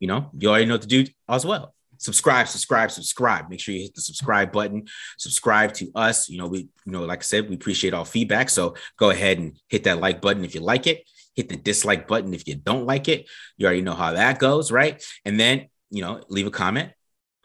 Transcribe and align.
you 0.00 0.08
know, 0.08 0.30
you 0.38 0.48
already 0.48 0.64
know 0.64 0.74
what 0.74 0.82
to 0.82 0.88
do 0.88 1.04
as 1.28 1.44
well 1.44 1.74
subscribe, 1.98 2.48
subscribe, 2.48 2.90
subscribe. 2.90 3.50
Make 3.50 3.60
sure 3.60 3.74
you 3.74 3.82
hit 3.82 3.94
the 3.94 4.00
subscribe 4.00 4.52
button. 4.52 4.86
Subscribe 5.18 5.72
to 5.74 5.90
us. 5.94 6.28
You 6.28 6.38
know, 6.38 6.46
we, 6.46 6.60
you 6.60 6.92
know, 6.92 7.04
like 7.04 7.20
I 7.20 7.22
said, 7.22 7.48
we 7.48 7.56
appreciate 7.56 7.94
all 7.94 8.04
feedback. 8.04 8.50
So 8.50 8.74
go 8.98 9.10
ahead 9.10 9.38
and 9.38 9.58
hit 9.68 9.84
that 9.84 10.00
like 10.00 10.20
button 10.20 10.44
if 10.44 10.54
you 10.54 10.60
like 10.60 10.86
it. 10.86 11.08
Hit 11.34 11.48
the 11.48 11.56
dislike 11.56 12.06
button 12.06 12.32
if 12.32 12.46
you 12.46 12.54
don't 12.54 12.86
like 12.86 13.08
it. 13.08 13.28
You 13.56 13.66
already 13.66 13.82
know 13.82 13.94
how 13.94 14.12
that 14.12 14.38
goes, 14.38 14.70
right? 14.70 15.04
And 15.24 15.38
then, 15.38 15.66
you 15.90 16.02
know, 16.02 16.22
leave 16.28 16.46
a 16.46 16.50
comment 16.50 16.92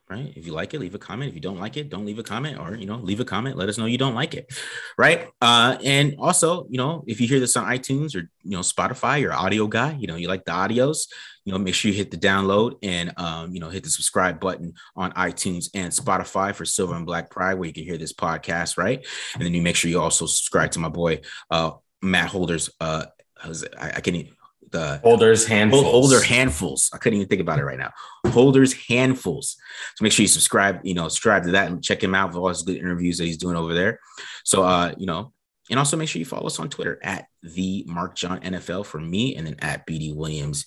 right? 0.09 0.33
If 0.35 0.45
you 0.45 0.53
like 0.53 0.73
it, 0.73 0.79
leave 0.79 0.95
a 0.95 0.99
comment. 0.99 1.29
If 1.29 1.35
you 1.35 1.41
don't 1.41 1.59
like 1.59 1.77
it, 1.77 1.89
don't 1.89 2.05
leave 2.05 2.17
a 2.17 2.23
comment 2.23 2.57
or, 2.57 2.75
you 2.75 2.87
know, 2.87 2.95
leave 2.95 3.19
a 3.19 3.25
comment. 3.25 3.57
Let 3.57 3.69
us 3.69 3.77
know 3.77 3.85
you 3.85 3.97
don't 3.97 4.15
like 4.15 4.33
it, 4.33 4.51
right? 4.97 5.27
Uh, 5.39 5.77
and 5.83 6.15
also, 6.17 6.65
you 6.69 6.77
know, 6.77 7.03
if 7.05 7.21
you 7.21 7.27
hear 7.27 7.39
this 7.39 7.55
on 7.55 7.65
iTunes 7.65 8.15
or, 8.15 8.29
you 8.43 8.51
know, 8.51 8.61
Spotify, 8.61 9.21
you're 9.21 9.33
audio 9.33 9.67
guy, 9.67 9.95
you 9.99 10.07
know, 10.07 10.15
you 10.15 10.27
like 10.27 10.45
the 10.45 10.51
audios, 10.51 11.07
you 11.45 11.53
know, 11.53 11.59
make 11.59 11.75
sure 11.75 11.91
you 11.91 11.97
hit 11.97 12.09
the 12.09 12.17
download 12.17 12.77
and, 12.81 13.13
um, 13.17 13.53
you 13.53 13.59
know, 13.59 13.69
hit 13.69 13.83
the 13.83 13.89
subscribe 13.89 14.39
button 14.39 14.73
on 14.95 15.11
iTunes 15.13 15.69
and 15.75 15.91
Spotify 15.93 16.55
for 16.55 16.65
Silver 16.65 16.95
and 16.95 17.05
Black 17.05 17.29
Pride, 17.29 17.55
where 17.55 17.67
you 17.67 17.73
can 17.73 17.83
hear 17.83 17.97
this 17.97 18.13
podcast, 18.13 18.77
right? 18.77 19.05
And 19.35 19.43
then 19.43 19.53
you 19.53 19.61
make 19.61 19.75
sure 19.75 19.91
you 19.91 20.01
also 20.01 20.25
subscribe 20.25 20.71
to 20.71 20.79
my 20.79 20.89
boy, 20.89 21.21
uh, 21.51 21.71
Matt 22.01 22.29
Holder's, 22.29 22.69
uh, 22.79 23.05
I, 23.43 23.89
I 23.95 24.01
can't 24.01 24.17
even, 24.17 24.33
the 24.71 24.99
holders 25.03 25.45
handfuls. 25.45 25.83
Holder 25.83 26.21
handfuls. 26.21 26.89
I 26.93 26.97
couldn't 26.97 27.17
even 27.17 27.29
think 27.29 27.41
about 27.41 27.59
it 27.59 27.65
right 27.65 27.77
now. 27.77 27.91
Holders 28.27 28.73
handfuls. 28.73 29.57
So 29.95 30.03
make 30.03 30.11
sure 30.11 30.23
you 30.23 30.27
subscribe, 30.27 30.79
you 30.83 30.93
know, 30.93 31.07
subscribe 31.07 31.43
to 31.45 31.51
that 31.51 31.69
and 31.69 31.83
check 31.83 32.03
him 32.03 32.15
out 32.15 32.33
for 32.33 32.39
all 32.39 32.49
his 32.49 32.61
good 32.61 32.77
interviews 32.77 33.17
that 33.17 33.25
he's 33.25 33.37
doing 33.37 33.55
over 33.55 33.73
there. 33.73 33.99
So 34.43 34.63
uh, 34.63 34.93
you 34.97 35.05
know, 35.05 35.33
and 35.69 35.79
also 35.79 35.97
make 35.97 36.09
sure 36.09 36.19
you 36.19 36.25
follow 36.25 36.47
us 36.47 36.59
on 36.59 36.69
Twitter 36.69 36.99
at 37.03 37.27
the 37.43 37.83
Mark 37.87 38.15
John 38.15 38.39
NFL 38.41 38.85
for 38.85 38.99
me, 38.99 39.35
and 39.35 39.45
then 39.45 39.55
at 39.59 39.85
BD 39.85 40.15
Williams 40.15 40.65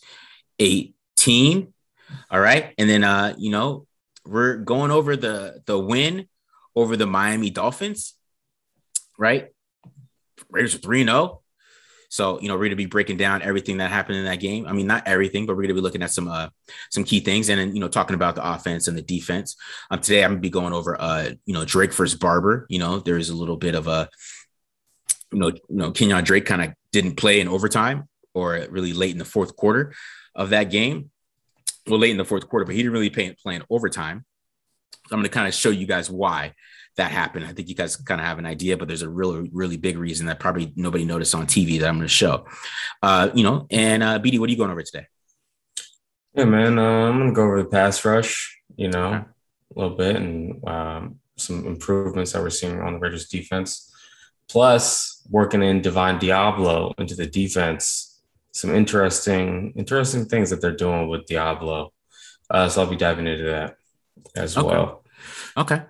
18. 0.59 1.72
All 2.31 2.41
right. 2.41 2.75
And 2.78 2.89
then 2.89 3.05
uh, 3.05 3.34
you 3.37 3.50
know, 3.50 3.87
we're 4.25 4.56
going 4.56 4.91
over 4.91 5.16
the 5.16 5.62
the 5.66 5.78
win 5.78 6.28
over 6.75 6.97
the 6.97 7.06
Miami 7.06 7.50
Dolphins, 7.50 8.14
right? 9.19 9.48
Raiders 10.50 10.75
are 10.75 10.78
3 10.78 11.05
0. 11.05 11.41
So, 12.12 12.38
you 12.42 12.48
know, 12.48 12.55
we're 12.56 12.64
going 12.64 12.70
to 12.72 12.77
be 12.77 12.84
breaking 12.84 13.16
down 13.16 13.41
everything 13.41 13.78
that 13.78 13.91
happened 13.91 14.18
in 14.18 14.27
that 14.27 14.38
game. 14.38 14.66
I 14.66 14.72
mean, 14.72 14.86
not 14.86 15.08
everything, 15.08 15.47
but 15.47 15.54
we're 15.54 15.62
going 15.62 15.69
to 15.69 15.75
be 15.76 15.81
looking 15.81 16.03
at 16.03 16.10
some 16.10 16.28
uh, 16.28 16.50
some 16.91 17.04
key 17.04 17.20
things 17.20 17.48
and 17.48 17.75
you 17.75 17.81
know, 17.81 17.88
talking 17.88 18.14
about 18.14 18.34
the 18.34 18.47
offense 18.47 18.87
and 18.87 18.98
the 18.98 19.00
defense. 19.00 19.56
Um, 19.91 19.98
today, 19.98 20.22
I'm 20.22 20.32
going 20.32 20.42
to 20.42 20.42
be 20.42 20.50
going 20.50 20.75
over, 20.75 21.00
uh, 21.00 21.31
you 21.47 21.54
know, 21.54 21.64
Drake 21.64 21.94
versus 21.94 22.19
Barber. 22.19 22.66
You 22.69 22.81
know, 22.81 22.98
there 22.98 23.16
is 23.16 23.31
a 23.31 23.34
little 23.34 23.56
bit 23.56 23.75
of 23.75 23.87
a, 23.87 24.10
you 25.32 25.38
know, 25.38 25.48
you 25.48 25.62
know, 25.70 25.91
Kenyan 25.91 26.22
Drake 26.22 26.44
kind 26.44 26.62
of 26.62 26.75
didn't 26.92 27.16
play 27.16 27.41
in 27.41 27.48
overtime 27.48 28.10
or 28.34 28.62
really 28.69 28.92
late 28.92 29.12
in 29.12 29.19
the 29.19 29.25
fourth 29.25 29.56
quarter 29.56 29.94
of 30.34 30.50
that 30.50 30.64
game. 30.64 31.10
Well, 31.87 31.98
late 31.98 32.10
in 32.10 32.19
the 32.19 32.26
fourth 32.26 32.47
quarter, 32.47 32.66
but 32.66 32.75
he 32.75 32.82
didn't 32.82 32.92
really 32.92 33.08
play, 33.08 33.34
play 33.42 33.54
in 33.54 33.62
overtime. 33.70 34.26
I'm 35.10 35.19
going 35.19 35.25
to 35.25 35.30
kind 35.30 35.48
of 35.48 35.54
show 35.54 35.70
you 35.70 35.86
guys 35.86 36.10
why 36.10 36.54
that 36.97 37.10
happened. 37.10 37.47
I 37.47 37.53
think 37.53 37.69
you 37.69 37.75
guys 37.75 37.97
kind 37.97 38.20
of 38.20 38.26
have 38.26 38.38
an 38.38 38.47
idea, 38.47 38.76
but 38.76 38.88
there's 38.88 39.03
a 39.03 39.08
really, 39.08 39.48
really 39.53 39.76
big 39.76 39.97
reason 39.97 40.26
that 40.26 40.41
probably 40.41 40.72
nobody 40.76 41.04
noticed 41.04 41.34
on 41.34 41.47
TV 41.47 41.80
that 41.80 41.88
I'm 41.88 41.97
going 41.97 42.06
to 42.06 42.08
show. 42.08 42.47
Uh, 43.02 43.31
you 43.34 43.42
know, 43.42 43.66
and 43.70 44.02
uh, 44.02 44.19
BD, 44.19 44.38
what 44.38 44.48
are 44.48 44.52
you 44.52 44.58
going 44.58 44.70
over 44.70 44.82
today? 44.82 45.06
Yeah, 46.34 46.44
man, 46.44 46.78
uh, 46.78 47.08
I'm 47.08 47.19
going 47.19 47.28
to 47.28 47.34
go 47.34 47.42
over 47.42 47.62
the 47.62 47.69
pass 47.69 48.04
rush, 48.04 48.58
you 48.76 48.88
know, 48.88 49.06
okay. 49.06 49.25
a 49.76 49.81
little 49.81 49.97
bit 49.97 50.16
and 50.16 50.69
um, 50.69 51.16
some 51.36 51.66
improvements 51.66 52.32
that 52.32 52.42
we're 52.42 52.50
seeing 52.50 52.81
on 52.81 52.94
the 52.94 52.98
Raiders 52.98 53.28
defense. 53.28 53.91
Plus, 54.48 55.26
working 55.31 55.62
in 55.62 55.81
Divine 55.81 56.19
Deablo 56.19 56.92
into 56.98 57.14
the 57.14 57.26
defense, 57.26 58.20
some 58.52 58.75
interesting, 58.75 59.72
interesting 59.76 60.26
things 60.26 60.50
that 60.50 60.60
they're 60.60 60.76
doing 60.76 61.08
with 61.08 61.26
Deablo. 61.26 61.91
Uh, 62.50 62.69
so 62.69 62.82
I'll 62.82 62.91
be 62.91 62.97
diving 62.97 63.26
into 63.26 63.44
that 63.44 63.76
as 64.37 64.56
okay. 64.56 64.66
well. 64.66 65.05
Okay. 65.56 65.83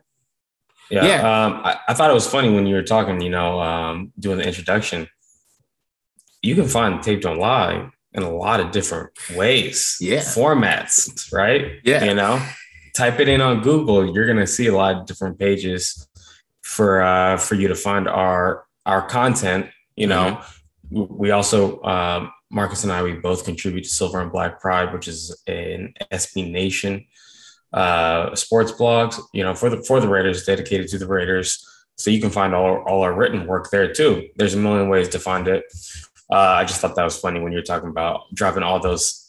Yeah. 0.91 1.07
yeah. 1.07 1.45
Um, 1.45 1.61
I, 1.65 1.79
I, 1.89 1.95
thought 1.95 2.11
it 2.11 2.15
was 2.15 2.27
funny 2.27 2.53
when 2.53 2.67
you 2.67 2.75
were 2.75 2.83
talking, 2.83 3.21
you 3.21 3.31
know, 3.31 3.61
um, 3.61 4.13
doing 4.19 4.39
the 4.39 4.47
introduction. 4.47 5.09
You 6.43 6.55
can 6.55 6.67
find 6.67 7.03
Tape 7.03 7.23
Don't 7.23 7.39
Lie 7.39 7.89
in 8.13 8.23
a 8.23 8.31
lot 8.31 8.61
of 8.61 8.73
different 8.73 9.11
ways, 9.35 9.97
yeah, 10.01 10.19
formats, 10.19 11.33
right? 11.33 11.81
Yeah. 11.83 12.05
You 12.05 12.15
know, 12.15 12.45
type 12.95 13.21
it 13.21 13.29
in 13.29 13.41
on 13.41 13.63
Google, 13.63 14.15
you're 14.15 14.27
gonna 14.27 14.47
see 14.47 14.67
a 14.67 14.77
lot 14.77 14.97
of 14.97 15.07
different 15.07 15.39
pages 15.39 16.09
for 16.63 17.03
uh, 17.03 17.37
for 17.37 17.55
you 17.55 17.69
to 17.69 17.75
find 17.75 18.09
our 18.09 18.67
our 18.87 19.07
content. 19.07 19.67
You 19.97 20.09
know, 20.09 20.41
mm-hmm. 20.93 21.17
we 21.17 21.31
also 21.31 21.81
uh, 21.81 22.29
Marcus 22.51 22.85
and 22.85 22.93
I 22.93 23.03
we 23.03 23.15
both 23.15 23.45
contribute 23.45 23.85
to 23.85 23.89
Silver 23.89 24.21
and 24.21 24.31
Black 24.31 24.61
Pride, 24.61 24.93
which 24.93 25.09
is 25.09 25.43
an 25.47 25.95
SB 26.13 26.51
Nation 26.51 27.07
uh, 27.73 28.35
sports 28.35 28.73
blogs, 28.73 29.21
you 29.33 29.43
know, 29.43 29.55
for 29.55 29.71
the 29.71 29.83
for 29.83 30.01
the 30.01 30.09
Raiders, 30.09 30.45
dedicated 30.45 30.89
to 30.89 30.99
the 30.99 31.07
Raiders. 31.07 31.67
So 31.97 32.11
you 32.11 32.21
can 32.21 32.31
find 32.31 32.55
all, 32.55 32.83
all 32.87 33.03
our 33.03 33.13
written 33.13 33.47
work 33.47 33.71
there 33.71 33.93
too. 33.93 34.29
There's 34.37 34.55
a 34.55 34.59
million 34.59 34.89
ways 34.89 35.09
to 35.11 35.19
find 35.19 35.47
it. 35.47 35.65
Uh, 36.31 36.37
I 36.37 36.65
just 36.65 36.81
thought 36.81 36.97
that 36.97 37.05
was 37.05 37.19
funny 37.19 37.41
when 37.41 37.53
you 37.53 37.59
were 37.59 37.65
talking 37.65 37.91
about 37.91 38.23
dropping 38.35 38.63
all 38.63 38.81
those 38.81 39.23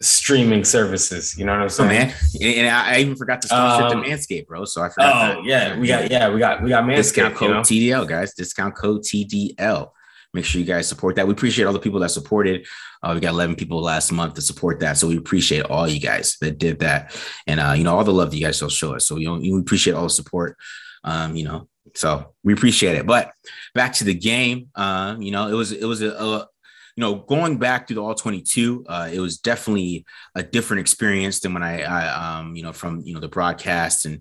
streaming 0.00 0.64
services. 0.64 1.38
You 1.38 1.46
know 1.46 1.52
what 1.52 1.62
I'm 1.62 1.68
saying? 1.68 2.12
Oh, 2.12 2.44
man, 2.44 2.54
and 2.58 2.68
I 2.68 2.98
even 2.98 3.16
forgot 3.16 3.40
to 3.42 3.48
sponsor 3.48 3.96
um, 3.96 4.02
to 4.04 4.08
Manscaped, 4.08 4.46
bro. 4.46 4.64
So 4.64 4.82
I 4.82 4.88
forgot. 4.90 5.38
Oh 5.38 5.42
that. 5.42 5.44
yeah, 5.44 5.78
we 5.78 5.86
got 5.88 6.10
yeah, 6.10 6.28
we 6.28 6.38
got 6.38 6.62
we 6.62 6.68
got 6.68 6.84
Manscaped. 6.84 6.96
Discount 6.96 7.34
code 7.34 7.48
you 7.48 7.54
know? 7.54 7.60
TDL, 8.02 8.08
guys. 8.08 8.34
Discount 8.34 8.74
code 8.74 9.02
TDL. 9.02 9.90
Make 10.36 10.44
sure 10.44 10.60
you 10.60 10.66
guys 10.66 10.86
support 10.86 11.16
that. 11.16 11.26
We 11.26 11.32
appreciate 11.32 11.64
all 11.64 11.72
the 11.72 11.78
people 11.78 11.98
that 12.00 12.10
supported. 12.10 12.66
Uh, 13.02 13.12
we 13.14 13.20
got 13.20 13.30
11 13.30 13.56
people 13.56 13.80
last 13.80 14.12
month 14.12 14.34
to 14.34 14.42
support 14.42 14.80
that. 14.80 14.98
So 14.98 15.08
we 15.08 15.16
appreciate 15.16 15.64
all 15.64 15.88
you 15.88 15.98
guys 15.98 16.36
that 16.42 16.58
did 16.58 16.80
that. 16.80 17.16
And, 17.46 17.58
uh, 17.58 17.72
you 17.72 17.84
know, 17.84 17.96
all 17.96 18.04
the 18.04 18.12
love 18.12 18.30
that 18.30 18.36
you 18.36 18.44
guys 18.44 18.56
still 18.56 18.68
show 18.68 18.94
us. 18.94 19.06
So, 19.06 19.14
we 19.14 19.58
appreciate 19.58 19.94
all 19.94 20.02
the 20.04 20.10
support, 20.10 20.58
um, 21.04 21.34
you 21.34 21.44
know, 21.44 21.68
so 21.94 22.34
we 22.44 22.52
appreciate 22.52 22.96
it. 22.96 23.06
But 23.06 23.32
back 23.74 23.94
to 23.94 24.04
the 24.04 24.12
game, 24.12 24.68
um, 24.74 25.22
you 25.22 25.30
know, 25.30 25.48
it 25.48 25.54
was, 25.54 25.72
it 25.72 25.86
was 25.86 26.02
a, 26.02 26.10
a 26.10 26.48
you 26.96 27.00
know, 27.00 27.14
going 27.14 27.56
back 27.56 27.86
to 27.86 27.94
the 27.94 28.02
all 28.02 28.14
22, 28.14 28.84
uh, 28.88 29.08
it 29.10 29.20
was 29.20 29.38
definitely 29.38 30.04
a 30.34 30.42
different 30.42 30.80
experience 30.80 31.40
than 31.40 31.54
when 31.54 31.62
I, 31.62 31.80
I 31.80 32.38
um, 32.38 32.54
you 32.54 32.62
know, 32.62 32.72
from, 32.72 33.00
you 33.00 33.14
know, 33.14 33.20
the 33.20 33.28
broadcast 33.28 34.04
and, 34.04 34.20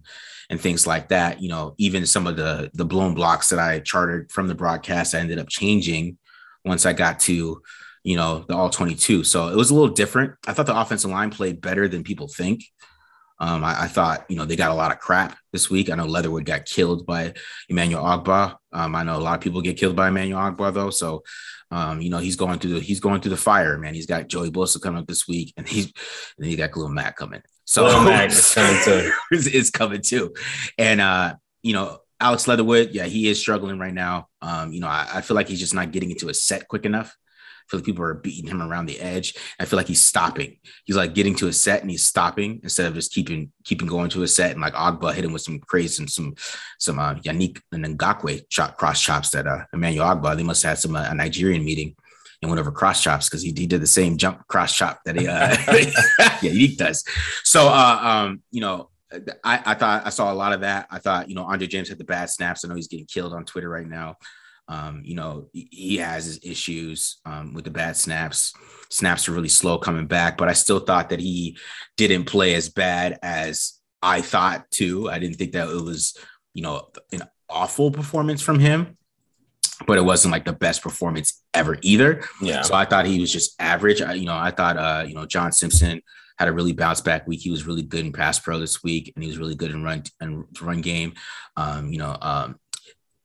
and 0.49 0.59
things 0.59 0.85
like 0.85 1.09
that. 1.09 1.41
You 1.41 1.49
know, 1.49 1.75
even 1.77 2.05
some 2.05 2.27
of 2.27 2.35
the 2.35 2.71
the 2.73 2.85
blown 2.85 3.13
blocks 3.13 3.49
that 3.49 3.59
I 3.59 3.79
chartered 3.79 4.31
from 4.31 4.47
the 4.47 4.55
broadcast, 4.55 5.15
I 5.15 5.19
ended 5.19 5.39
up 5.39 5.49
changing 5.49 6.17
once 6.63 6.85
I 6.85 6.93
got 6.93 7.19
to 7.21 7.61
you 8.03 8.15
know 8.15 8.45
the 8.47 8.55
all 8.55 8.69
22. 8.69 9.23
So 9.23 9.49
it 9.49 9.55
was 9.55 9.71
a 9.71 9.75
little 9.75 9.93
different. 9.93 10.33
I 10.47 10.53
thought 10.53 10.67
the 10.67 10.79
offensive 10.79 11.11
line 11.11 11.31
played 11.31 11.61
better 11.61 11.87
than 11.87 12.03
people 12.03 12.27
think. 12.27 12.63
Um, 13.39 13.65
I, 13.65 13.83
I, 13.83 13.87
thought, 13.87 14.25
you 14.29 14.37
know, 14.37 14.45
they 14.45 14.55
got 14.55 14.71
a 14.71 14.75
lot 14.75 14.93
of 14.93 14.99
crap 14.99 15.37
this 15.51 15.69
week. 15.69 15.89
I 15.89 15.95
know 15.95 16.05
Leatherwood 16.05 16.45
got 16.45 16.63
killed 16.63 17.05
by 17.05 17.33
Emmanuel 17.67 18.01
Ogbah. 18.01 18.55
Um, 18.71 18.95
I 18.95 19.03
know 19.03 19.17
a 19.17 19.19
lot 19.19 19.35
of 19.35 19.41
people 19.41 19.61
get 19.61 19.77
killed 19.77 19.95
by 19.95 20.07
Emmanuel 20.07 20.39
Ogbah 20.39 20.73
though. 20.73 20.89
So, 20.89 21.21
um, 21.69 21.99
you 21.99 22.09
know, 22.09 22.19
he's 22.19 22.37
going 22.37 22.59
through 22.59 22.75
the 22.75 22.79
he's 22.79 23.01
going 23.01 23.19
through 23.19 23.31
the 23.31 23.37
fire, 23.37 23.77
man. 23.77 23.93
He's 23.93 24.05
got 24.05 24.29
Joey 24.29 24.51
Bosa 24.51 24.81
coming 24.81 25.01
up 25.01 25.07
this 25.07 25.27
week, 25.27 25.53
and 25.57 25.67
he's 25.67 25.91
and 26.37 26.47
he 26.47 26.55
got 26.55 26.71
Khalil 26.71 26.89
Mack 26.89 27.17
coming. 27.17 27.41
So 27.65 27.87
is 27.87 28.53
coming 28.53 28.79
too. 28.83 29.11
is 29.31 29.71
coming 29.71 30.01
too. 30.01 30.33
And 30.77 31.01
uh, 31.01 31.35
you 31.63 31.73
know, 31.73 31.99
Alex 32.19 32.47
Leatherwood, 32.47 32.91
yeah, 32.91 33.05
he 33.05 33.27
is 33.27 33.39
struggling 33.39 33.79
right 33.79 33.93
now. 33.93 34.27
Um, 34.41 34.71
you 34.71 34.79
know, 34.79 34.87
I, 34.87 35.07
I, 35.15 35.21
feel 35.21 35.35
like 35.35 35.49
he's 35.49 35.59
just 35.59 35.73
not 35.73 35.91
getting 35.91 36.11
into 36.11 36.29
a 36.29 36.33
set 36.33 36.67
quick 36.67 36.85
enough. 36.85 37.15
I 37.17 37.65
feel 37.69 37.79
like 37.79 37.85
people 37.85 38.05
are 38.05 38.13
beating 38.13 38.49
him 38.49 38.61
around 38.61 38.85
the 38.85 38.99
edge. 38.99 39.35
I 39.59 39.65
feel 39.65 39.77
like 39.77 39.87
he's 39.87 40.03
stopping. 40.03 40.57
He's 40.85 40.95
like 40.95 41.15
getting 41.15 41.35
to 41.37 41.47
a 41.47 41.53
set 41.53 41.81
and 41.81 41.89
he's 41.89 42.05
stopping 42.05 42.59
instead 42.61 42.85
of 42.85 42.93
just 42.93 43.11
keeping 43.11 43.51
keeping 43.63 43.87
going 43.87 44.09
to 44.11 44.21
a 44.21 44.27
set. 44.27 44.51
And 44.51 44.61
like 44.61 44.75
Ogbah 44.75 45.13
hit 45.15 45.25
him 45.25 45.33
with 45.33 45.41
some 45.41 45.59
crazy 45.59 46.03
and 46.03 46.09
some 46.09 46.35
some 46.77 46.99
uh, 46.99 47.15
Yannick 47.15 47.59
and 47.71 47.83
Ngakoue 47.83 48.43
shot 48.49 48.77
cross 48.77 49.01
chops 49.01 49.31
that 49.31 49.47
uh, 49.47 49.65
Emmanuel 49.73 50.05
Ogbah. 50.05 50.37
They 50.37 50.43
must 50.43 50.61
have 50.61 50.73
had 50.73 50.79
some 50.79 50.95
uh, 50.95 51.07
a 51.09 51.15
Nigerian 51.15 51.65
meeting 51.65 51.95
and 52.45 52.51
went 52.51 52.59
over 52.59 52.71
cross 52.71 53.01
chops 53.01 53.27
because 53.27 53.41
he, 53.41 53.53
he 53.55 53.65
did 53.65 53.81
the 53.81 53.87
same 53.87 54.17
jump 54.17 54.47
cross 54.47 54.75
chop 54.75 54.99
that 55.05 55.19
he 55.19 55.27
uh, 55.27 55.49
yeah 55.67 56.51
Yannick 56.51 56.77
does. 56.77 57.03
So 57.43 57.67
uh, 57.67 57.99
um, 58.01 58.43
you 58.51 58.61
know 58.61 58.89
I, 59.43 59.61
I 59.65 59.73
thought 59.75 60.05
I 60.05 60.09
saw 60.09 60.31
a 60.31 60.35
lot 60.35 60.53
of 60.53 60.61
that. 60.61 60.87
I 60.89 60.99
thought, 60.99 61.29
you 61.29 61.35
know, 61.35 61.43
Andre 61.43 61.67
James 61.67 61.89
had 61.89 61.97
the 61.97 62.03
bad 62.03 62.29
snaps. 62.29 62.63
I 62.63 62.67
know 62.67 62.75
he's 62.75 62.87
getting 62.87 63.05
killed 63.05 63.33
on 63.33 63.45
Twitter 63.45 63.69
right 63.69 63.87
now. 63.87 64.15
Um, 64.67 65.03
you 65.05 65.15
know, 65.15 65.47
he 65.53 65.97
has 65.97 66.25
his 66.25 66.39
issues 66.43 67.17
um, 67.25 67.53
with 67.53 67.65
the 67.65 67.71
bad 67.71 67.95
snaps. 67.95 68.53
Snaps 68.89 69.29
are 69.29 69.31
really 69.31 69.49
slow 69.49 69.77
coming 69.77 70.07
back, 70.07 70.37
but 70.37 70.49
I 70.49 70.53
still 70.53 70.79
thought 70.79 71.09
that 71.09 71.19
he 71.19 71.57
didn't 71.97 72.25
play 72.25 72.55
as 72.55 72.69
bad 72.69 73.19
as 73.21 73.79
I 74.01 74.21
thought 74.21 74.69
too. 74.71 75.09
I 75.09 75.19
didn't 75.19 75.37
think 75.37 75.51
that 75.53 75.69
it 75.69 75.81
was, 75.81 76.17
you 76.53 76.63
know, 76.63 76.89
an 77.11 77.23
awful 77.47 77.91
performance 77.91 78.41
from 78.41 78.59
him, 78.59 78.97
but 79.87 79.97
it 79.97 80.05
wasn't 80.05 80.31
like 80.31 80.45
the 80.45 80.53
best 80.53 80.81
performance 80.81 81.41
ever 81.53 81.77
either. 81.81 82.23
Yeah. 82.41 82.61
So 82.61 82.73
I 82.75 82.85
thought 82.85 83.05
he 83.05 83.19
was 83.19 83.31
just 83.31 83.59
average. 83.59 84.01
I, 84.01 84.13
you 84.13 84.25
know, 84.25 84.35
I 84.35 84.51
thought, 84.51 84.77
uh, 84.77 85.05
you 85.07 85.15
know, 85.15 85.25
John 85.25 85.51
Simpson 85.51 86.01
had 86.37 86.47
a 86.47 86.53
really 86.53 86.73
bounce 86.73 87.01
back 87.01 87.27
week. 87.27 87.41
He 87.41 87.51
was 87.51 87.65
really 87.65 87.83
good 87.83 88.05
in 88.05 88.11
pass 88.11 88.39
pro 88.39 88.59
this 88.59 88.83
week, 88.83 89.11
and 89.15 89.23
he 89.23 89.29
was 89.29 89.37
really 89.37 89.55
good 89.55 89.71
in 89.71 89.83
run 89.83 90.03
and 90.19 90.45
run 90.61 90.81
game. 90.81 91.13
Um, 91.55 91.91
you 91.91 91.97
know, 91.97 92.15
um, 92.21 92.59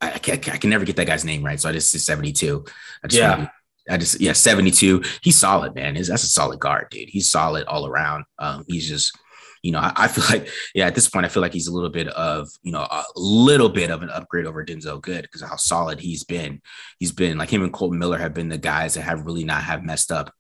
I, 0.01 0.13
I, 0.13 0.19
can, 0.19 0.55
I 0.55 0.57
can 0.57 0.71
never 0.71 0.85
get 0.85 0.97
that 0.97 1.07
guy's 1.07 1.25
name 1.25 1.45
right, 1.45 1.61
so 1.61 1.69
I 1.69 1.73
just 1.73 1.91
said 1.91 2.01
72. 2.01 2.65
I 3.03 3.07
just 3.09 3.21
yeah. 3.21 3.49
I 3.89 3.97
just 3.97 4.21
yeah, 4.21 4.33
72. 4.33 5.03
He's 5.23 5.37
solid, 5.37 5.75
man. 5.75 5.97
He's, 5.97 6.09
that's 6.09 6.23
a 6.23 6.29
solid 6.29 6.61
guard, 6.61 6.89
dude. 6.91 7.09
He's 7.09 7.29
solid 7.29 7.67
all 7.67 7.87
around. 7.87 8.25
Um, 8.39 8.65
he's 8.69 8.89
just, 8.89 9.17
you 9.63 9.73
know, 9.73 9.79
I, 9.79 9.93
I, 9.97 10.09
feel 10.09 10.25
like, 10.31 10.49
yeah, 10.75 10.87
at 10.87 10.95
this 10.95 11.09
point, 11.09 11.27
I 11.27 11.29
feel 11.29 11.43
like 11.43 11.53
he's 11.53 11.69
a 11.69 11.73
little 11.73 11.91
bit 11.91 12.09
of, 12.09 12.49
you 12.63 12.73
know, 12.73 12.81
a 12.81 13.05
little 13.17 13.69
bit 13.69 13.91
of 13.91 14.03
an 14.03 14.11
upgrade 14.11 14.47
over 14.47 14.65
Denzelle 14.65 15.03
Good 15.03 15.23
because 15.23 15.43
of 15.43 15.49
how 15.49 15.57
solid 15.57 16.01
he's 16.01 16.25
been. 16.25 16.61
He's 16.99 17.13
been 17.13 17.39
like 17.39 17.51
him 17.51 17.63
and 17.63 17.73
Kolton 17.73 17.99
Miller 17.99 18.19
have 18.19 18.35
been 18.35 18.49
the 18.49 18.59
guys 18.59 18.95
that 18.95 19.03
have 19.03 19.27
really 19.27 19.45
not 19.45 19.63
have 19.63 19.83
messed 19.85 20.11
up 20.11 20.33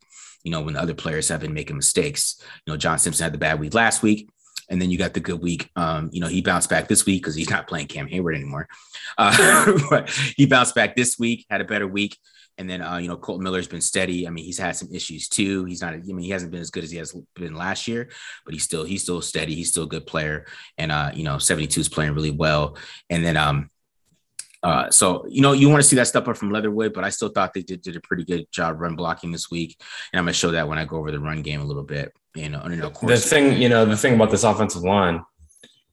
you 0.42 0.50
know, 0.50 0.60
when 0.60 0.74
the 0.74 0.80
other 0.80 0.94
players 0.94 1.28
have 1.28 1.40
been 1.40 1.54
making 1.54 1.76
mistakes. 1.76 2.42
You 2.66 2.72
know, 2.72 2.76
John 2.76 2.98
Simpson 2.98 3.24
had 3.24 3.34
the 3.34 3.38
bad 3.38 3.60
week 3.60 3.74
last 3.74 4.02
week, 4.02 4.30
and 4.68 4.80
then 4.80 4.90
you 4.90 4.98
got 4.98 5.14
the 5.14 5.20
good 5.20 5.40
week. 5.40 5.70
Um, 5.76 6.10
you 6.12 6.20
know, 6.20 6.28
he 6.28 6.40
bounced 6.40 6.70
back 6.70 6.88
this 6.88 7.04
week 7.04 7.22
because 7.22 7.34
he's 7.34 7.50
not 7.50 7.68
playing 7.68 7.88
Cam 7.88 8.08
Heyward 8.08 8.36
anymore. 8.36 8.68
Uh, 9.18 9.78
but 9.90 10.10
he 10.36 10.46
bounced 10.46 10.74
back 10.74 10.96
this 10.96 11.18
week, 11.18 11.46
had 11.50 11.60
a 11.60 11.64
better 11.64 11.86
week. 11.86 12.16
And 12.60 12.68
then, 12.68 12.82
uh, 12.82 12.98
you 12.98 13.08
know, 13.08 13.16
Kolton 13.16 13.42
Miller's 13.42 13.66
been 13.66 13.80
steady. 13.80 14.26
I 14.26 14.30
mean, 14.30 14.44
he's 14.44 14.58
had 14.58 14.76
some 14.76 14.90
issues 14.92 15.28
too. 15.28 15.64
He's 15.64 15.80
not, 15.80 15.94
I 15.94 15.96
mean, 15.96 16.18
he 16.18 16.28
hasn't 16.28 16.52
been 16.52 16.60
as 16.60 16.70
good 16.70 16.84
as 16.84 16.90
he 16.90 16.98
has 16.98 17.16
been 17.34 17.54
last 17.54 17.88
year, 17.88 18.10
but 18.44 18.52
he's 18.52 18.64
still, 18.64 18.84
he's 18.84 19.02
still 19.02 19.22
steady. 19.22 19.54
He's 19.54 19.70
still 19.70 19.84
a 19.84 19.88
good 19.88 20.06
player. 20.06 20.44
And, 20.76 20.92
uh, 20.92 21.10
you 21.14 21.24
know, 21.24 21.38
72 21.38 21.80
is 21.80 21.88
playing 21.88 22.12
really 22.12 22.32
well. 22.32 22.76
And 23.08 23.24
then, 23.24 23.38
um, 23.38 23.70
uh, 24.62 24.90
so 24.90 25.24
you 25.26 25.40
know 25.40 25.52
you 25.52 25.70
want 25.70 25.82
to 25.82 25.88
see 25.88 25.96
that 25.96 26.06
step 26.06 26.28
up 26.28 26.36
from 26.36 26.50
Leatherwood, 26.50 26.92
but 26.92 27.02
I 27.02 27.08
still 27.08 27.30
thought 27.30 27.54
they 27.54 27.62
did, 27.62 27.80
did 27.80 27.96
a 27.96 28.00
pretty 28.00 28.24
good 28.24 28.46
job 28.52 28.78
run 28.78 28.94
blocking 28.94 29.32
this 29.32 29.50
week, 29.50 29.80
and 30.12 30.18
I'm 30.18 30.26
gonna 30.26 30.34
show 30.34 30.50
that 30.50 30.68
when 30.68 30.76
I 30.76 30.84
go 30.84 30.98
over 30.98 31.10
the 31.10 31.18
run 31.18 31.40
game 31.40 31.62
a 31.62 31.64
little 31.64 31.82
bit. 31.82 32.12
You 32.34 32.50
know, 32.50 32.62
you 32.68 32.76
know 32.76 32.90
the 32.90 33.16
thing 33.16 33.56
you 33.56 33.70
know 33.70 33.86
the 33.86 33.96
thing 33.96 34.16
about 34.16 34.30
this 34.30 34.44
offensive 34.44 34.82
line 34.82 35.24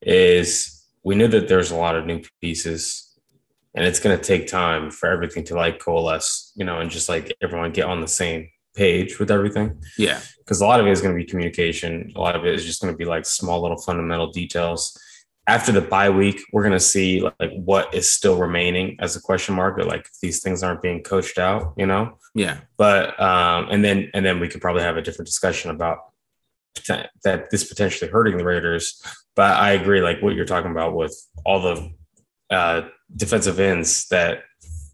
is 0.02 0.86
we 1.02 1.16
knew 1.16 1.30
that 1.30 1.48
there's 1.48 1.72
a 1.72 1.78
lot 1.78 1.96
of 1.96 2.06
new 2.06 2.22
pieces, 2.42 3.07
and 3.78 3.86
it's 3.86 4.00
gonna 4.00 4.18
take 4.18 4.48
time 4.48 4.92
for 4.92 5.08
everything 5.10 5.44
to 5.46 5.56
like 5.56 5.80
coalesce. 5.80 6.52
You 6.56 6.66
know, 6.66 6.80
and 6.80 6.90
just 6.90 7.10
like 7.10 7.36
everyone 7.42 7.72
get 7.72 7.86
on 7.86 8.02
the 8.02 8.08
same 8.08 8.50
page 8.76 9.20
with 9.20 9.32
everything. 9.32 9.82
Yeah, 9.98 10.20
because 10.40 10.62
a 10.62 10.66
lot 10.66 10.80
of 10.80 10.88
it 10.88 10.92
is 10.92 11.02
going 11.02 11.16
to 11.16 11.24
be 11.24 11.30
communication. 11.30 12.12
A 12.16 12.20
lot 12.20 12.36
of 12.36 12.46
it 12.46 12.54
is 12.54 12.66
just 12.66 12.82
going 12.82 12.94
to 12.94 12.98
be 12.98 13.06
like 13.06 13.26
small 13.26 13.62
little 13.62 13.78
fundamental 13.78 14.32
details 14.32 14.98
after 15.48 15.72
the 15.72 15.82
bye 15.82 16.10
week, 16.10 16.42
we're 16.52 16.62
going 16.62 16.74
to 16.74 16.80
see 16.80 17.22
like 17.22 17.54
what 17.54 17.94
is 17.94 18.10
still 18.10 18.38
remaining 18.38 18.98
as 19.00 19.16
a 19.16 19.22
question 19.22 19.56
mark, 19.56 19.80
or 19.80 19.84
like 19.84 20.08
these 20.22 20.42
things 20.42 20.62
aren't 20.62 20.82
being 20.82 21.02
coached 21.02 21.40
out, 21.40 21.74
you 21.78 21.86
know? 21.86 22.18
Yeah. 22.36 22.58
But 22.76 23.20
um, 23.20 23.70
and 23.72 23.84
then 23.84 24.12
and 24.14 24.26
then 24.26 24.40
we 24.40 24.50
could 24.50 24.62
probably 24.62 24.84
have 24.84 24.98
a 24.98 25.02
different 25.02 25.28
discussion 25.28 25.72
about 25.72 26.00
that 27.24 27.50
this 27.50 27.64
potentially 27.64 28.12
hurting 28.12 28.38
the 28.38 28.44
Raiders. 28.44 29.02
But 29.36 29.58
I 29.58 29.72
agree, 29.72 30.02
like 30.02 30.22
what 30.22 30.36
you're 30.36 30.46
talking 30.46 30.72
about 30.72 30.96
with 30.96 31.16
all 31.46 31.62
the 31.62 31.92
uh, 32.50 32.90
defensive 33.16 33.60
ends 33.60 34.08
that 34.10 34.44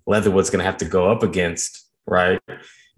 Leatherwood's 0.06 0.50
going 0.50 0.60
to 0.60 0.66
have 0.66 0.78
to 0.78 0.86
go 0.86 1.12
up 1.12 1.24
against, 1.24 1.90
right? 2.06 2.40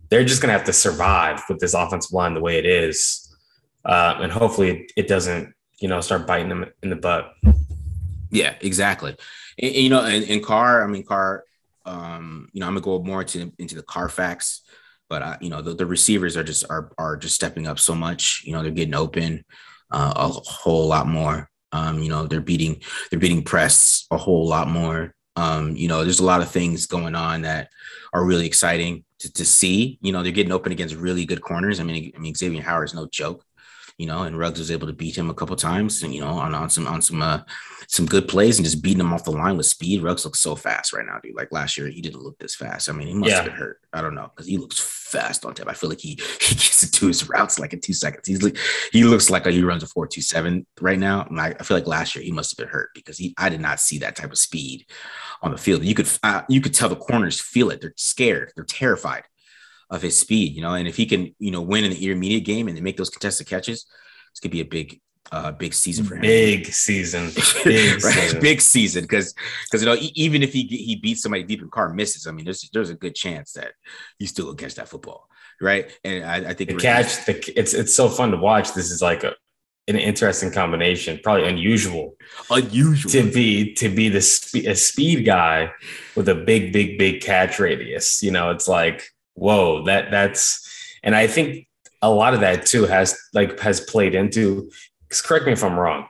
They're 0.10 0.26
just 0.26 0.42
going 0.42 0.50
to 0.50 0.58
have 0.58 0.66
to 0.68 0.74
survive 0.74 1.44
with 1.50 1.60
this 1.60 1.74
offensive 1.74 2.12
line 2.12 2.34
the 2.34 2.42
way 2.42 2.58
it 2.58 2.66
is, 2.66 3.36
uh, 3.84 4.18
and 4.20 4.32
hopefully 4.32 4.88
it 4.96 5.08
doesn't 5.08 5.56
you 5.80 5.88
know, 5.88 6.02
start 6.02 6.28
biting 6.28 6.50
them 6.50 6.66
in 6.84 6.90
the 6.90 6.96
butt. 6.96 7.34
Yeah, 8.32 8.56
exactly. 8.62 9.16
And, 9.60 9.74
you 9.74 9.90
know, 9.90 10.04
and, 10.04 10.26
and 10.30 10.44
Carr, 10.44 10.84
I 10.84 10.88
mean, 10.88 11.04
Carr, 11.04 11.44
um, 11.86 12.50
you 12.54 12.60
know, 12.60 12.68
I'm 12.68 12.74
gonna 12.74 12.84
go 12.84 13.04
more 13.04 13.22
into 13.22 13.52
into 13.60 13.76
the 13.76 13.84
Carfax, 13.84 14.62
but 15.10 15.22
uh, 15.22 15.38
you 15.40 15.50
know, 15.50 15.62
the, 15.62 15.76
the 15.76 15.86
receivers 15.86 16.36
are 16.36 16.44
just 16.44 16.66
are 16.70 16.92
are 16.98 17.16
just 17.18 17.36
stepping 17.36 17.68
up 17.68 17.78
so 17.78 17.94
much. 17.94 18.44
You 18.46 18.54
know, 18.54 18.64
they're 18.64 18.72
getting 18.72 18.96
open 18.96 19.46
uh, 19.92 20.14
a 20.16 20.28
whole 20.30 20.88
lot 20.88 21.08
more. 21.08 21.50
Um, 21.76 22.00
you 22.00 22.10
know, 22.10 22.26
they're 22.26 22.42
beating 22.42 22.82
they're 23.10 23.20
beating 23.20 23.44
press 23.44 24.06
a 24.12 24.18
whole 24.18 24.48
lot 24.48 24.68
more. 24.68 25.14
Um, 25.36 25.76
you 25.76 25.90
know, 25.90 26.04
there's 26.04 26.22
a 26.22 26.26
lot 26.26 26.42
of 26.42 26.50
things 26.50 26.88
going 26.88 27.16
on 27.16 27.42
that 27.42 27.70
are 28.14 28.24
really 28.24 28.48
exciting 28.48 29.04
to, 29.20 29.34
to 29.34 29.46
see. 29.46 30.00
You 30.02 30.14
know, 30.14 30.24
they're 30.24 30.32
getting 30.32 30.54
open 30.54 30.72
against 30.72 30.96
really 30.96 31.26
good 31.26 31.42
corners. 31.42 31.80
I 31.80 31.84
mean, 31.84 32.14
I 32.16 32.20
mean 32.20 32.34
Xavier 32.34 32.62
Howard 32.62 32.88
is 32.88 32.94
no 32.94 33.08
joke 33.12 33.44
you 33.98 34.06
know, 34.06 34.24
and 34.24 34.38
Ruggs 34.38 34.60
was 34.60 34.72
able 34.72 34.88
to 34.88 34.94
beat 34.94 35.18
him 35.18 35.30
a 35.30 35.34
couple 35.34 35.56
times, 35.56 36.04
and 36.04 36.14
you 36.14 36.20
know, 36.20 36.28
on, 36.28 36.54
on 36.54 36.70
some 36.70 36.86
on 36.86 37.02
some 37.02 37.22
uh, 37.22 37.40
some 37.88 38.06
good 38.06 38.28
plays 38.28 38.58
and 38.58 38.66
just 38.66 38.82
beating 38.82 39.00
him 39.00 39.14
off 39.14 39.24
the 39.24 39.32
line 39.32 39.56
with 39.56 39.68
speed. 39.68 40.04
Ruggs 40.04 40.26
looks 40.26 40.40
so 40.40 40.56
fast 40.56 40.92
right 40.92 41.06
now, 41.06 41.20
dude. 41.24 41.36
Like 41.36 41.52
last 41.52 41.78
year, 41.78 41.88
he 41.88 42.02
didn't 42.02 42.22
look 42.22 42.38
this 42.38 42.56
fast. 42.56 42.90
I 42.90 42.92
mean, 42.92 43.08
he 43.08 43.14
must 43.14 43.30
yeah. 43.30 43.38
have 43.38 43.46
been 43.46 43.54
hurt. 43.54 43.80
I 43.94 44.02
don't 44.02 44.16
know 44.16 44.30
because 44.36 44.48
he 44.48 44.58
looks 44.58 44.80
fast 44.80 45.46
on 45.46 45.54
tape. 45.54 45.70
I 45.70 45.74
feel 45.74 45.90
like 45.90 46.02
he 46.02 46.10
he 46.42 46.56
gets 46.56 46.84
into 46.84 47.08
his 47.08 47.30
routes 47.30 47.58
like 47.58 47.72
in 47.72 47.80
two 47.80 47.94
seconds. 47.94 48.28
He's 48.28 48.44
like 48.44 48.58
he 48.92 49.06
looks 49.06 49.30
like 49.30 49.46
a, 49.46 49.52
he 49.52 49.64
runs 49.64 49.84
a 49.84 49.88
four 49.88 50.08
two 50.08 50.22
seven 50.22 50.66
right 50.82 51.00
now. 51.00 51.26
And 51.30 51.40
I, 51.40 51.56
I 51.58 51.64
feel 51.64 51.78
like 51.78 51.88
last 51.88 52.16
year 52.16 52.24
he 52.24 52.32
must 52.32 52.52
have 52.52 52.66
been 52.66 52.74
hurt 52.74 52.90
because 52.94 53.18
he 53.18 53.34
I 53.38 53.48
did 53.48 53.62
not 53.62 53.80
see 53.80 53.98
that 54.00 54.18
type 54.18 54.32
of 54.32 54.38
speed 54.38 54.88
on 55.42 55.52
the 55.52 55.58
field. 55.58 55.86
You 55.86 55.96
could 55.96 56.10
uh, 56.22 56.42
you 56.50 56.60
could 56.60 56.74
tell 56.74 56.90
the 56.90 56.98
corners 56.98 57.40
feel 57.40 57.70
it. 57.70 57.80
They're 57.80 57.94
scared. 57.96 58.52
They're 58.56 58.66
terrified 58.66 59.24
of 59.90 60.02
his 60.02 60.18
speed. 60.18 60.56
You 60.56 60.62
know, 60.62 60.74
and 60.74 60.88
if 60.88 60.96
he 60.98 61.06
can 61.06 61.36
you 61.40 61.52
know 61.52 61.62
win 61.62 61.84
in 61.84 61.92
the 61.92 62.04
intermediate 62.04 62.46
game 62.46 62.68
and 62.68 62.82
make 62.82 62.98
those 62.98 63.10
contested 63.10 63.48
catches 63.48 63.86
it's 64.36 64.42
gonna 64.42 64.52
be 64.52 64.60
a 64.60 64.66
big 64.66 65.00
uh 65.32 65.50
big 65.54 65.74
season 65.74 66.04
for 66.04 66.16
him. 66.16 66.22
Big 66.22 66.68
season. 66.68 67.32
Big 67.64 68.04
right? 68.04 68.14
season. 68.14 68.42
Big 68.42 68.60
season 68.62 69.04
because 69.04 69.34
because 69.64 69.82
you 69.82 69.88
know 69.88 69.96
even 70.14 70.44
if 70.44 70.52
he 70.52 70.64
he 70.64 70.98
beats 70.98 71.22
somebody 71.22 71.44
deep 71.44 71.62
in 71.62 71.70
Carr 71.70 71.94
misses, 71.94 72.28
I 72.28 72.32
mean 72.32 72.44
there's 72.44 72.70
there's 72.74 72.90
a 72.90 72.96
good 72.96 73.16
chance 73.16 73.54
that 73.54 73.72
he 74.20 74.26
still 74.26 74.48
will 74.48 74.56
catch 74.56 74.76
that 74.76 74.90
football. 74.90 75.30
Right. 75.62 75.90
And 76.04 76.26
I, 76.26 76.50
I 76.50 76.54
think 76.54 76.72
the 76.72 76.76
catch 76.76 77.26
the 77.26 77.54
it's 77.58 77.74
it's 77.74 77.96
so 77.96 78.10
fun 78.10 78.32
to 78.32 78.38
watch. 78.38 78.74
This 78.74 78.92
is 78.92 79.02
like 79.02 79.24
a 79.24 79.36
an 79.88 79.96
interesting 79.96 80.52
combination, 80.52 81.20
probably 81.24 81.48
unusual. 81.48 82.18
Unusual 82.50 83.12
to 83.12 83.32
be 83.32 83.74
to 83.76 83.88
be 83.88 84.10
the 84.10 84.22
spe- 84.22 84.68
a 84.68 84.76
speed 84.76 85.26
guy 85.26 85.72
with 86.16 86.28
a 86.28 86.36
big, 86.36 86.74
big, 86.74 86.98
big 86.98 87.22
catch 87.22 87.58
radius. 87.60 88.22
You 88.22 88.32
know, 88.32 88.50
it's 88.50 88.68
like, 88.68 89.08
whoa, 89.36 89.84
that 89.84 90.12
that's 90.12 90.68
and 91.04 91.16
I 91.16 91.28
think 91.28 91.68
a 92.02 92.10
lot 92.10 92.34
of 92.34 92.42
that 92.42 92.66
too 92.66 92.86
has 92.86 93.18
like 93.34 93.60
has 93.60 93.80
played 93.80 94.16
into. 94.16 94.72
Correct 95.10 95.46
me 95.46 95.54
if 95.54 95.64
I'm 95.64 95.78
wrong. 95.78 96.08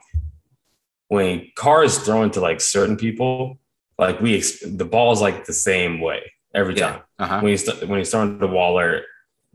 When 1.10 1.52
Carr 1.56 1.84
is 1.84 2.00
thrown 2.00 2.32
to 2.32 2.40
like 2.40 2.62
certain 2.62 2.98
people, 2.98 3.60
like 4.00 4.20
we 4.22 4.42
the 4.66 4.86
ball 4.86 5.12
is 5.12 5.22
like 5.22 5.46
the 5.46 5.54
same 5.54 6.00
way 6.00 6.32
every 6.54 6.76
time. 6.76 7.02
Yeah. 7.20 7.26
Uh-huh. 7.26 7.40
When 7.42 7.52
he's 7.52 7.82
when 7.84 8.00
he's 8.00 8.12
thrown 8.12 8.40
to 8.40 8.48
Waller 8.48 9.04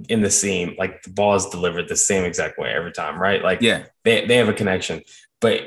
in 0.08 0.20
the 0.20 0.30
seam, 0.30 0.74
like 0.78 1.02
the 1.02 1.10
ball 1.10 1.34
is 1.34 1.46
delivered 1.46 1.88
the 1.88 1.96
same 1.96 2.24
exact 2.24 2.58
way 2.58 2.72
every 2.72 2.92
time, 2.92 3.20
right? 3.20 3.42
Like 3.42 3.60
yeah, 3.60 3.84
they 4.04 4.26
they 4.26 4.36
have 4.36 4.48
a 4.48 4.54
connection. 4.54 5.02
But 5.40 5.62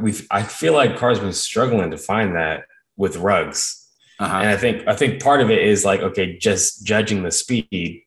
we 0.00 0.16
I 0.30 0.42
feel 0.42 0.72
like 0.72 0.96
Carr's 0.96 1.20
been 1.20 1.32
struggling 1.32 1.90
to 1.90 1.98
find 1.98 2.34
that 2.34 2.64
with 2.96 3.16
Ruggs. 3.16 3.77
Uh-huh. 4.18 4.36
And 4.36 4.48
I 4.48 4.56
think 4.56 4.86
I 4.88 4.94
think 4.94 5.22
part 5.22 5.40
of 5.40 5.50
it 5.50 5.62
is 5.62 5.84
like 5.84 6.00
okay, 6.00 6.36
just 6.36 6.84
judging 6.84 7.22
the 7.22 7.30
speed 7.30 8.02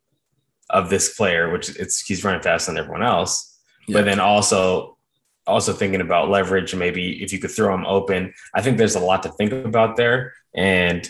of 0.70 0.90
this 0.90 1.16
player, 1.16 1.52
which 1.52 1.70
it's 1.78 2.02
he's 2.02 2.24
running 2.24 2.42
faster 2.42 2.72
than 2.72 2.80
everyone 2.80 3.04
else. 3.04 3.60
Yeah. 3.88 4.00
But 4.00 4.06
then 4.06 4.20
also 4.20 4.98
also 5.48 5.74
thinking 5.74 6.02
about 6.02 6.30
leverage, 6.30 6.76
maybe 6.76 7.22
if 7.24 7.32
you 7.34 7.40
could 7.40 7.52
throw 7.52 7.74
him 7.74 7.86
open. 7.86 8.34
I 8.54 8.62
think 8.62 8.78
there's 8.78 8.96
a 8.96 9.00
lot 9.00 9.24
to 9.24 9.30
think 9.30 9.52
about 9.52 9.98
there. 9.98 10.34
And 10.56 11.10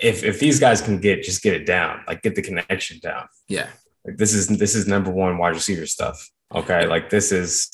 if 0.00 0.24
if 0.24 0.40
these 0.40 0.60
guys 0.60 0.80
can 0.80 1.00
get 1.00 1.22
just 1.22 1.42
get 1.42 1.54
it 1.54 1.66
down, 1.66 2.02
like 2.06 2.22
get 2.22 2.34
the 2.34 2.42
connection 2.42 2.98
down. 3.00 3.28
Yeah. 3.48 3.68
Like 4.04 4.16
this 4.16 4.32
is 4.32 4.48
this 4.48 4.74
is 4.74 4.86
number 4.86 5.10
one 5.10 5.38
wide 5.38 5.54
receiver 5.54 5.86
stuff. 5.86 6.30
Okay. 6.54 6.86
Like 6.86 7.10
this 7.10 7.32
is 7.32 7.68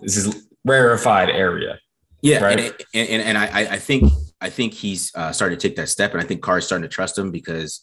this 0.00 0.16
is 0.16 0.46
rarefied 0.64 1.30
area. 1.30 1.78
Yeah. 2.20 2.42
Right? 2.42 2.60
And, 2.94 3.08
and, 3.08 3.22
and 3.22 3.38
I 3.38 3.46
I 3.72 3.78
think 3.78 4.12
I 4.42 4.50
think 4.50 4.74
he's 4.74 5.14
uh, 5.14 5.32
starting 5.32 5.56
to 5.56 5.68
take 5.68 5.76
that 5.76 5.88
step, 5.88 6.12
and 6.12 6.20
I 6.20 6.24
think 6.24 6.42
Carr's 6.42 6.66
starting 6.66 6.82
to 6.82 6.94
trust 6.94 7.16
him 7.16 7.30
because 7.30 7.80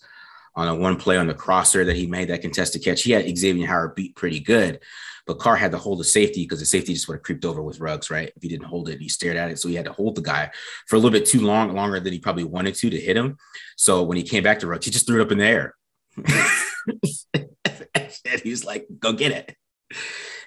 on 0.55 0.67
a 0.67 0.75
one 0.75 0.97
play 0.97 1.17
on 1.17 1.27
the 1.27 1.33
crosser 1.33 1.85
that 1.85 1.95
he 1.95 2.05
made 2.05 2.27
that 2.29 2.41
contested 2.41 2.83
catch. 2.83 3.03
He 3.03 3.11
had 3.11 3.37
Xavier 3.37 3.65
Howard 3.65 3.95
beat 3.95 4.15
pretty 4.15 4.41
good, 4.41 4.79
but 5.25 5.39
Carr 5.39 5.55
had 5.55 5.71
to 5.71 5.77
hold 5.77 5.99
the 5.99 6.03
safety 6.03 6.43
because 6.43 6.59
the 6.59 6.65
safety 6.65 6.93
just 6.93 7.07
would 7.07 7.15
have 7.15 7.23
creeped 7.23 7.45
over 7.45 7.61
with 7.61 7.79
Ruggs, 7.79 8.09
right? 8.09 8.31
If 8.35 8.41
he 8.41 8.49
didn't 8.49 8.65
hold 8.65 8.89
it, 8.89 8.99
he 8.99 9.07
stared 9.07 9.37
at 9.37 9.49
it. 9.49 9.59
So 9.59 9.69
he 9.69 9.75
had 9.75 9.85
to 9.85 9.93
hold 9.93 10.15
the 10.15 10.21
guy 10.21 10.51
for 10.87 10.97
a 10.97 10.99
little 10.99 11.17
bit 11.17 11.25
too 11.25 11.41
long, 11.41 11.73
longer 11.73 12.01
than 12.01 12.11
he 12.11 12.19
probably 12.19 12.43
wanted 12.43 12.75
to 12.75 12.89
to 12.89 12.99
hit 12.99 13.15
him. 13.15 13.37
So 13.77 14.03
when 14.03 14.17
he 14.17 14.23
came 14.23 14.43
back 14.43 14.59
to 14.59 14.67
Ruggs, 14.67 14.85
he 14.85 14.91
just 14.91 15.07
threw 15.07 15.21
it 15.21 15.25
up 15.25 15.31
in 15.31 15.37
the 15.37 15.45
air. 15.45 15.75
and 17.33 18.41
he 18.43 18.49
was 18.49 18.65
like, 18.65 18.85
go 18.99 19.13
get 19.13 19.31
it. 19.31 19.55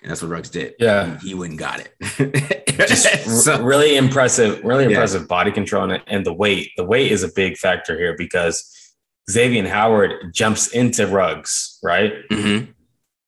And 0.02 0.10
that's 0.10 0.20
what 0.20 0.30
Ruggs 0.30 0.50
did. 0.50 0.74
Yeah. 0.78 1.18
He, 1.18 1.28
he 1.28 1.34
went 1.34 1.50
and 1.50 1.58
got 1.58 1.80
it. 1.80 2.64
Just 2.88 3.24
so, 3.44 3.62
really 3.62 3.96
impressive, 3.96 4.62
really 4.64 4.84
impressive 4.84 5.22
yeah. 5.22 5.26
body 5.26 5.52
control 5.52 5.90
and, 5.90 6.02
and 6.06 6.26
the 6.26 6.32
weight. 6.32 6.70
The 6.76 6.84
weight 6.84 7.12
is 7.12 7.22
a 7.22 7.28
big 7.32 7.56
factor 7.56 7.96
here 7.96 8.16
because 8.16 8.68
Xavier 9.30 9.68
Howard 9.68 10.34
jumps 10.34 10.68
into 10.68 11.06
Ruggs, 11.06 11.78
right? 11.82 12.12
Mm-hmm. 12.30 12.72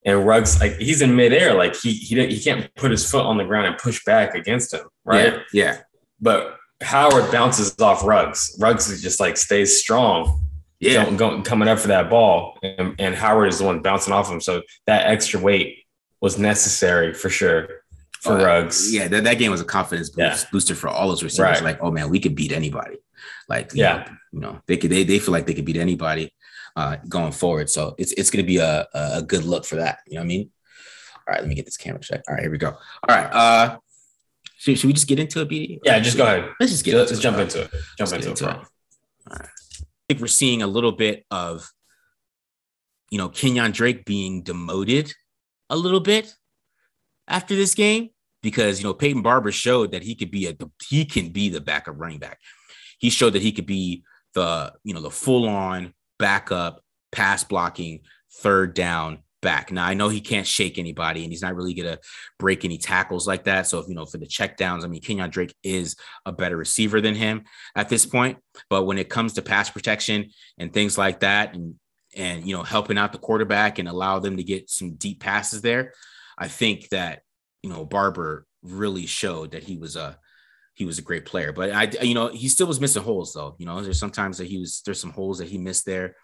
And 0.07 0.27
Ruggs, 0.27 0.61
like 0.61 0.77
he's 0.77 1.01
in 1.01 1.15
midair, 1.15 1.55
like 1.55 1.77
he 1.77 1.93
he 1.93 2.27
he 2.27 2.43
can't 2.43 2.75
put 2.75 2.91
his 2.91 3.09
foot 3.11 3.25
on 3.25 3.39
the 3.39 3.45
ground 3.45 3.67
and 3.67 3.79
push 3.79 4.05
back 4.05 4.35
against 4.35 4.75
him, 4.75 4.87
right? 5.05 5.35
Yeah. 5.53 5.65
yeah. 5.65 5.81
But 6.21 6.59
Howard 6.83 7.31
bounces 7.33 7.79
off 7.81 8.05
Ruggs. 8.05 8.57
Ruggs 8.61 8.91
is 8.91 9.01
just 9.01 9.21
like 9.21 9.37
stays 9.37 9.79
strong. 9.79 10.43
Yeah. 10.81 11.05
Going, 11.05 11.17
going, 11.17 11.43
coming 11.45 11.69
up 11.69 11.79
for 11.79 11.89
that 11.89 12.11
ball. 12.11 12.59
And, 12.63 12.95
and 12.99 13.15
Howard 13.15 13.49
is 13.49 13.59
the 13.59 13.65
one 13.65 13.81
bouncing 13.81 14.13
off 14.13 14.31
him. 14.31 14.41
So 14.41 14.63
that 14.87 15.07
extra 15.07 15.41
weight 15.41 15.84
was 16.25 16.39
necessary 16.39 17.13
for 17.13 17.29
sure 17.29 17.69
for 18.23 18.33
uh, 18.33 18.45
Ruggs. 18.45 18.93
Yeah, 18.95 19.09
that, 19.09 19.25
that 19.25 19.35
game 19.35 19.51
was 19.51 19.61
a 19.61 19.65
confidence 19.65 20.09
boost, 20.09 20.45
yeah. 20.45 20.49
booster 20.51 20.75
for 20.75 20.89
all 20.89 21.07
those 21.09 21.23
receivers. 21.23 21.61
Right. 21.61 21.63
Like, 21.63 21.79
oh 21.83 21.91
man, 21.91 22.09
we 22.09 22.19
could 22.19 22.35
beat 22.35 22.51
anybody. 22.51 22.97
Like, 23.47 23.73
yeah, 23.75 23.97
know, 23.97 24.05
you 24.33 24.41
know, 24.41 24.61
they 24.67 24.79
could 24.79 24.91
they, 24.91 25.05
they 25.05 25.19
feel 25.19 25.33
like 25.33 25.45
they 25.45 25.53
could 25.53 25.67
beat 25.67 25.77
anybody 25.77 26.33
uh, 26.77 26.97
going 27.07 27.33
forward. 27.33 27.69
So 27.69 27.95
it's 27.99 28.13
it's 28.13 28.31
gonna 28.31 28.43
be 28.43 28.57
a, 28.57 28.89
a 28.95 29.21
good 29.21 29.45
look 29.45 29.67
for 29.67 29.77
that. 29.77 29.99
You 30.07 30.15
know 30.15 30.21
what 30.21 30.25
I 30.25 30.29
mean? 30.29 30.51
All 31.29 31.33
right, 31.35 31.41
let 31.41 31.49
me 31.49 31.55
get 31.55 31.67
this 31.67 31.77
camera 31.77 32.01
check. 32.01 32.23
All 32.27 32.35
right, 32.35 32.43
here 32.43 32.51
we 32.51 32.57
go. 32.57 32.69
All 32.69 33.17
right. 33.17 33.31
Uh 33.31 33.79
should, 34.57 34.79
should 34.79 34.87
we 34.87 34.95
just 34.95 35.09
get 35.09 35.19
into 35.19 35.43
it, 35.43 35.51
BD? 35.51 35.81
Yeah, 35.85 36.01
just 36.01 36.17
go 36.17 36.25
ahead. 36.25 36.49
Let's 36.59 36.73
just 36.73 36.87
get 36.87 36.95
let's, 36.95 37.11
let's 37.11 37.23
jump 37.23 37.37
into 37.37 37.65
it. 37.65 37.71
Jump 37.99 38.13
into, 38.15 38.31
into, 38.31 38.45
it. 38.45 38.51
it. 38.51 38.57
All 38.57 39.37
right. 39.39 39.49
I 39.83 40.05
think 40.09 40.23
we're 40.23 40.27
seeing 40.27 40.63
a 40.63 40.67
little 40.67 40.93
bit 40.93 41.27
of 41.31 41.71
you 43.11 43.19
know 43.19 43.29
Kenyan 43.29 43.75
Drake 43.75 44.07
being 44.07 44.43
demoted 44.43 45.13
a 45.71 45.77
little 45.77 46.01
bit 46.01 46.35
after 47.29 47.55
this 47.55 47.75
game 47.75 48.11
because 48.43 48.81
you 48.81 48.85
know 48.85 48.95
Peyton 48.95 49.23
Barber 49.23 49.51
showed 49.51 49.93
that 49.93 50.03
he 50.03 50.15
could 50.15 50.31
be 50.31 50.47
a 50.47 50.57
he 50.89 51.05
can 51.05 51.31
be 51.31 51.49
the 51.49 51.61
backup 51.61 51.99
running 51.99 52.19
back. 52.19 52.39
He 52.99 53.11
showed 53.11 53.31
that 53.31 53.43
he 53.43 53.53
could 53.53 53.67
be 53.67 54.05
the 54.35 54.73
you 54.85 54.95
know 54.95 55.01
the 55.01 55.11
full 55.11 55.49
on 55.49 55.95
backup 56.19 56.83
pass 57.11 57.43
blocking 57.45 58.01
third 58.41 58.75
down 58.75 59.19
back. 59.41 59.73
Now 59.73 59.87
I 59.87 59.95
know 59.95 60.09
he 60.09 60.21
can't 60.21 60.47
shake 60.47 60.79
anybody 60.79 61.23
and 61.23 61.33
he's 61.33 61.43
not 61.43 61.55
really 61.55 61.75
gonna 61.75 61.99
break 62.39 62.65
any 62.65 62.79
tackles 62.79 63.27
like 63.27 63.45
that. 63.45 63.67
So 63.67 63.79
if 63.79 63.89
you 63.89 63.95
know 63.95 64.07
for 64.07 64.19
the 64.19 64.27
check 64.27 64.57
downs, 64.57 64.85
I 64.85 64.89
mean 64.89 65.01
Kenyan 65.01 65.31
Drake 65.31 65.55
is 65.63 65.97
a 66.27 66.33
better 66.33 66.57
receiver 66.57 67.01
than 67.01 67.15
him 67.15 67.45
at 67.75 67.89
this 67.89 68.05
point. 68.05 68.39
But 68.69 68.85
when 68.85 68.99
it 68.99 69.09
comes 69.09 69.35
to 69.35 69.43
pass 69.43 69.71
protection 69.71 70.31
and 70.59 70.73
things 70.73 70.99
like 70.99 71.21
that, 71.21 71.55
and 71.55 71.75
and 72.17 72.47
you 72.47 72.57
know 72.57 72.63
helping 72.63 72.99
out 72.99 73.13
the 73.13 73.19
quarterback 73.19 73.79
and 73.79 73.89
allow 73.89 74.19
them 74.19 74.37
to 74.37 74.45
get 74.45 74.71
some 74.71 74.95
deep 74.95 75.21
passes 75.21 75.63
there, 75.63 75.93
I 76.39 76.49
think 76.49 76.89
that 76.91 77.23
you 77.63 77.71
know 77.71 77.85
Barber 77.85 78.47
really 78.63 79.07
showed 79.07 79.53
that 79.53 79.63
he 79.63 79.77
was 79.77 79.97
a 79.97 80.19
he 80.75 80.85
was 80.85 80.99
a 80.99 81.03
great 81.03 81.25
player. 81.25 81.53
But 81.53 81.73
I 81.73 81.91
you 82.03 82.15
know 82.15 82.29
he 82.29 82.49
still 82.49 82.67
was 82.67 82.81
missing 82.81 83.03
holes 83.03 83.33
though. 83.33 83.57
You 83.59 83.67
know 83.67 83.81
there's 83.81 83.99
sometimes 83.99 84.39
that 84.39 84.49
he 84.49 84.59
was 84.59 84.83
there's 84.85 85.01
some 85.01 85.13
holes 85.13 85.39
that 85.39 85.49
he 85.49 85.59
missed 85.59 85.87
there 85.87 86.17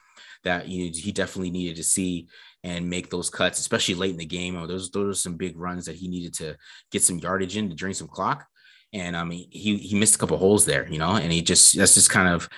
that 0.45 0.69
you 0.69 0.87
know, 0.87 0.93
he 0.95 1.13
definitely 1.13 1.51
needed 1.51 1.77
to 1.77 1.85
see 1.85 2.29
and 2.63 2.91
make 2.91 3.11
those 3.11 3.31
cuts, 3.31 3.59
especially 3.59 3.95
late 3.95 4.11
in 4.11 4.17
the 4.19 4.25
game. 4.25 4.57
Or 4.57 4.67
those 4.67 4.91
those 4.91 5.17
are 5.17 5.21
some 5.21 5.37
big 5.37 5.59
runs 5.59 5.87
that 5.87 5.97
he 5.97 6.09
needed 6.09 6.35
to 6.35 6.57
get 6.91 7.03
some 7.03 7.19
yardage 7.19 7.57
in 7.57 7.69
to 7.71 7.75
drain 7.75 7.95
some 7.95 8.09
clock. 8.09 8.47
And 8.93 9.17
I 9.17 9.25
mean, 9.25 9.49
he 9.51 9.77
he 9.77 9.99
missed 9.99 10.17
a 10.17 10.19
couple 10.19 10.37
holes 10.37 10.65
there, 10.65 10.89
you 10.89 10.99
know, 10.99 11.17
and 11.17 11.33
he 11.33 11.43
just 11.43 11.77
that's 11.77 11.95
just 11.95 12.11
kind 12.11 12.29
of 12.29 12.49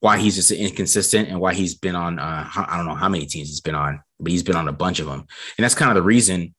why 0.00 0.18
he's 0.18 0.36
just 0.36 0.50
inconsistent 0.50 1.28
and 1.28 1.40
why 1.40 1.54
he's 1.54 1.74
been 1.74 1.96
on 1.96 2.18
uh, 2.18 2.48
I 2.54 2.76
don't 2.76 2.86
know 2.86 2.94
how 2.94 3.08
many 3.08 3.26
teams 3.26 3.48
he's 3.48 3.60
been 3.60 3.74
on, 3.74 4.02
but 4.20 4.32
he's 4.32 4.42
been 4.42 4.56
on 4.56 4.68
a 4.68 4.72
bunch 4.72 5.00
of 5.00 5.06
them, 5.06 5.26
and 5.56 5.64
that's 5.64 5.74
kind 5.74 5.90
of 5.90 5.94
the 5.94 6.02
reason 6.02 6.54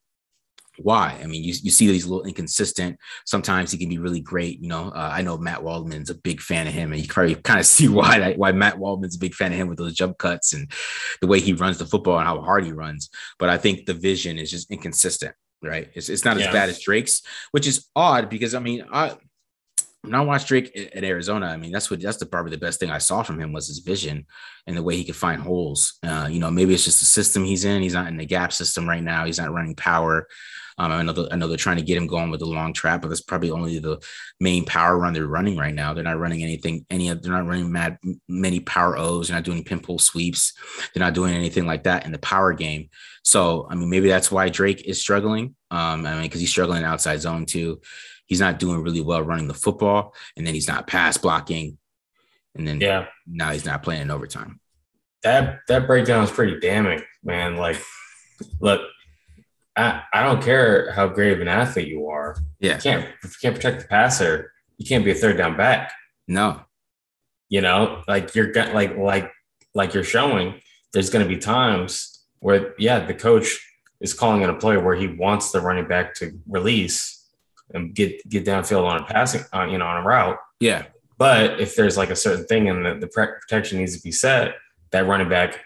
why. 0.77 1.19
I 1.21 1.25
mean, 1.25 1.43
you, 1.43 1.53
you 1.61 1.71
see 1.71 1.87
that 1.87 1.93
he's 1.93 2.05
a 2.05 2.09
little 2.09 2.25
inconsistent. 2.25 2.97
Sometimes 3.25 3.71
he 3.71 3.77
can 3.77 3.89
be 3.89 3.97
really 3.97 4.19
great. 4.19 4.59
You 4.59 4.69
know, 4.69 4.89
uh, 4.89 5.09
I 5.13 5.21
know 5.21 5.37
Matt 5.37 5.63
Waldman's 5.63 6.09
a 6.09 6.15
big 6.15 6.41
fan 6.41 6.67
of 6.67 6.73
him, 6.73 6.91
and 6.91 7.01
you 7.01 7.07
probably 7.07 7.35
kind 7.43 7.59
of 7.59 7.65
see 7.65 7.87
why 7.87 8.33
why 8.33 8.51
Matt 8.51 8.77
Waldman's 8.77 9.15
a 9.15 9.19
big 9.19 9.33
fan 9.33 9.51
of 9.51 9.57
him 9.57 9.67
with 9.67 9.77
those 9.77 9.93
jump 9.93 10.17
cuts 10.17 10.53
and 10.53 10.71
the 11.21 11.27
way 11.27 11.39
he 11.39 11.53
runs 11.53 11.77
the 11.77 11.85
football 11.85 12.17
and 12.17 12.27
how 12.27 12.41
hard 12.41 12.65
he 12.65 12.71
runs. 12.71 13.09
But 13.39 13.49
I 13.49 13.57
think 13.57 13.85
the 13.85 13.93
vision 13.93 14.37
is 14.39 14.51
just 14.51 14.71
inconsistent. 14.71 15.35
Right? 15.61 15.89
It's, 15.95 16.09
it's 16.09 16.25
not 16.25 16.37
yeah. 16.37 16.47
as 16.47 16.53
bad 16.53 16.69
as 16.69 16.79
Drake's, 16.79 17.23
which 17.51 17.65
is 17.65 17.87
odd 17.95 18.29
because 18.29 18.53
I 18.53 18.59
mean, 18.59 18.85
I 18.91 19.15
when 20.05 20.15
I 20.15 20.21
watched 20.21 20.47
Drake 20.47 20.75
at 20.95 21.03
Arizona, 21.03 21.47
I 21.47 21.57
mean, 21.57 21.71
that's 21.71 21.91
what 21.91 22.01
that's 22.01 22.17
the 22.17 22.25
probably 22.25 22.51
the 22.51 22.57
best 22.57 22.79
thing 22.79 22.89
I 22.89 22.99
saw 22.99 23.23
from 23.23 23.39
him 23.39 23.51
was 23.51 23.67
his 23.67 23.79
vision 23.79 24.25
and 24.67 24.77
the 24.77 24.83
way 24.83 24.95
he 24.95 25.03
could 25.03 25.15
find 25.15 25.41
holes. 25.41 25.99
Uh, 26.01 26.27
you 26.31 26.39
know, 26.39 26.49
maybe 26.49 26.73
it's 26.73 26.85
just 26.85 26.99
the 26.99 27.05
system 27.05 27.43
he's 27.43 27.65
in. 27.65 27.81
He's 27.81 27.93
not 27.93 28.07
in 28.07 28.17
the 28.17 28.25
gap 28.25 28.53
system 28.53 28.87
right 28.87 29.03
now. 29.03 29.25
He's 29.25 29.39
not 29.39 29.51
running 29.51 29.75
power. 29.75 30.27
Um, 30.77 30.91
I 30.91 31.03
know, 31.03 31.13
the, 31.13 31.29
I 31.31 31.37
know 31.37 31.47
they're 31.47 31.57
trying 31.57 31.77
to 31.77 31.83
get 31.83 31.95
him 31.95 32.07
going 32.07 32.29
with 32.29 32.41
the 32.41 32.45
long 32.45 32.73
trap, 32.73 33.01
but 33.01 33.07
that's 33.07 33.21
probably 33.21 33.49
only 33.49 33.79
the 33.79 34.01
main 34.41 34.65
power 34.65 34.97
run 34.97 35.13
they're 35.13 35.25
running 35.25 35.55
right 35.55 35.73
now. 35.73 35.93
They're 35.93 36.03
not 36.03 36.19
running 36.19 36.43
anything, 36.43 36.85
any, 36.89 37.07
they're 37.13 37.31
not 37.31 37.47
running 37.47 37.71
mad, 37.71 37.97
many 38.27 38.59
power 38.59 38.97
O's. 38.97 39.27
They're 39.27 39.37
not 39.37 39.45
doing 39.45 39.63
pin-pull 39.63 39.99
sweeps. 39.99 40.53
They're 40.93 41.03
not 41.03 41.13
doing 41.13 41.33
anything 41.33 41.65
like 41.65 41.83
that 41.83 42.05
in 42.05 42.11
the 42.11 42.19
power 42.19 42.51
game. 42.51 42.89
So, 43.23 43.67
I 43.69 43.75
mean, 43.75 43.89
maybe 43.89 44.09
that's 44.09 44.29
why 44.29 44.49
Drake 44.49 44.83
is 44.85 44.99
struggling. 44.99 45.55
Um, 45.71 46.05
I 46.05 46.13
mean, 46.15 46.23
because 46.23 46.41
he's 46.41 46.49
struggling 46.49 46.83
outside 46.83 47.21
zone 47.21 47.45
too. 47.45 47.79
He's 48.25 48.39
not 48.39 48.59
doing 48.59 48.81
really 48.81 49.01
well 49.01 49.21
running 49.21 49.47
the 49.47 49.53
football, 49.53 50.13
and 50.35 50.45
then 50.45 50.53
he's 50.53 50.67
not 50.67 50.87
pass 50.87 51.17
blocking, 51.17 51.77
and 52.55 52.67
then 52.67 52.81
yeah, 52.81 53.05
now 53.27 53.51
he's 53.51 53.65
not 53.65 53.83
playing 53.83 54.03
in 54.03 54.11
overtime. 54.11 54.59
That 55.23 55.59
that 55.67 55.87
breakdown 55.87 56.23
is 56.23 56.31
pretty 56.31 56.59
damning, 56.59 57.01
man. 57.23 57.57
Like, 57.57 57.81
look, 58.59 58.81
I, 59.75 60.03
I 60.13 60.23
don't 60.23 60.41
care 60.41 60.91
how 60.91 61.07
great 61.07 61.33
of 61.33 61.41
an 61.41 61.47
athlete 61.47 61.87
you 61.87 62.07
are. 62.07 62.37
Yeah. 62.59 62.75
You 62.75 62.81
can't 62.81 63.05
if 63.23 63.31
you 63.31 63.37
can't 63.41 63.55
protect 63.55 63.81
the 63.81 63.87
passer, 63.87 64.51
you 64.77 64.85
can't 64.85 65.05
be 65.05 65.11
a 65.11 65.15
third 65.15 65.37
down 65.37 65.57
back. 65.57 65.91
No. 66.27 66.61
You 67.49 67.61
know, 67.61 68.01
like 68.07 68.33
you're 68.35 68.53
like 68.53 68.97
like 68.97 69.31
like 69.73 69.93
you're 69.93 70.03
showing, 70.03 70.61
there's 70.93 71.09
gonna 71.09 71.27
be 71.27 71.37
times 71.37 72.23
where 72.39 72.73
yeah, 72.79 73.05
the 73.05 73.13
coach 73.13 73.59
is 74.01 74.13
calling 74.13 74.41
in 74.41 74.49
a 74.49 74.55
play 74.55 74.77
where 74.77 74.95
he 74.95 75.07
wants 75.07 75.51
the 75.51 75.61
running 75.61 75.87
back 75.87 76.15
to 76.15 76.31
release 76.47 77.24
and 77.73 77.93
get 77.93 78.27
get 78.29 78.45
downfield 78.45 78.85
on 78.85 79.01
a 79.01 79.05
passing 79.05 79.43
on 79.53 79.69
uh, 79.69 79.71
you 79.71 79.77
know 79.77 79.85
on 79.85 80.03
a 80.03 80.05
route. 80.05 80.37
Yeah. 80.59 80.85
But 81.17 81.61
if 81.61 81.75
there's 81.75 81.97
like 81.97 82.09
a 82.09 82.15
certain 82.15 82.45
thing 82.45 82.69
and 82.69 82.85
the, 82.85 82.95
the 82.95 83.07
protection 83.07 83.79
needs 83.79 83.95
to 83.95 84.03
be 84.03 84.11
set, 84.11 84.55
that 84.91 85.07
running 85.07 85.29
back 85.29 85.61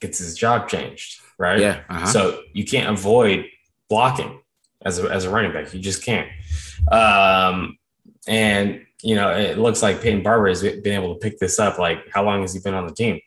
gets 0.00 0.18
his 0.18 0.34
job 0.34 0.68
changed 0.68 1.20
right? 1.38 1.60
Yeah. 1.60 1.80
Uh-huh. 1.88 2.06
So 2.06 2.42
you 2.52 2.64
can't 2.64 2.90
avoid 2.90 3.46
blocking 3.88 4.40
as 4.84 4.98
a, 4.98 5.08
as 5.08 5.24
a 5.24 5.30
running 5.30 5.52
back. 5.52 5.72
You 5.72 5.80
just 5.80 6.04
can't. 6.04 6.28
Um, 6.90 7.78
and 8.26 8.84
you 9.02 9.14
know, 9.14 9.30
it 9.30 9.58
looks 9.58 9.82
like 9.82 10.02
Peyton 10.02 10.22
Barber 10.22 10.48
has 10.48 10.62
been 10.62 10.86
able 10.86 11.14
to 11.14 11.20
pick 11.20 11.38
this 11.38 11.60
up. 11.60 11.78
Like, 11.78 12.08
how 12.12 12.24
long 12.24 12.40
has 12.42 12.52
he 12.52 12.60
been 12.60 12.74
on 12.74 12.86
the 12.86 12.94
team? 12.94 13.20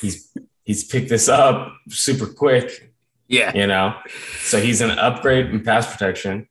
He's 0.00 0.36
he's 0.64 0.84
picked 0.84 1.08
this 1.08 1.28
up 1.28 1.72
super 1.88 2.26
quick. 2.26 2.92
Yeah. 3.28 3.52
You 3.54 3.66
know, 3.66 3.94
so 4.40 4.60
he's 4.60 4.80
an 4.80 4.90
upgrade 4.90 5.46
in 5.46 5.62
pass 5.62 5.90
protection. 5.90 6.48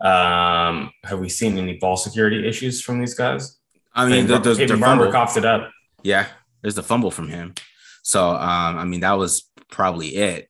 Um, 0.00 0.92
have 1.04 1.20
we 1.20 1.28
seen 1.28 1.58
any 1.58 1.76
ball 1.76 1.96
security 1.96 2.46
issues 2.46 2.80
from 2.80 3.00
these 3.00 3.14
guys? 3.14 3.58
I 3.94 4.08
mean, 4.08 4.26
the, 4.26 4.38
the, 4.38 4.54
Peyton 4.54 4.80
Barber 4.80 5.10
coughed 5.10 5.36
it 5.36 5.44
up. 5.44 5.70
Yeah, 6.02 6.26
there's 6.62 6.76
the 6.76 6.82
fumble 6.82 7.10
from 7.10 7.28
him. 7.28 7.54
So, 8.02 8.30
um, 8.30 8.78
I 8.78 8.84
mean, 8.84 9.00
that 9.00 9.12
was 9.12 9.50
probably 9.70 10.16
it 10.16 10.48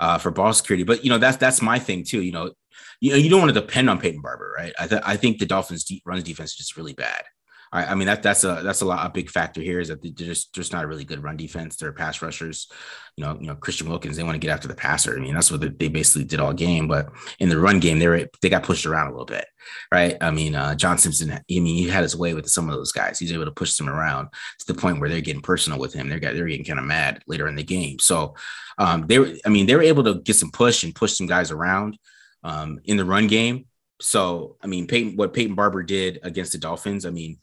uh, 0.00 0.18
for 0.18 0.30
ball 0.30 0.52
security. 0.52 0.82
But 0.82 1.04
you 1.04 1.10
know, 1.10 1.18
that's 1.18 1.36
that's 1.36 1.62
my 1.62 1.78
thing 1.78 2.04
too. 2.04 2.22
You 2.22 2.32
know, 2.32 2.52
you 3.00 3.10
know, 3.12 3.16
you 3.16 3.30
don't 3.30 3.40
want 3.40 3.54
to 3.54 3.60
depend 3.60 3.88
on 3.88 3.98
Peyton 3.98 4.20
Barber, 4.20 4.52
right? 4.56 4.72
I, 4.78 4.86
th- 4.86 5.02
I 5.04 5.16
think 5.16 5.38
the 5.38 5.46
Dolphins' 5.46 5.84
deep 5.84 6.02
runs 6.04 6.24
defense 6.24 6.52
is 6.52 6.56
just 6.56 6.76
really 6.76 6.94
bad. 6.94 7.22
I, 7.72 7.86
I 7.86 7.94
mean 7.94 8.06
that 8.06 8.22
that's 8.22 8.42
a 8.44 8.60
that's 8.64 8.80
a 8.80 8.84
lot 8.84 9.06
a 9.06 9.10
big 9.10 9.30
factor 9.30 9.60
here 9.60 9.80
is 9.80 9.88
that 9.88 10.02
they're 10.02 10.10
just 10.10 10.52
just 10.54 10.72
not 10.72 10.84
a 10.84 10.88
really 10.88 11.04
good 11.04 11.22
run 11.22 11.36
defense. 11.36 11.76
They're 11.76 11.92
pass 11.92 12.20
rushers. 12.20 12.68
You 13.16 13.24
know, 13.24 13.38
you 13.40 13.46
know 13.46 13.54
Christian 13.54 13.88
Wilkins. 13.88 14.16
They 14.16 14.22
want 14.22 14.34
to 14.34 14.40
get 14.40 14.50
after 14.50 14.66
the 14.66 14.74
passer. 14.74 15.16
I 15.16 15.20
mean 15.20 15.34
that's 15.34 15.50
what 15.50 15.60
they 15.60 15.88
basically 15.88 16.24
did 16.24 16.40
all 16.40 16.52
game. 16.52 16.88
But 16.88 17.10
in 17.38 17.48
the 17.48 17.58
run 17.58 17.78
game, 17.78 17.98
they 17.98 18.08
were 18.08 18.28
they 18.42 18.48
got 18.48 18.64
pushed 18.64 18.86
around 18.86 19.08
a 19.08 19.10
little 19.10 19.26
bit, 19.26 19.44
right? 19.92 20.16
I 20.20 20.30
mean 20.32 20.54
uh, 20.54 20.74
John 20.74 20.98
Simpson. 20.98 21.32
I 21.32 21.40
mean 21.48 21.64
he 21.64 21.88
had 21.88 22.02
his 22.02 22.16
way 22.16 22.34
with 22.34 22.48
some 22.48 22.68
of 22.68 22.74
those 22.74 22.92
guys. 22.92 23.18
He's 23.18 23.32
able 23.32 23.44
to 23.44 23.52
push 23.52 23.76
them 23.76 23.88
around 23.88 24.28
to 24.58 24.66
the 24.66 24.78
point 24.78 24.98
where 24.98 25.08
they're 25.08 25.20
getting 25.20 25.42
personal 25.42 25.78
with 25.78 25.92
him. 25.92 26.08
They're 26.08 26.18
they're 26.18 26.46
getting 26.46 26.64
kind 26.64 26.80
of 26.80 26.86
mad 26.86 27.22
later 27.28 27.46
in 27.46 27.54
the 27.54 27.62
game. 27.62 28.00
So 28.00 28.34
um, 28.78 29.06
they 29.06 29.18
were. 29.20 29.32
I 29.46 29.48
mean 29.48 29.66
they 29.66 29.76
were 29.76 29.82
able 29.82 30.04
to 30.04 30.14
get 30.14 30.36
some 30.36 30.50
push 30.50 30.82
and 30.82 30.94
push 30.94 31.12
some 31.12 31.26
guys 31.28 31.52
around 31.52 31.98
um, 32.42 32.80
in 32.84 32.96
the 32.96 33.04
run 33.04 33.28
game. 33.28 33.66
So 34.00 34.56
I 34.60 34.66
mean 34.66 34.88
Peyton, 34.88 35.16
what 35.16 35.34
Peyton 35.34 35.54
Barber 35.54 35.84
did 35.84 36.18
against 36.24 36.50
the 36.50 36.58
Dolphins. 36.58 37.06
I 37.06 37.10
mean 37.10 37.38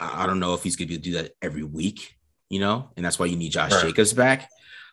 I 0.00 0.26
don't 0.26 0.40
know 0.40 0.54
if 0.54 0.62
he's 0.62 0.76
going 0.76 0.88
to 0.88 0.98
do 0.98 1.14
that 1.14 1.32
every 1.40 1.64
week, 1.64 2.16
you 2.50 2.60
know, 2.60 2.90
and 2.96 3.04
that's 3.04 3.18
why 3.18 3.26
you 3.26 3.36
need 3.36 3.52
Josh 3.52 3.72
Right. 3.72 3.86
Jacobs 3.86 4.12
back. 4.12 4.48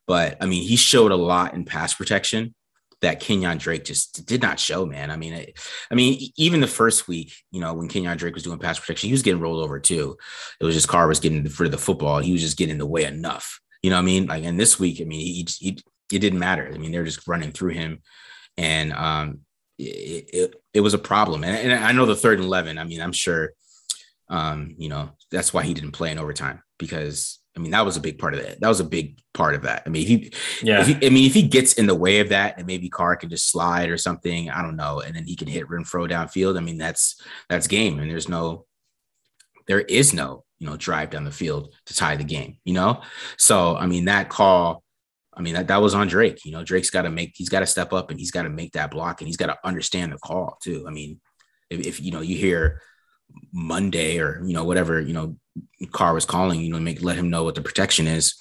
But 0.08 0.38
I 0.42 0.46
mean, 0.46 0.64
he 0.64 0.76
showed 0.76 1.12
a 1.12 1.16
lot 1.16 1.54
in 1.54 1.66
pass 1.66 1.94
protection 1.94 2.56
that 3.02 3.22
Kenyan 3.22 3.60
Drake 3.60 3.86
just 3.86 4.26
did 4.26 4.42
not 4.42 4.60
show, 4.60 4.86
man. 4.86 5.10
I 5.12 5.16
mean, 5.16 5.34
I, 5.34 5.54
I 5.90 5.96
mean, 5.96 6.32
even 6.36 6.60
the 6.60 6.68
first 6.68 7.08
week, 7.08 7.34
you 7.52 7.62
know, 7.62 7.74
when 7.74 7.88
Kenyan 7.88 8.18
Drake 8.18 8.34
was 8.34 8.44
doing 8.44 8.60
pass 8.60 8.80
protection, 8.80 9.08
he 9.08 9.14
was 9.14 9.22
getting 9.22 9.40
rolled 9.40 9.64
over 9.64 9.80
too. 9.80 10.18
It 10.60 10.66
was 10.66 10.76
just 10.76 10.88
Carr 10.88 11.08
was 11.08 11.20
getting 11.20 11.48
for 11.48 11.70
the 11.70 11.78
football. 11.78 12.20
He 12.20 12.34
was 12.34 12.42
just 12.42 12.58
getting 12.58 12.74
in 12.74 12.78
the 12.78 12.86
way 12.86 13.06
enough. 13.06 13.60
You 13.82 13.90
know 13.90 13.96
what 13.96 14.04
I 14.04 14.06
mean? 14.06 14.26
Like, 14.26 14.44
and 14.44 14.60
this 14.60 14.80
week, 14.80 15.00
I 15.00 15.06
mean, 15.06 15.22
he, 15.22 15.48
he 15.60 15.78
it 16.12 16.20
didn't 16.20 16.40
matter. 16.40 16.70
I 16.74 16.78
mean, 16.78 16.92
they're 16.92 17.06
just 17.06 17.28
running 17.28 17.52
through 17.52 17.72
him, 17.72 18.02
and 18.58 18.92
um, 18.92 19.40
it, 19.78 20.30
it, 20.34 20.56
it 20.74 20.82
was 20.82 20.94
a 20.94 20.98
problem. 20.98 21.44
And, 21.44 21.72
and 21.72 21.86
I 21.86 21.92
know 21.94 22.06
the 22.06 22.16
third 22.16 22.40
and 22.40 22.46
eleven. 22.46 22.78
I 22.78 22.84
mean, 22.84 23.00
I'm 23.00 23.14
sure, 23.14 23.54
um, 24.30 24.76
you 24.78 24.90
know, 24.90 25.12
that's 25.32 25.54
why 25.54 25.64
he 25.64 25.74
didn't 25.74 25.92
play 25.92 26.12
in 26.12 26.20
overtime 26.20 26.62
because 26.78 27.40
I 27.58 27.60
mean 27.60 27.72
that 27.72 27.86
was 27.86 27.98
a 27.98 28.02
big 28.02 28.20
part 28.20 28.34
of 28.34 28.42
that. 28.42 28.62
That 28.62 28.68
was 28.68 28.80
a 28.80 28.86
big 28.86 29.20
part 29.34 29.56
of 29.56 29.64
that. 29.64 29.84
I 29.86 29.90
mean, 29.90 30.06
he, 30.06 30.34
Yeah. 30.62 30.82
if 30.82 30.88
he 30.88 31.08
I 31.08 31.10
mean, 31.10 31.26
if 31.26 31.34
he 31.34 31.44
gets 31.44 31.74
in 31.74 31.88
the 31.88 31.96
way 31.96 32.20
of 32.20 32.30
that, 32.30 32.58
and 32.58 32.68
maybe 32.68 32.90
Carr 32.90 33.16
can 33.16 33.30
just 33.30 33.50
slide 33.50 33.90
or 33.90 33.98
something, 33.98 34.50
I 34.50 34.62
don't 34.62 34.76
know, 34.76 35.00
and 35.02 35.16
then 35.16 35.26
he 35.26 35.36
can 35.36 35.48
hit 35.48 35.68
Renfrow 35.68 36.10
downfield. 36.10 36.58
I 36.58 36.62
mean, 36.62 36.78
that's 36.78 37.22
that's 37.50 37.68
game, 37.68 38.00
and 38.00 38.10
there's 38.10 38.30
no, 38.30 38.66
there 39.68 39.82
is 39.82 40.14
no, 40.14 40.46
you 40.60 40.68
know, 40.68 40.78
drive 40.78 41.10
down 41.10 41.26
the 41.26 41.32
field 41.32 41.74
to 41.88 41.96
tie 41.96 42.16
the 42.16 42.24
game. 42.24 42.58
You 42.64 42.74
know, 42.74 43.02
so 43.38 43.76
I 43.76 43.88
mean 43.88 44.06
that 44.06 44.30
call. 44.30 44.84
I 45.32 45.42
mean, 45.42 45.54
that, 45.54 45.68
that 45.70 45.82
was 45.82 45.96
on 45.96 46.08
Drake. 46.08 46.44
You 46.44 46.52
know, 46.52 46.66
Drake's 46.66 46.90
got 46.90 47.04
to 47.04 47.10
make, 47.10 47.32
he's 47.34 47.48
got 47.48 47.62
to 47.62 47.66
step 47.66 47.94
up 47.94 48.10
and 48.12 48.20
he's 48.20 48.32
got 48.32 48.44
to 48.44 48.50
make 48.50 48.74
that 48.74 48.92
block 48.92 49.22
and 49.22 49.28
he's 49.28 49.38
got 49.38 49.46
to 49.46 49.58
understand 49.64 50.12
the 50.12 50.18
call 50.18 50.58
too. 50.62 50.84
I 50.86 50.92
mean, 50.92 51.22
if, 51.70 51.80
if, 51.88 52.02
you 52.02 52.12
know, 52.12 52.20
you 52.20 52.36
hear 52.36 52.82
Monday 53.52 54.20
or, 54.20 54.42
you 54.46 54.54
know, 54.54 54.64
whatever, 54.64 55.00
you 55.00 55.14
know, 55.14 55.36
Carr 55.92 56.14
was 56.14 56.26
calling, 56.26 56.62
you 56.62 56.72
know, 56.72 56.80
make, 56.80 57.02
let 57.02 57.18
him 57.18 57.30
know 57.30 57.44
what 57.44 57.56
the 57.56 57.62
protection 57.62 58.08
is. 58.08 58.36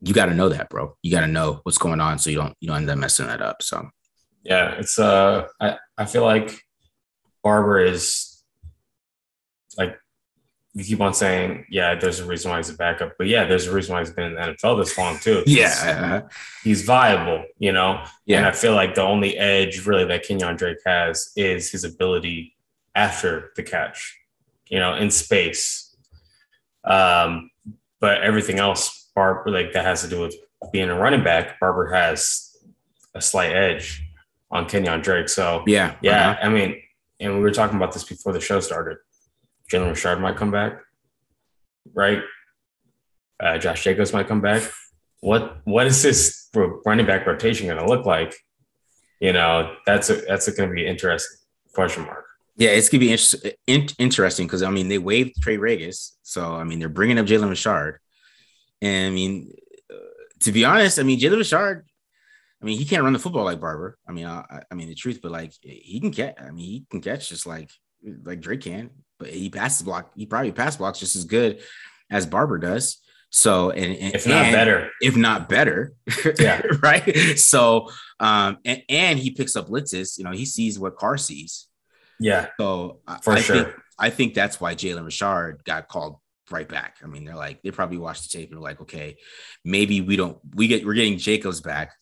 You 0.00 0.14
got 0.14 0.26
to 0.26 0.34
know 0.34 0.48
that, 0.48 0.68
bro. 0.68 0.96
You 1.02 1.10
got 1.12 1.20
to 1.20 1.26
know 1.26 1.60
what's 1.62 1.78
going 1.78 2.00
on 2.00 2.18
so 2.18 2.30
you 2.30 2.36
don't, 2.36 2.54
you 2.60 2.68
don't 2.68 2.78
end 2.78 2.90
up 2.90 2.98
messing 2.98 3.26
that 3.26 3.40
up. 3.42 3.62
So, 3.62 3.88
Yeah, 4.42 4.72
it's 4.72 4.98
uh 4.98 5.46
I, 5.60 5.78
I 5.96 6.04
feel 6.06 6.24
like 6.24 6.60
Barber 7.42 7.80
is 7.80 8.42
like 9.78 9.96
you 10.74 10.84
keep 10.84 11.00
on 11.00 11.12
saying, 11.12 11.66
yeah, 11.70 11.94
there's 11.94 12.20
a 12.20 12.24
reason 12.24 12.50
why 12.50 12.56
he's 12.56 12.70
a 12.70 12.74
backup, 12.74 13.12
but 13.18 13.26
yeah, 13.26 13.44
there's 13.44 13.66
a 13.66 13.74
reason 13.74 13.92
why 13.92 14.00
he's 14.00 14.10
been 14.10 14.24
in 14.24 14.34
the 14.34 14.40
NFL 14.40 14.78
this 14.82 14.96
long 14.96 15.18
too. 15.18 15.42
Yeah. 15.46 16.22
he's 16.64 16.82
viable, 16.84 17.44
you 17.58 17.72
know. 17.72 18.04
Yeah, 18.24 18.38
And 18.38 18.46
I 18.46 18.52
feel 18.52 18.74
like 18.74 18.94
the 18.94 19.02
only 19.02 19.36
edge 19.36 19.86
really 19.86 20.06
that 20.06 20.24
Kenyan 20.26 20.56
Drake 20.56 20.78
has 20.86 21.30
is 21.36 21.70
his 21.70 21.84
ability 21.84 22.51
after 22.94 23.50
the 23.56 23.62
catch, 23.62 24.18
you 24.68 24.78
know, 24.78 24.94
in 24.94 25.10
space. 25.10 25.96
Um, 26.84 27.50
but 28.00 28.22
everything 28.22 28.58
else, 28.58 29.10
Barber, 29.14 29.50
like 29.50 29.72
that 29.72 29.84
has 29.84 30.02
to 30.02 30.08
do 30.08 30.20
with 30.20 30.34
being 30.72 30.88
a 30.90 30.98
running 30.98 31.22
back. 31.22 31.58
Barber 31.60 31.92
has 31.92 32.56
a 33.14 33.20
slight 33.20 33.52
edge 33.52 34.02
on 34.50 34.66
Kenyan 34.66 35.02
Drake. 35.02 35.28
So 35.28 35.62
Yeah. 35.66 35.96
yeah, 36.02 36.30
uh-huh. 36.30 36.40
I 36.42 36.48
mean, 36.48 36.82
and 37.20 37.34
we 37.34 37.40
were 37.40 37.50
talking 37.52 37.76
about 37.76 37.92
this 37.92 38.04
before 38.04 38.32
the 38.32 38.40
show 38.40 38.60
started. 38.60 38.98
Jalen 39.70 39.90
Richard 39.90 40.20
might 40.20 40.36
come 40.36 40.50
back, 40.50 40.80
right? 41.94 42.22
Uh, 43.40 43.58
Josh 43.58 43.84
Jacobs 43.84 44.12
might 44.12 44.28
come 44.28 44.40
back. 44.40 44.62
What 45.20 45.58
what 45.64 45.86
is 45.86 46.02
this 46.02 46.48
running 46.84 47.06
back 47.06 47.26
rotation 47.26 47.66
going 47.68 47.78
to 47.78 47.86
look 47.86 48.04
like? 48.04 48.34
You 49.20 49.32
know, 49.32 49.76
that's 49.86 50.10
a, 50.10 50.16
that's 50.16 50.50
going 50.50 50.68
to 50.68 50.74
be 50.74 50.82
an 50.84 50.90
interesting 50.90 51.38
question 51.72 52.04
mark. 52.04 52.26
Yeah, 52.56 52.70
it's 52.70 52.88
gonna 52.88 53.00
be 53.00 53.12
inter- 53.12 53.50
in- 53.66 53.88
interesting 53.98 54.46
because 54.46 54.62
I 54.62 54.70
mean 54.70 54.88
they 54.88 54.98
waived 54.98 55.40
Trey 55.42 55.56
Ragas, 55.56 56.12
so 56.22 56.54
I 56.54 56.64
mean 56.64 56.78
they're 56.78 56.88
bringing 56.88 57.18
up 57.18 57.26
Jalen 57.26 57.48
Richard, 57.50 57.98
and 58.82 59.06
I 59.06 59.10
mean 59.10 59.52
uh, 59.90 59.94
to 60.40 60.52
be 60.52 60.64
honest, 60.64 60.98
I 60.98 61.02
mean 61.02 61.18
Jalen 61.18 61.38
Richard, 61.38 61.86
I 62.60 62.64
mean 62.66 62.78
he 62.78 62.84
can't 62.84 63.02
run 63.04 63.12
the 63.14 63.18
football 63.18 63.44
like 63.44 63.60
Barber. 63.60 63.96
I 64.06 64.12
mean, 64.12 64.26
I, 64.26 64.62
I 64.70 64.74
mean 64.74 64.88
the 64.88 64.94
truth, 64.94 65.20
but 65.22 65.32
like 65.32 65.52
he 65.62 65.98
can 66.00 66.12
catch. 66.12 66.34
I 66.40 66.50
mean 66.50 66.64
he 66.64 66.84
can 66.90 67.00
catch 67.00 67.28
just 67.30 67.46
like 67.46 67.70
like 68.24 68.40
Drake 68.40 68.60
can, 68.62 68.90
but 69.18 69.28
he 69.28 69.48
passes 69.48 69.82
block. 69.82 70.12
He 70.14 70.26
probably 70.26 70.52
pass 70.52 70.76
blocks 70.76 70.98
just 70.98 71.16
as 71.16 71.24
good 71.24 71.60
as 72.10 72.26
Barber 72.26 72.58
does. 72.58 72.98
So 73.30 73.70
and, 73.70 73.96
and 73.96 74.14
If 74.14 74.26
not 74.26 74.44
and- 74.44 74.52
better, 74.52 74.90
if 75.00 75.16
not 75.16 75.48
better. 75.48 75.94
Yeah. 76.38 76.60
right. 76.82 77.38
So 77.38 77.88
um 78.20 78.58
and, 78.66 78.82
and 78.90 79.18
he 79.18 79.30
picks 79.30 79.56
up 79.56 79.68
blitzes, 79.68 80.18
you 80.18 80.24
know, 80.24 80.32
he 80.32 80.44
sees 80.44 80.78
what 80.78 80.96
Carr 80.98 81.16
sees. 81.16 81.66
Yeah, 82.22 82.48
So 82.58 83.00
I- 83.06 83.18
For 83.22 83.32
I 83.34 83.40
sure. 83.40 83.56
think 83.64 83.74
I 83.98 84.10
think 84.10 84.34
that's 84.34 84.60
why 84.60 84.74
Jalen 84.74 85.04
Richard 85.04 85.62
got 85.64 85.88
called 85.88 86.16
right 86.50 86.68
back. 86.68 86.96
I 87.02 87.06
mean, 87.06 87.24
they're 87.24 87.36
like 87.36 87.62
they 87.62 87.70
probably 87.70 87.98
watched 87.98 88.24
the 88.24 88.36
tape 88.38 88.48
and 88.50 88.56
they're 88.58 88.62
like, 88.70 88.80
okay, 88.80 89.16
maybe 89.64 90.00
we 90.00 90.16
don't 90.16 90.38
we 90.54 90.66
get 90.66 90.84
we're 90.84 90.94
getting 90.94 91.18
Jacobs 91.18 91.60
back. 91.60 91.92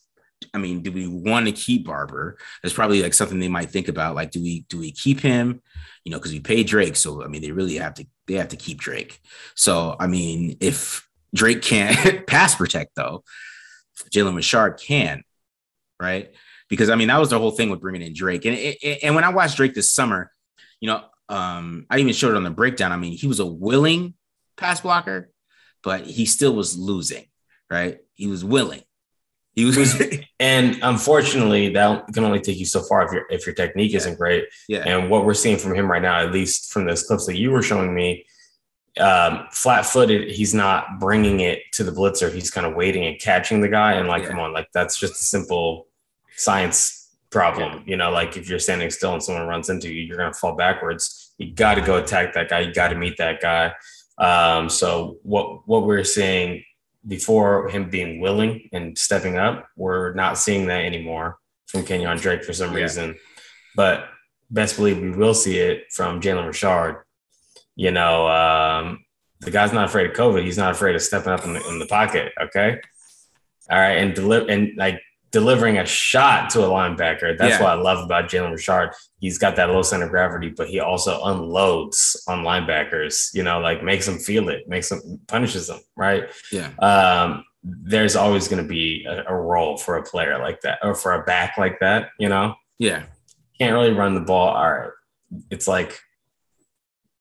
I 0.54 0.58
mean, 0.58 0.80
do 0.82 0.90
we 0.90 1.06
want 1.06 1.46
to 1.46 1.52
keep 1.52 1.84
Barber? 1.84 2.38
That's 2.62 2.74
probably 2.74 3.02
like 3.02 3.12
something 3.12 3.38
they 3.38 3.48
might 3.48 3.70
think 3.70 3.88
about. 3.88 4.14
Like, 4.14 4.30
do 4.30 4.42
we 4.42 4.64
do 4.70 4.78
we 4.78 4.92
keep 4.92 5.20
him? 5.20 5.60
You 6.04 6.12
know, 6.12 6.18
because 6.18 6.32
we 6.32 6.40
pay 6.40 6.62
Drake, 6.64 6.96
so 6.96 7.22
I 7.22 7.26
mean, 7.28 7.42
they 7.42 7.50
really 7.52 7.76
have 7.76 7.94
to 7.94 8.06
they 8.26 8.34
have 8.34 8.48
to 8.48 8.56
keep 8.56 8.78
Drake. 8.78 9.20
So 9.54 9.96
I 10.00 10.06
mean, 10.06 10.56
if 10.60 11.06
Drake 11.34 11.60
can't 11.62 12.26
pass 12.26 12.54
protect 12.54 12.94
though, 12.96 13.24
Jalen 14.14 14.34
Richard 14.36 14.78
can, 14.80 15.22
right? 16.00 16.32
Because 16.70 16.88
I 16.88 16.94
mean, 16.94 17.08
that 17.08 17.18
was 17.18 17.28
the 17.30 17.38
whole 17.38 17.50
thing 17.50 17.68
with 17.68 17.80
bringing 17.80 18.00
in 18.02 18.14
Drake. 18.14 18.46
And 18.46 18.56
and- 18.56 18.98
and 19.02 19.14
when 19.14 19.24
I 19.24 19.28
watched 19.30 19.56
Drake 19.58 19.74
this 19.74 19.90
summer, 19.90 20.32
you 20.80 20.86
know, 20.88 21.04
um, 21.28 21.84
I 21.90 21.98
even 21.98 22.14
showed 22.14 22.30
it 22.30 22.36
on 22.36 22.44
the 22.44 22.50
breakdown. 22.50 22.92
I 22.92 22.96
mean, 22.96 23.12
he 23.12 23.26
was 23.26 23.40
a 23.40 23.46
willing 23.46 24.14
pass 24.56 24.80
blocker, 24.80 25.30
but 25.82 26.06
he 26.06 26.24
still 26.26 26.54
was 26.54 26.78
losing, 26.78 27.26
right? 27.70 27.98
He 28.14 28.26
was 28.26 28.44
willing. 28.44 28.82
He 29.54 29.64
was, 29.64 30.00
and 30.40 30.78
unfortunately, 30.82 31.70
that 31.70 32.06
can 32.14 32.24
only 32.24 32.40
take 32.40 32.58
you 32.58 32.66
so 32.66 32.82
far 32.82 33.04
if 33.04 33.12
your 33.12 33.24
if 33.30 33.46
your 33.46 33.54
technique 33.54 33.94
isn't 33.94 34.16
great. 34.16 34.44
yeah, 34.68 34.84
And 34.86 35.10
what 35.10 35.24
we're 35.24 35.34
seeing 35.34 35.58
from 35.58 35.74
him 35.74 35.90
right 35.90 36.00
now, 36.02 36.20
at 36.20 36.30
least 36.32 36.72
from 36.72 36.84
those 36.86 37.02
clips 37.02 37.26
that 37.26 37.36
you 37.36 37.50
were 37.50 37.62
showing 37.62 37.92
me, 37.94 38.24
um, 38.98 39.46
flat 39.50 39.86
footed, 39.86 40.30
he's 40.30 40.54
not 40.54 40.98
bringing 41.00 41.40
it 41.40 41.60
to 41.72 41.84
the 41.84 41.92
blitzer. 41.92 42.32
He's 42.32 42.50
kind 42.50 42.66
of 42.66 42.74
waiting 42.74 43.04
and 43.06 43.18
catching 43.20 43.60
the 43.60 43.68
guy. 43.68 43.94
And 43.94 44.08
like, 44.08 44.22
Yeah. 44.22 44.30
come 44.30 44.38
on, 44.40 44.52
like 44.52 44.68
that's 44.72 44.96
just 44.98 45.14
a 45.14 45.24
simple 45.24 45.88
science 46.40 47.08
problem. 47.30 47.84
You 47.86 47.96
know, 47.96 48.10
like 48.10 48.36
if 48.36 48.48
you're 48.48 48.58
standing 48.58 48.90
still 48.90 49.12
and 49.12 49.22
someone 49.22 49.46
runs 49.46 49.68
into 49.68 49.88
you, 49.92 50.02
you're 50.02 50.16
going 50.16 50.32
to 50.32 50.38
fall 50.38 50.56
backwards. 50.56 51.32
You 51.38 51.52
got 51.52 51.74
to 51.76 51.80
go 51.82 51.98
attack 51.98 52.34
that 52.34 52.48
guy. 52.48 52.60
You 52.60 52.72
got 52.72 52.88
to 52.88 52.96
meet 52.96 53.16
that 53.18 53.40
guy. 53.40 53.72
Um, 54.18 54.68
so 54.68 55.18
what 55.22 55.66
what 55.66 55.86
we're 55.86 56.04
seeing 56.04 56.62
before 57.06 57.68
him 57.68 57.88
being 57.88 58.20
willing 58.20 58.68
and 58.72 58.96
stepping 58.96 59.36
up, 59.38 59.66
we're 59.76 60.12
not 60.14 60.36
seeing 60.38 60.66
that 60.66 60.84
anymore 60.84 61.38
from 61.66 61.82
Kenyan 61.82 62.20
Drake 62.20 62.44
for 62.44 62.52
some 62.52 62.72
Yeah. 62.72 62.82
reason. 62.82 63.16
But 63.76 64.08
best 64.50 64.76
believe 64.76 64.98
we 65.00 65.10
will 65.10 65.34
see 65.34 65.58
it 65.58 65.92
from 65.92 66.20
Jalen 66.20 66.46
Richard. 66.46 67.04
You 67.76 67.92
know, 67.92 68.26
um, 68.28 69.04
the 69.40 69.50
guy's 69.50 69.72
not 69.72 69.86
afraid 69.86 70.10
of 70.10 70.16
COVID. 70.16 70.44
He's 70.44 70.58
not 70.58 70.72
afraid 70.72 70.94
of 70.94 71.02
stepping 71.02 71.32
up 71.32 71.44
in 71.44 71.54
the, 71.54 71.66
in 71.70 71.78
the 71.78 71.86
pocket. 71.86 72.32
Okay. 72.42 72.78
All 73.70 73.78
right. 73.78 73.96
And 74.02 74.12
deliver 74.14 74.50
and 74.50 74.76
like 74.76 75.00
delivering 75.32 75.78
a 75.78 75.86
shot 75.86 76.50
to 76.50 76.60
a 76.60 76.68
linebacker. 76.68 77.38
That's 77.38 77.58
Yeah. 77.58 77.62
what 77.62 77.70
I 77.70 77.74
love 77.80 78.04
about 78.04 78.28
Jalen 78.28 78.50
Richard. 78.52 78.92
He's 79.20 79.38
got 79.38 79.56
that 79.56 79.68
low 79.70 79.82
center 79.82 80.06
of 80.06 80.10
gravity, 80.10 80.48
but 80.50 80.68
he 80.68 80.80
also 80.80 81.22
unloads 81.24 82.20
on 82.26 82.42
linebackers, 82.42 83.32
you 83.34 83.42
know, 83.42 83.60
like 83.60 83.82
makes 83.84 84.06
them 84.06 84.18
feel 84.18 84.48
it, 84.48 84.68
makes 84.68 84.88
them 84.88 85.20
punishes 85.28 85.68
them. 85.68 85.78
Right 85.96 86.24
yeah, 86.50 86.70
um, 86.80 87.44
there's 87.62 88.16
always 88.16 88.48
going 88.48 88.62
to 88.62 88.68
be 88.68 89.04
a, 89.04 89.24
a 89.28 89.34
role 89.34 89.76
for 89.76 89.96
a 89.98 90.02
player 90.02 90.38
like 90.38 90.62
that 90.62 90.78
or 90.82 90.94
for 90.94 91.12
a 91.12 91.22
back 91.24 91.56
like 91.58 91.78
that. 91.80 92.08
You 92.18 92.28
know, 92.28 92.54
yeah, 92.78 93.04
can't 93.58 93.74
really 93.74 93.92
run 93.92 94.14
the 94.14 94.20
ball. 94.22 94.48
All 94.48 94.70
right, 94.72 94.90
it's 95.50 95.68
like 95.68 96.00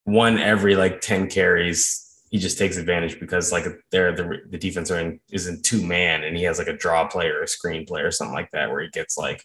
one 0.05 0.39
every 0.39 0.75
like 0.75 1.01
ten 1.01 1.29
carries. 1.29 2.05
He 2.29 2.37
just 2.37 2.57
takes 2.57 2.77
advantage 2.77 3.19
because 3.19 3.51
like 3.51 3.65
they're 3.91 4.15
the 4.15 4.37
the 4.49 4.57
defense 4.57 4.91
are 4.91 4.99
in, 4.99 5.19
is 5.31 5.47
in 5.47 5.61
two 5.61 5.85
man 5.85 6.23
and 6.23 6.37
he 6.37 6.43
has 6.43 6.59
like 6.59 6.67
a 6.67 6.77
draw 6.77 7.07
player 7.07 7.39
or 7.39 7.43
a 7.43 7.47
screen 7.47 7.85
player 7.85 8.07
or 8.07 8.11
something 8.11 8.35
like 8.35 8.51
that 8.51 8.69
where 8.69 8.81
he 8.81 8.89
gets 8.89 9.17
like 9.17 9.43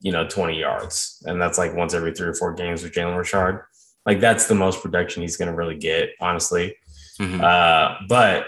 you 0.00 0.10
know 0.12 0.26
20 0.28 0.58
yards 0.58 1.22
and 1.26 1.40
that's 1.40 1.58
like 1.58 1.74
once 1.74 1.94
every 1.94 2.12
three 2.12 2.28
or 2.28 2.34
four 2.34 2.52
games 2.54 2.82
with 2.82 2.92
Jalen 2.92 3.16
Richard. 3.16 3.64
Like 4.06 4.20
that's 4.20 4.46
the 4.48 4.54
most 4.54 4.82
production 4.82 5.22
he's 5.22 5.36
going 5.36 5.50
to 5.50 5.56
really 5.56 5.76
get, 5.76 6.10
honestly. 6.20 6.76
Mhm. 7.20 7.40
Uh, 7.42 7.98
but 8.08 8.46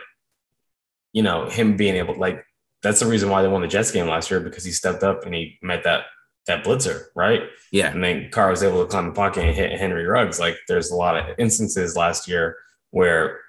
you 1.12 1.22
know, 1.22 1.48
him 1.48 1.76
being 1.76 1.96
able 1.96 2.18
like 2.18 2.44
that's 2.82 3.00
the 3.00 3.06
reason 3.06 3.28
why 3.28 3.42
they 3.42 3.48
won 3.48 3.60
the 3.60 3.68
Jets 3.68 3.90
game 3.92 4.06
last 4.08 4.30
year 4.30 4.40
because 4.40 4.64
he 4.64 4.70
stepped 4.72 5.02
up 5.02 5.26
and 5.26 5.34
he 5.34 5.58
met 5.62 5.84
that 5.84 6.04
that 6.46 6.64
blitzer, 6.64 7.04
right? 7.14 7.42
yeah, 7.70 7.92
And 7.92 8.02
then 8.02 8.30
Carr 8.30 8.50
was 8.50 8.62
able 8.62 8.82
to 8.82 8.88
climb 8.90 9.06
the 9.06 9.12
pocket 9.12 9.44
and 9.44 9.54
hit 9.54 9.78
Henry 9.78 10.06
Ruggs. 10.06 10.40
Like 10.40 10.56
there's 10.66 10.90
a 10.90 10.96
lot 10.96 11.16
of 11.16 11.38
instances 11.38 11.94
last 11.94 12.26
year 12.26 12.56
where 12.90 13.40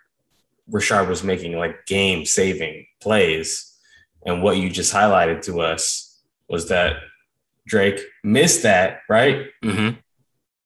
Rashard 0.72 1.08
was 1.08 1.24
making 1.24 1.58
like 1.58 1.86
game 1.86 2.26
saving 2.26 2.86
plays. 3.02 3.68
And 4.26 4.42
what 4.44 4.58
you 4.58 4.70
just 4.70 4.94
highlighted 4.94 5.42
to 5.44 5.62
us 5.62 6.20
was 6.48 6.70
that 6.70 6.98
Drake 7.68 8.00
missed 8.24 8.64
that, 8.64 9.02
right? 9.10 9.48
Mhm. 9.64 9.98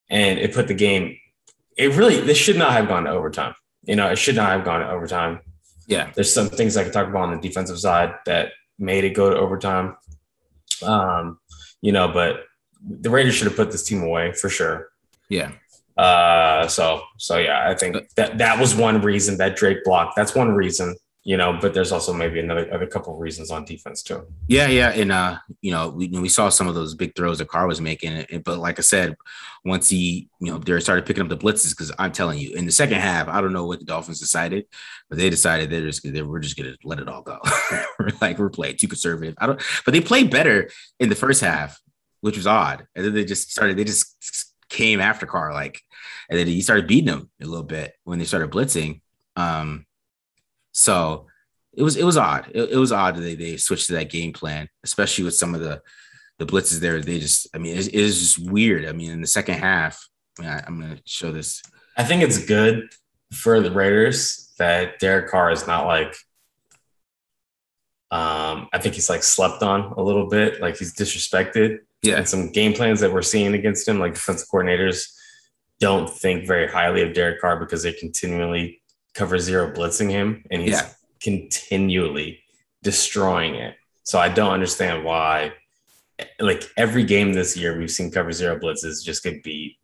and 0.08 0.38
it 0.38 0.54
put 0.54 0.68
the 0.68 0.74
game. 0.74 1.16
It 1.76 1.92
really 1.96 2.20
this 2.20 2.38
should 2.38 2.56
not 2.56 2.72
have 2.72 2.86
gone 2.88 3.04
to 3.04 3.10
overtime. 3.10 3.54
You 3.82 3.96
know, 3.96 4.08
it 4.08 4.16
should 4.18 4.36
not 4.36 4.50
have 4.50 4.64
gone 4.64 4.80
to 4.80 4.88
overtime. 4.90 5.40
Yeah. 5.88 6.10
There's 6.14 6.32
some 6.32 6.48
things 6.48 6.76
I 6.76 6.84
could 6.84 6.92
talk 6.92 7.08
about 7.08 7.22
on 7.28 7.34
the 7.34 7.40
defensive 7.48 7.78
side 7.78 8.14
that 8.26 8.52
made 8.78 9.04
it 9.04 9.10
go 9.14 9.30
to 9.30 9.36
overtime. 9.36 9.96
Um, 10.82 11.38
you 11.80 11.92
know, 11.92 12.08
but 12.08 12.44
the 12.82 13.10
Raiders 13.10 13.34
should 13.34 13.46
have 13.46 13.56
put 13.56 13.70
this 13.72 13.82
team 13.84 14.02
away 14.02 14.32
for 14.32 14.48
sure. 14.48 14.88
Yeah. 15.28 15.52
Uh, 15.96 16.68
so 16.68 17.02
so 17.16 17.38
yeah, 17.38 17.68
I 17.68 17.74
think 17.74 17.96
that 18.16 18.38
that 18.38 18.58
was 18.58 18.74
one 18.74 19.00
reason 19.00 19.38
that 19.38 19.56
Drake 19.56 19.78
blocked. 19.82 20.14
That's 20.14 20.34
one 20.34 20.50
reason, 20.52 20.94
you 21.24 21.38
know. 21.38 21.58
But 21.58 21.72
there's 21.72 21.90
also 21.90 22.12
maybe 22.12 22.38
another 22.38 22.72
other 22.72 22.86
couple 22.86 23.14
of 23.14 23.18
reasons 23.20 23.50
on 23.50 23.64
defense 23.64 24.02
too. 24.02 24.26
Yeah, 24.46 24.66
yeah, 24.66 24.90
and 24.90 25.10
uh, 25.10 25.38
you 25.62 25.70
know, 25.70 25.88
we 25.88 26.08
we 26.08 26.28
saw 26.28 26.50
some 26.50 26.68
of 26.68 26.74
those 26.74 26.94
big 26.94 27.16
throws 27.16 27.38
that 27.38 27.48
Carr 27.48 27.66
was 27.66 27.80
making, 27.80 28.26
but 28.44 28.58
like 28.58 28.78
I 28.78 28.82
said, 28.82 29.16
once 29.64 29.88
he, 29.88 30.28
you 30.38 30.52
know, 30.52 30.58
they 30.58 30.78
started 30.80 31.06
picking 31.06 31.22
up 31.22 31.30
the 31.30 31.36
blitzes, 31.38 31.70
because 31.70 31.90
I'm 31.98 32.12
telling 32.12 32.38
you, 32.38 32.54
in 32.54 32.66
the 32.66 32.72
second 32.72 33.00
half, 33.00 33.28
I 33.28 33.40
don't 33.40 33.54
know 33.54 33.64
what 33.64 33.78
the 33.78 33.86
Dolphins 33.86 34.20
decided, 34.20 34.66
but 35.08 35.16
they 35.16 35.30
decided 35.30 35.70
they're 35.70 35.80
just 35.80 36.02
they 36.12 36.20
were 36.20 36.40
just 36.40 36.58
gonna 36.58 36.76
let 36.84 36.98
it 36.98 37.08
all 37.08 37.22
go. 37.22 37.38
like 38.20 38.38
we're 38.38 38.50
playing 38.50 38.76
too 38.76 38.88
conservative. 38.88 39.34
I 39.38 39.46
don't, 39.46 39.62
but 39.86 39.92
they 39.92 40.02
played 40.02 40.30
better 40.30 40.68
in 41.00 41.08
the 41.08 41.14
first 41.14 41.40
half, 41.40 41.80
which 42.20 42.36
was 42.36 42.46
odd, 42.46 42.86
and 42.94 43.02
then 43.02 43.14
they 43.14 43.24
just 43.24 43.50
started. 43.50 43.78
They 43.78 43.84
just 43.84 44.52
came 44.68 45.00
after 45.00 45.26
Carr 45.26 45.52
like 45.52 45.80
and 46.28 46.38
then 46.38 46.46
he 46.46 46.60
started 46.60 46.86
beating 46.86 47.06
them 47.06 47.30
a 47.40 47.46
little 47.46 47.64
bit 47.64 47.94
when 48.04 48.18
they 48.18 48.24
started 48.24 48.50
blitzing. 48.50 49.00
Um, 49.36 49.86
so 50.72 51.26
it 51.72 51.82
was 51.82 51.96
it 51.96 52.04
was 52.04 52.16
odd. 52.16 52.50
It, 52.54 52.70
it 52.70 52.76
was 52.76 52.92
odd 52.92 53.16
that 53.16 53.20
they, 53.20 53.34
they 53.34 53.56
switched 53.56 53.86
to 53.88 53.94
that 53.94 54.10
game 54.10 54.32
plan, 54.32 54.68
especially 54.84 55.24
with 55.24 55.34
some 55.34 55.54
of 55.54 55.60
the 55.60 55.82
the 56.38 56.46
blitzes 56.46 56.80
there. 56.80 57.00
They 57.00 57.18
just, 57.18 57.48
I 57.54 57.58
mean, 57.58 57.76
it, 57.76 57.88
it 57.88 57.94
is 57.94 58.18
just 58.18 58.50
weird. 58.50 58.86
I 58.86 58.92
mean, 58.92 59.10
in 59.10 59.20
the 59.20 59.26
second 59.26 59.58
half, 59.58 60.06
I 60.40 60.62
I'm 60.66 60.80
going 60.80 60.96
to 60.96 61.02
show 61.04 61.32
this. 61.32 61.62
I 61.96 62.04
think 62.04 62.22
it's 62.22 62.44
good 62.44 62.88
for 63.32 63.60
the 63.60 63.70
Raiders 63.70 64.52
that 64.58 64.98
Derek 64.98 65.30
Carr 65.30 65.50
is 65.50 65.66
not 65.66 65.86
like 65.86 66.14
um, 68.10 68.68
I 68.72 68.78
think 68.78 68.94
he's 68.94 69.10
like 69.10 69.22
slept 69.22 69.62
on 69.62 69.92
a 69.96 70.02
little 70.02 70.28
bit, 70.28 70.60
like 70.60 70.76
he's 70.76 70.94
disrespected. 70.94 71.78
Yeah. 72.02 72.16
And 72.16 72.28
some 72.28 72.52
game 72.52 72.72
plans 72.72 73.00
that 73.00 73.12
we're 73.12 73.22
seeing 73.22 73.54
against 73.54 73.88
him, 73.88 73.98
like 73.98 74.14
defensive 74.14 74.48
coordinators 74.48 75.12
don't 75.80 76.08
think 76.08 76.46
very 76.46 76.68
highly 76.68 77.02
of 77.02 77.14
Derek 77.14 77.40
Carr 77.40 77.58
because 77.58 77.82
they 77.82 77.92
continually 77.92 78.80
cover 79.14 79.38
zero 79.38 79.72
blitzing 79.72 80.10
him 80.10 80.44
and 80.50 80.62
he's 80.62 80.72
yeah. 80.72 80.88
continually 81.22 82.40
destroying 82.82 83.54
it. 83.54 83.74
So 84.04 84.18
I 84.18 84.28
don't 84.28 84.52
understand 84.52 85.04
why 85.04 85.52
like 86.40 86.64
every 86.76 87.04
game 87.04 87.32
this 87.32 87.56
year 87.56 87.76
we've 87.76 87.90
seen 87.90 88.10
cover 88.10 88.32
zero 88.32 88.58
blitzes 88.58 89.04
just 89.04 89.22
get 89.22 89.42
beat. 89.42 89.76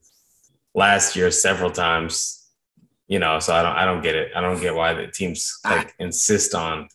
Last 0.74 1.16
year 1.16 1.30
several 1.30 1.70
times, 1.70 2.46
you 3.06 3.18
know, 3.18 3.38
so 3.38 3.54
I 3.54 3.62
don't 3.62 3.76
I 3.76 3.84
don't 3.84 4.02
get 4.02 4.14
it. 4.14 4.32
I 4.34 4.40
don't 4.40 4.60
get 4.60 4.74
why 4.74 4.94
the 4.94 5.08
teams 5.08 5.58
like 5.64 5.88
I, 5.88 6.04
insist 6.04 6.54
on 6.54 6.88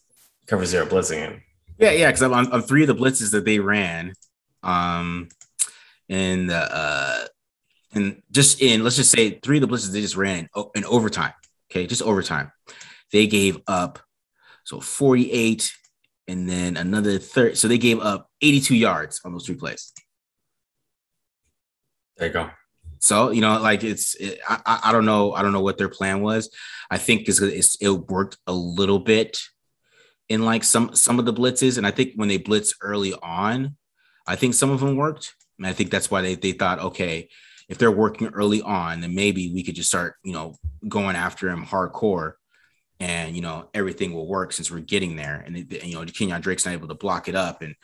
cover 0.48 0.66
zero 0.66 0.86
blitzing 0.86 1.18
him. 1.18 1.44
Yeah, 1.78 1.92
yeah, 1.92 2.08
because 2.08 2.24
on, 2.24 2.52
on 2.52 2.62
three 2.64 2.82
of 2.84 2.88
the 2.88 2.96
blitzes 2.96 3.32
that 3.32 3.46
they 3.46 3.60
ran, 3.60 4.14
um, 4.64 5.30
in 6.10 6.48
the 6.48 6.58
uh 6.58 7.26
and 7.98 8.22
just 8.32 8.62
in 8.62 8.84
let's 8.84 8.96
just 8.96 9.12
say 9.12 9.40
three 9.40 9.58
of 9.58 9.62
the 9.62 9.68
blitzes 9.68 9.92
they 9.92 10.02
just 10.02 10.16
ran 10.16 10.48
in, 10.76 10.86
overtime. 10.86 11.34
Okay, 11.70 11.86
just 11.88 12.02
overtime. 12.02 12.52
They 13.12 13.28
gave 13.28 13.60
up 13.68 14.00
so 14.64 14.80
48 14.80 15.72
and 16.28 16.50
then 16.50 16.78
another 16.78 17.20
third. 17.20 17.58
So 17.58 17.68
they 17.68 17.78
gave 17.78 18.00
up 18.00 18.30
82 18.42 18.76
yards 18.76 19.22
on 19.26 19.32
those 19.32 19.46
three 19.46 19.56
plays. 19.56 19.94
There 22.18 22.28
you 22.28 22.34
go. 22.34 22.50
So 23.00 23.32
you 23.32 23.42
know, 23.42 23.60
like 23.60 23.84
it's 23.84 24.16
it, 24.16 24.40
I, 24.48 24.80
I 24.86 24.92
don't 24.92 25.06
know 25.06 25.34
I 25.34 25.42
don't 25.42 25.54
know 25.54 25.62
what 25.62 25.78
their 25.78 25.90
plan 25.90 26.22
was. 26.22 26.50
I 26.90 26.98
think 26.98 27.28
it's, 27.28 27.42
it's 27.42 27.76
it 27.82 27.90
worked 27.90 28.38
a 28.48 28.54
little 28.54 29.00
bit 29.00 29.40
in 30.30 30.44
like 30.44 30.64
some 30.64 30.96
some 30.96 31.20
of 31.20 31.26
the 31.26 31.34
blitzes, 31.34 31.78
and 31.78 31.86
I 31.86 31.92
think 31.92 32.14
when 32.16 32.28
they 32.28 32.38
blitz 32.38 32.74
early 32.82 33.14
on, 33.22 33.78
I 34.26 34.36
think 34.36 34.54
some 34.54 34.72
of 34.72 34.80
them 34.80 34.96
worked, 34.96 35.36
and 35.58 35.68
I 35.68 35.74
think 35.74 35.92
that's 35.92 36.10
why 36.10 36.22
they 36.22 36.36
they 36.36 36.54
thought 36.54 36.80
okay, 36.80 37.30
if 37.70 37.78
they're 37.78 37.92
working 37.92 38.28
early 38.28 38.62
on, 38.62 39.02
then 39.02 39.14
maybe 39.14 39.52
we 39.54 39.64
could 39.64 39.76
just 39.76 39.90
start, 39.90 40.16
you 40.24 40.34
know, 40.34 40.56
going 40.88 41.16
after 41.16 41.50
him 41.50 41.66
hardcore 41.66 42.34
and, 43.00 43.36
you 43.36 43.42
know, 43.42 43.70
everything 43.74 44.14
will 44.14 44.28
work 44.28 44.54
since 44.54 44.72
we're 44.72 44.80
getting 44.80 45.16
there. 45.16 45.44
And, 45.46 45.56
you 45.58 45.94
know, 45.94 46.02
Kenyan 46.02 46.42
Drake's 46.42 46.66
not 46.66 46.74
able 46.74 46.88
to 46.88 46.96
block 46.96 47.28
it 47.28 47.36
up. 47.36 47.62
And, 47.62 47.76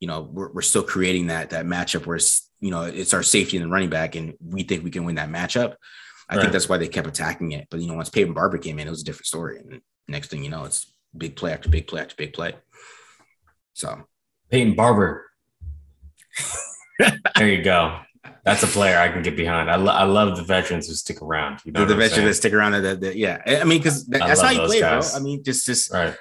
you 0.00 0.08
know, 0.08 0.22
we're, 0.22 0.50
we're 0.52 0.62
still 0.62 0.82
creating 0.82 1.26
that, 1.26 1.50
that 1.50 1.66
matchup 1.66 2.06
where 2.06 2.16
it's, 2.16 2.48
you 2.60 2.70
know, 2.70 2.82
it's 2.82 3.12
our 3.12 3.22
safety 3.22 3.56
and 3.56 3.66
the 3.66 3.70
running 3.70 3.90
back. 3.90 4.14
And 4.14 4.34
we 4.40 4.62
think 4.62 4.84
we 4.84 4.90
can 4.90 5.04
win 5.04 5.16
that 5.16 5.28
matchup. 5.28 5.74
I 6.28 6.36
right. 6.36 6.42
think 6.42 6.52
that's 6.52 6.68
why 6.68 6.78
they 6.78 6.88
kept 6.88 7.08
attacking 7.08 7.52
it. 7.52 7.66
But, 7.70 7.80
you 7.80 7.88
know, 7.88 7.94
once 7.94 8.08
Peyton 8.08 8.32
Barber 8.32 8.58
came 8.58 8.78
in, 8.78 8.86
it 8.86 8.90
was 8.90 9.02
a 9.02 9.04
different 9.04 9.26
story. 9.26 9.58
And 9.58 9.82
next 10.08 10.28
thing 10.28 10.42
you 10.42 10.50
know, 10.50 10.64
it's 10.64 10.90
big 11.16 11.36
play 11.36 11.52
after 11.52 11.68
big 11.68 11.86
play 11.86 12.00
after 12.00 12.14
big 12.16 12.32
play. 12.32 12.54
So 13.74 14.06
Peyton 14.50 14.74
Barber. 14.74 15.26
there 17.36 17.48
you 17.48 17.62
go. 17.62 17.98
That's 18.44 18.62
a 18.62 18.66
player 18.66 18.98
I 18.98 19.08
can 19.08 19.22
get 19.22 19.36
behind. 19.36 19.70
I, 19.70 19.76
lo- 19.76 19.92
I 19.92 20.04
love 20.04 20.36
the 20.36 20.42
veterans 20.42 20.88
who 20.88 20.94
stick 20.94 21.22
around. 21.22 21.60
You 21.64 21.72
know 21.72 21.84
the 21.84 21.94
veterans 21.94 22.28
that 22.28 22.34
stick 22.34 22.52
around. 22.52 22.72
That, 22.72 23.00
that, 23.00 23.16
yeah, 23.16 23.42
I 23.46 23.64
mean, 23.64 23.78
because 23.78 24.06
that, 24.06 24.20
that's 24.20 24.40
how 24.40 24.50
you 24.50 24.60
play, 24.62 24.80
guys. 24.80 25.12
bro. 25.12 25.20
I 25.20 25.22
mean, 25.22 25.44
just 25.44 25.66
just 25.66 25.92
right. 25.92 26.16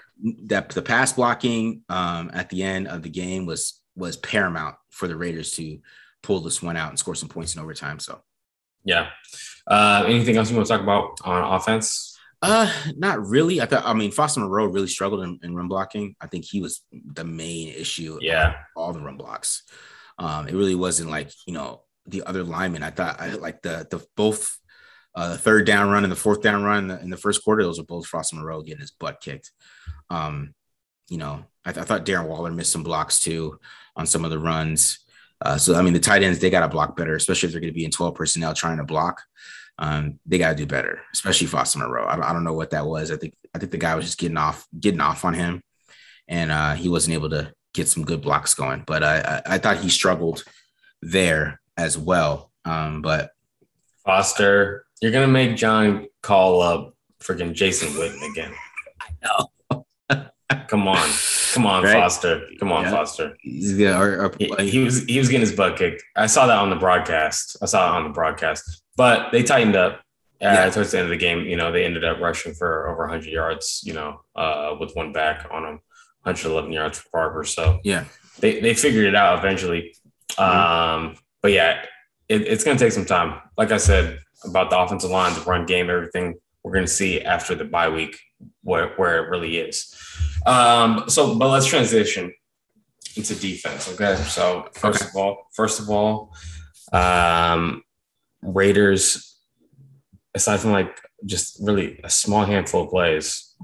that 0.45 0.69
the 0.69 0.81
pass 0.81 1.13
blocking 1.13 1.81
um, 1.89 2.31
at 2.33 2.49
the 2.49 2.63
end 2.63 2.87
of 2.87 3.03
the 3.03 3.09
game 3.09 3.45
was 3.45 3.81
was 3.95 4.17
paramount 4.17 4.75
for 4.89 5.07
the 5.07 5.15
Raiders 5.15 5.51
to 5.53 5.79
pull 6.23 6.41
this 6.41 6.61
one 6.61 6.77
out 6.77 6.89
and 6.89 6.99
score 6.99 7.15
some 7.15 7.29
points 7.29 7.55
in 7.55 7.61
overtime. 7.61 7.99
So, 7.99 8.21
yeah. 8.83 9.09
Uh, 9.67 10.03
anything 10.07 10.37
else 10.37 10.49
you 10.49 10.55
want 10.55 10.67
to 10.67 10.73
talk 10.73 10.81
about 10.81 11.19
on 11.23 11.55
offense? 11.55 12.17
Uh, 12.41 12.71
not 12.97 13.25
really. 13.25 13.61
I 13.61 13.65
thought. 13.65 13.85
I 13.85 13.93
mean, 13.93 14.11
Foster 14.11 14.39
Moreau 14.39 14.65
really 14.65 14.87
struggled 14.87 15.23
in, 15.23 15.39
in 15.43 15.55
run 15.55 15.67
blocking. 15.67 16.15
I 16.19 16.27
think 16.27 16.45
he 16.45 16.61
was 16.61 16.81
the 16.91 17.23
main 17.23 17.69
issue. 17.69 18.17
Yeah, 18.21 18.55
all 18.75 18.93
the 18.93 19.01
run 19.01 19.17
blocks. 19.17 19.63
Um, 20.17 20.47
it 20.47 20.53
really 20.53 20.75
wasn't 20.75 21.11
like 21.11 21.31
you 21.45 21.53
know 21.53 21.83
the 22.05 22.23
other 22.23 22.43
linemen. 22.43 22.83
I 22.83 22.91
thought 22.91 23.19
I 23.19 23.33
like 23.33 23.61
the 23.61 23.87
the 23.89 24.05
both 24.15 24.57
uh, 25.15 25.29
the 25.29 25.37
third 25.37 25.65
down 25.65 25.89
run 25.89 26.03
and 26.03 26.11
the 26.11 26.17
fourth 26.17 26.41
down 26.41 26.63
run 26.63 26.77
in 26.79 26.87
the, 26.87 27.01
in 27.01 27.09
the 27.09 27.17
first 27.17 27.43
quarter. 27.43 27.63
Those 27.63 27.79
were 27.79 27.85
both 27.85 28.07
Foster 28.07 28.35
Moreau 28.35 28.61
getting 28.61 28.81
his 28.81 28.91
butt 28.91 29.19
kicked. 29.21 29.51
Um, 30.09 30.53
you 31.09 31.17
know, 31.17 31.43
I, 31.65 31.73
th- 31.73 31.83
I, 31.83 31.85
thought 31.85 32.05
Darren 32.05 32.27
Waller 32.27 32.51
missed 32.51 32.71
some 32.71 32.83
blocks 32.83 33.19
too 33.19 33.59
on 33.95 34.05
some 34.05 34.23
of 34.23 34.31
the 34.31 34.39
runs. 34.39 34.99
Uh, 35.41 35.57
so 35.57 35.75
I 35.75 35.81
mean, 35.81 35.93
the 35.93 35.99
tight 35.99 36.23
ends 36.23 36.39
they 36.39 36.49
got 36.49 36.61
to 36.61 36.67
block 36.67 36.95
better, 36.95 37.15
especially 37.15 37.47
if 37.47 37.53
they're 37.53 37.61
going 37.61 37.73
to 37.73 37.77
be 37.77 37.85
in 37.85 37.91
twelve 37.91 38.15
personnel 38.15 38.53
trying 38.53 38.77
to 38.77 38.83
block. 38.83 39.21
Um, 39.77 40.19
they 40.25 40.37
got 40.37 40.49
to 40.49 40.55
do 40.55 40.65
better, 40.65 41.01
especially 41.13 41.47
Foster 41.47 41.79
Moreau. 41.79 42.05
I, 42.05 42.29
I, 42.29 42.33
don't 42.33 42.43
know 42.43 42.53
what 42.53 42.69
that 42.71 42.85
was. 42.85 43.09
I 43.11 43.17
think 43.17 43.33
I 43.53 43.59
think 43.59 43.71
the 43.71 43.77
guy 43.77 43.95
was 43.95 44.05
just 44.05 44.19
getting 44.19 44.37
off 44.37 44.67
getting 44.79 45.01
off 45.01 45.25
on 45.25 45.33
him, 45.33 45.61
and 46.27 46.51
uh, 46.51 46.73
he 46.73 46.87
wasn't 46.87 47.15
able 47.15 47.31
to 47.31 47.51
get 47.73 47.87
some 47.87 48.05
good 48.05 48.21
blocks 48.21 48.53
going. 48.53 48.83
But 48.85 49.03
I, 49.03 49.19
I, 49.19 49.41
I 49.55 49.57
thought 49.57 49.77
he 49.77 49.89
struggled 49.89 50.43
there 51.01 51.60
as 51.81 51.97
well. 51.97 52.51
Um, 52.63 53.01
but 53.01 53.31
Foster, 54.05 54.85
you're 55.01 55.11
gonna 55.11 55.27
make 55.27 55.57
John 55.57 56.07
call 56.21 56.61
up 56.61 56.95
freaking 57.21 57.53
Jason 57.53 57.89
Witten 57.89 58.31
again. 58.31 58.53
I 59.01 59.09
know. 59.23 59.85
Come 60.67 60.87
on, 60.87 61.09
come 61.53 61.65
on, 61.65 61.83
right? 61.83 61.93
Foster. 61.93 62.45
Come 62.59 62.71
on, 62.71 62.83
yeah. 62.83 62.91
Foster. 62.91 63.37
Yeah, 63.43 63.99
or, 63.99 64.25
or, 64.25 64.33
he, 64.37 64.69
he, 64.69 64.79
was 64.79 65.03
he 65.05 65.17
was 65.17 65.27
getting 65.27 65.41
his 65.41 65.53
butt 65.53 65.77
kicked. 65.77 66.03
I 66.15 66.27
saw 66.27 66.45
that 66.47 66.57
on 66.57 66.69
the 66.69 66.75
broadcast. 66.75 67.57
I 67.61 67.65
saw 67.65 67.93
it 67.93 67.97
on 67.97 68.03
the 68.03 68.09
broadcast, 68.09 68.83
but 68.95 69.31
they 69.31 69.43
tightened 69.43 69.75
up. 69.75 70.01
Uh, 70.41 70.47
yeah. 70.47 70.69
towards 70.69 70.91
the 70.91 70.97
end 70.97 71.05
of 71.05 71.11
the 71.11 71.17
game, 71.17 71.41
you 71.45 71.55
know, 71.55 71.71
they 71.71 71.85
ended 71.85 72.03
up 72.03 72.19
rushing 72.19 72.53
for 72.53 72.89
over 72.89 73.03
100 73.03 73.31
yards, 73.31 73.81
you 73.85 73.93
know, 73.93 74.21
uh, 74.35 74.75
with 74.79 74.91
one 74.95 75.13
back 75.13 75.45
on 75.51 75.61
them, 75.61 75.79
111 76.23 76.71
yards 76.71 76.97
for 76.97 77.09
Barber. 77.13 77.43
So 77.43 77.79
yeah, 77.83 78.05
they, 78.39 78.59
they 78.59 78.73
figured 78.73 79.05
it 79.05 79.15
out 79.15 79.37
eventually. 79.37 79.95
Mm-hmm. 80.31 81.05
Um, 81.05 81.15
but 81.41 81.51
yeah, 81.51 81.83
it, 82.29 82.41
it's 82.41 82.63
going 82.63 82.77
to 82.77 82.83
take 82.83 82.93
some 82.93 83.05
time. 83.05 83.41
Like 83.57 83.71
I 83.71 83.77
said 83.77 84.19
about 84.43 84.69
the 84.69 84.77
offensive 84.79 85.11
line, 85.11 85.33
the 85.33 85.41
run 85.41 85.65
game, 85.65 85.89
everything 85.89 86.35
we're 86.63 86.73
going 86.73 86.85
to 86.85 86.91
see 86.91 87.21
after 87.21 87.55
the 87.55 87.65
bye 87.65 87.89
week 87.89 88.19
where, 88.63 88.89
where 88.95 89.23
it 89.23 89.29
really 89.29 89.57
is. 89.57 89.95
Um, 90.45 91.05
so, 91.07 91.37
but 91.37 91.49
let's 91.49 91.65
transition 91.65 92.33
into 93.15 93.35
defense. 93.35 93.91
Okay. 93.93 94.15
So 94.23 94.69
first 94.73 95.01
okay. 95.01 95.09
of 95.09 95.15
all, 95.15 95.47
first 95.53 95.79
of 95.79 95.89
all, 95.89 96.33
um, 96.93 97.83
Raiders, 98.41 99.37
aside 100.33 100.59
from 100.59 100.71
like 100.71 100.99
just 101.25 101.57
really 101.61 101.99
a 102.03 102.09
small 102.09 102.45
handful 102.45 102.83
of 102.83 102.89
plays, 102.89 103.55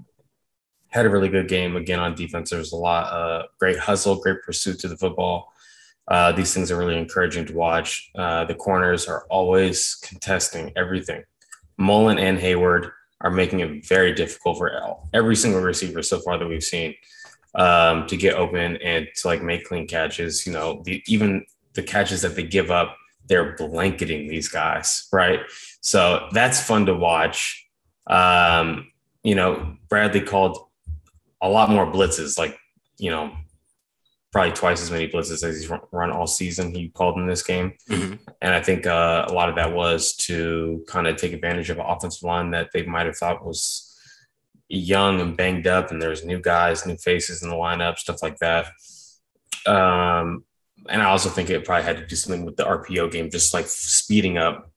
had 0.90 1.06
a 1.06 1.10
really 1.10 1.30
good 1.30 1.48
game 1.48 1.76
again 1.76 2.00
on 2.00 2.16
defense. 2.16 2.50
There 2.50 2.60
was 2.60 2.72
a 2.72 2.78
lot, 2.78 3.12
uh, 3.12 3.48
great 3.60 3.78
hustle, 3.78 4.16
great 4.16 4.42
pursuit 4.44 4.80
to 4.80 4.88
the 4.88 4.98
football. 4.98 5.52
Uh, 6.08 6.32
these 6.32 6.54
things 6.54 6.72
are 6.72 6.78
really 6.78 6.98
encouraging 6.98 7.46
to 7.46 7.54
watch. 7.54 8.10
Uh, 8.15 8.46
the 8.46 8.56
corners 8.56 9.08
are 9.08 9.26
always 9.30 9.96
contesting 10.04 10.72
everything. 10.76 11.24
Mullen 11.78 12.17
and 12.17 12.39
Hayward 12.39 12.91
are 13.22 13.32
making 13.32 13.60
it 13.60 13.86
very 13.86 14.13
difficult 14.13 14.58
for 14.58 14.98
every 15.13 15.36
single 15.36 15.62
receiver 15.62 16.02
so 16.02 16.20
far 16.20 16.38
that 16.38 16.48
we've 16.48 16.63
seen 16.63 16.96
um, 17.56 18.06
to 18.08 18.15
get 18.15 18.36
open 18.36 18.78
and 18.78 19.08
to 19.15 19.28
like 19.28 19.41
make 19.41 19.65
clean 19.65 19.88
catches. 19.88 20.46
You 20.46 20.54
know, 20.54 20.82
the, 20.86 21.04
even 21.08 21.46
the 21.74 21.84
catches 21.84 22.22
that 22.22 22.36
they 22.36 22.43
give 22.43 22.72
up, 22.72 22.96
they're 23.28 23.56
blanketing 23.56 24.28
these 24.28 24.48
guys, 24.48 25.08
right? 25.12 25.41
So 25.82 26.30
that's 26.32 26.62
fun 26.62 26.86
to 26.86 26.93
watch. 26.93 27.67
Um, 28.08 28.91
you 29.24 29.36
know, 29.36 29.76
Bradley 29.89 30.22
called 30.22 30.58
a 31.41 31.50
lot 31.50 31.70
more 31.70 31.86
blitzes, 31.86 32.38
like 32.38 32.58
you 32.98 33.12
know, 33.12 33.36
probably 34.32 34.52
twice 34.52 34.82
as 34.82 34.92
many 34.92 35.08
blitzes 35.08 35.44
as 35.44 35.60
he's 35.60 35.72
run 35.92 36.12
all 36.12 36.28
season. 36.28 36.74
He 36.74 36.90
called 36.90 37.18
in 37.18 37.28
this 37.28 37.44
game, 37.44 37.74
mm-hmm. 37.90 38.16
and 38.42 38.54
I 38.54 38.62
think 38.62 38.86
uh, 38.86 39.26
a 39.28 39.34
lot 39.34 39.50
of 39.50 39.56
that 39.56 39.74
was 39.74 40.16
to 40.18 40.84
kind 40.88 41.08
of 41.08 41.18
take 41.18 41.34
advantage 41.34 41.70
of 41.70 41.80
an 41.80 41.86
offensive 41.86 42.24
line 42.24 42.52
that 42.52 42.70
they 42.74 42.84
might 42.84 43.06
have 43.06 43.18
thought 43.18 43.46
was 43.46 43.96
young 44.70 45.22
and 45.22 45.38
banged 45.38 45.68
up, 45.68 45.92
and 45.92 46.02
there's 46.02 46.26
new 46.26 46.40
guys, 46.40 46.86
new 46.86 46.98
faces 46.98 47.44
in 47.44 47.50
the 47.50 47.56
lineup, 47.56 47.98
stuff 47.98 48.22
like 48.22 48.38
that. 48.40 48.68
Um, 49.66 50.44
and 50.90 51.02
I 51.02 51.06
also 51.06 51.30
think 51.30 51.50
it 51.50 51.66
probably 51.66 51.84
had 51.84 51.98
to 51.98 52.06
do 52.06 52.16
something 52.16 52.46
with 52.46 52.58
the 52.58 52.63
RPO 52.63 53.12
game, 53.12 53.30
just 53.30 53.54
like 53.54 53.68
speeding 53.68 54.38
up 54.38 54.72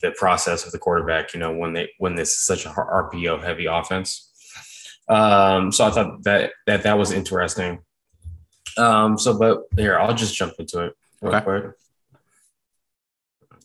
the 0.00 0.12
process 0.12 0.66
of 0.66 0.72
the 0.72 0.78
quarterback. 0.78 1.34
You 1.34 1.40
know, 1.40 1.52
when 1.52 1.72
they 1.72 1.90
when 1.98 2.14
this 2.14 2.32
is 2.32 2.38
such 2.38 2.66
a 2.66 2.70
RPO 2.70 3.42
heavy 3.42 3.66
offense. 3.66 4.22
Um, 5.08 5.70
so 5.70 5.86
I 5.86 5.90
thought 5.90 6.22
that 6.24 6.52
that 6.66 6.82
that 6.82 6.98
was 6.98 7.12
interesting. 7.12 7.78
Um, 8.76 9.18
so, 9.18 9.38
but 9.38 9.64
here 9.76 9.98
I'll 9.98 10.14
just 10.14 10.34
jump 10.34 10.54
into 10.58 10.86
it 10.86 10.92
real 11.20 11.34
okay. 11.34 11.44
quick. 11.44 11.64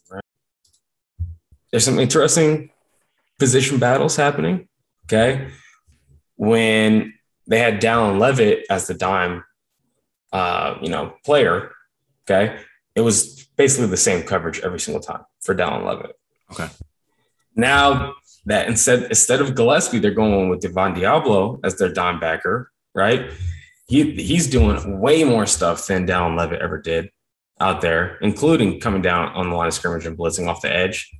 Right. 0.10 0.24
There's 1.72 1.86
some 1.86 2.00
interesting 2.00 2.72
position 3.40 3.80
battles 3.80 4.16
happening. 4.16 4.68
Okay, 5.06 5.50
when 6.36 7.14
they 7.48 7.60
had 7.60 7.82
Dallin 7.82 8.20
Leavitt 8.20 8.66
as 8.70 8.88
the 8.88 8.94
dime 8.94 9.44
uh, 10.32 10.78
you 10.82 10.90
know, 10.90 11.14
player, 11.26 11.72
okay, 12.24 12.58
it 12.96 13.02
was 13.02 13.46
basically 13.58 13.88
the 13.88 13.98
same 13.98 14.24
coverage 14.24 14.60
every 14.62 14.80
single 14.80 15.02
time 15.02 15.24
for 15.42 15.54
Dallin 15.54 15.86
Leavitt. 15.86 16.16
Okay. 16.52 16.68
Now 17.56 18.14
that 18.46 18.68
instead 18.68 19.04
instead 19.04 19.42
of 19.42 19.56
Gillespie, 19.56 20.00
they're 20.00 20.12
going 20.12 20.50
with 20.50 20.62
Devon 20.62 20.96
Deablo 20.96 21.60
as 21.64 21.78
their 21.78 21.92
dime 21.92 22.20
backer, 22.20 22.72
right? 22.96 23.32
He 23.92 24.12
he's 24.14 24.48
doing 24.48 25.02
way 25.02 25.26
more 25.26 25.46
stuff 25.46 25.86
than 25.86 26.08
Dallin 26.08 26.38
Leavitt 26.38 26.62
ever 26.62 26.82
did 26.82 27.10
out 27.60 27.82
there, 27.82 28.18
including 28.22 28.80
coming 28.80 29.02
down 29.02 29.28
on 29.34 29.50
the 29.50 29.56
line 29.58 29.68
of 29.68 29.74
scrimmage 29.74 30.06
and 30.06 30.18
blitzing 30.18 30.48
off 30.48 30.62
the 30.62 30.74
edge. 30.74 31.12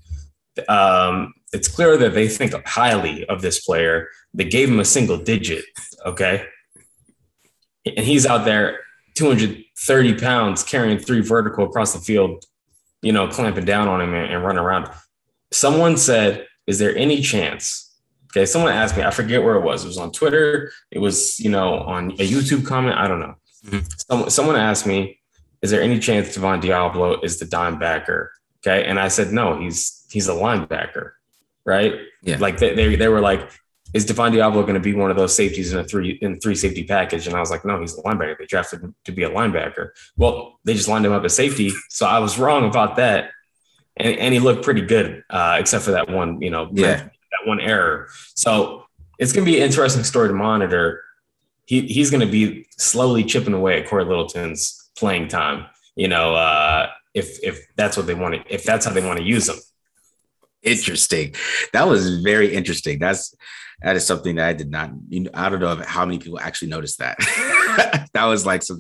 Um, 0.70 1.34
it's 1.52 1.68
clear 1.68 1.98
that 1.98 2.14
they 2.14 2.30
think 2.30 2.54
highly 2.66 3.26
of 3.26 3.42
this 3.42 3.60
player. 3.66 4.08
They 4.34 4.46
gave 4.46 4.70
him 4.70 4.80
a 4.80 4.86
single 4.86 5.18
digit, 5.18 5.66
okay, 6.06 6.46
and 7.86 8.06
he's 8.06 8.26
out 8.26 8.46
there 8.46 8.80
230 9.16 10.14
pounds 10.14 10.64
carrying 10.64 10.98
three 10.98 11.20
vertical 11.20 11.66
across 11.66 11.92
the 11.92 12.00
field, 12.00 12.46
you 13.02 13.12
know, 13.12 13.28
clamping 13.28 13.66
down 13.66 13.90
on 13.90 14.00
him 14.00 14.14
and, 14.14 14.34
and 14.34 14.46
running 14.46 14.64
around. 14.64 14.90
Someone 15.52 15.98
said, 15.98 16.48
Is 16.68 16.80
there 16.80 16.96
any 16.96 17.22
chance? 17.22 17.91
Okay, 18.32 18.46
someone 18.46 18.72
asked 18.72 18.96
me, 18.96 19.04
I 19.04 19.12
forget 19.12 19.44
where 19.44 19.56
it 19.56 19.62
was. 19.62 19.84
It 19.84 19.88
was 19.88 19.98
on 19.98 20.12
Twitter, 20.12 20.72
it 20.90 21.00
was, 21.00 21.40
you 21.40 21.50
know, 21.50 21.80
on 21.80 22.12
a 22.12 22.28
YouTube 22.28 22.66
comment. 22.66 22.98
I 22.98 23.08
don't 23.08 23.20
know. 23.20 23.36
Mm-hmm. 23.66 23.88
Someone, 24.08 24.30
someone 24.30 24.56
asked 24.56 24.88
me, 24.88 25.20
Is 25.62 25.72
there 25.72 25.82
any 25.82 26.00
chance 26.00 26.34
Devon 26.34 26.62
Deablo 26.62 27.24
is 27.24 27.40
the 27.40 27.46
dime 27.46 27.78
backer? 27.78 28.32
Okay. 28.60 28.86
And 28.86 29.00
I 29.00 29.10
said, 29.10 29.32
No, 29.32 29.60
he's 29.60 30.06
he's 30.12 30.28
a 30.28 30.34
linebacker, 30.34 31.12
right? 31.66 31.96
Yeah. 32.22 32.38
Like 32.38 32.58
they, 32.58 32.74
they, 32.74 32.96
they 32.96 33.08
were 33.08 33.22
like, 33.22 33.50
is 33.94 34.06
Devon 34.06 34.32
Deablo 34.32 34.62
going 34.62 34.76
to 34.76 34.80
be 34.80 34.94
one 34.94 35.12
of 35.12 35.18
those 35.18 35.36
safeties 35.36 35.74
in 35.74 35.80
a 35.80 35.84
three 35.84 36.12
in 36.22 36.40
three 36.40 36.56
safety 36.56 36.84
package? 36.86 37.28
And 37.28 37.36
I 37.36 37.40
was 37.40 37.52
like, 37.52 37.66
no, 37.66 37.80
he's 37.80 37.98
a 37.98 38.02
linebacker. 38.02 38.38
They 38.38 38.46
drafted 38.46 38.82
him 38.82 38.96
to 39.06 39.12
be 39.12 39.24
a 39.24 39.30
linebacker. 39.30 39.90
Well, 40.16 40.60
they 40.64 40.74
just 40.74 40.88
lined 40.88 41.06
him 41.06 41.12
up 41.12 41.24
as 41.26 41.36
safety, 41.36 41.72
so 41.90 42.06
I 42.06 42.20
was 42.20 42.40
wrong 42.40 42.66
about 42.66 42.96
that. 42.96 43.32
And, 43.98 44.18
and 44.18 44.34
he 44.34 44.40
looked 44.40 44.64
pretty 44.64 44.82
good, 44.82 45.24
uh, 45.30 45.58
except 45.60 45.84
for 45.84 45.92
that 45.92 46.10
one, 46.10 46.42
you 46.42 46.50
know, 46.50 46.70
yeah. 46.72 47.10
That 47.32 47.48
one 47.48 47.60
error. 47.60 48.10
So 48.36 48.86
it's 49.20 49.34
going 49.34 49.46
to 49.46 49.52
be 49.52 49.58
an 49.58 49.64
interesting 49.64 50.04
story 50.04 50.28
to 50.28 50.34
monitor. 50.34 51.04
He 51.66 51.82
he's 51.82 52.10
going 52.10 52.26
to 52.26 52.32
be 52.32 52.68
slowly 52.78 53.24
chipping 53.24 53.54
away 53.54 53.82
at 53.82 53.88
Cory 53.88 54.04
Littleton's 54.04 54.90
playing 54.98 55.28
time. 55.28 55.66
You 55.96 56.08
know, 56.08 56.36
uh, 56.36 56.90
if 57.14 57.42
if 57.44 57.66
that's 57.76 57.98
what 57.98 58.08
they 58.08 58.14
want 58.14 58.36
to, 58.36 58.54
if 58.54 58.64
that's 58.64 58.86
how 58.86 58.92
they 58.92 59.06
want 59.06 59.20
to 59.20 59.26
use 59.26 59.48
him. 59.48 59.58
Interesting. 60.64 61.34
That 61.74 61.88
was 61.88 62.22
very 62.22 62.54
interesting. 62.54 63.00
That's 63.00 63.36
that 63.82 63.96
is 63.96 64.06
something 64.06 64.36
that 64.36 64.48
I 64.48 64.54
did 64.54 64.70
not, 64.70 64.92
I 65.34 65.50
don't 65.50 65.60
know 65.60 65.82
how 65.88 66.06
many 66.06 66.20
people 66.20 66.40
actually 66.40 66.70
noticed 66.70 67.00
that. 67.00 67.18
that 68.14 68.26
was 68.26 68.46
like 68.46 68.62
some, 68.62 68.80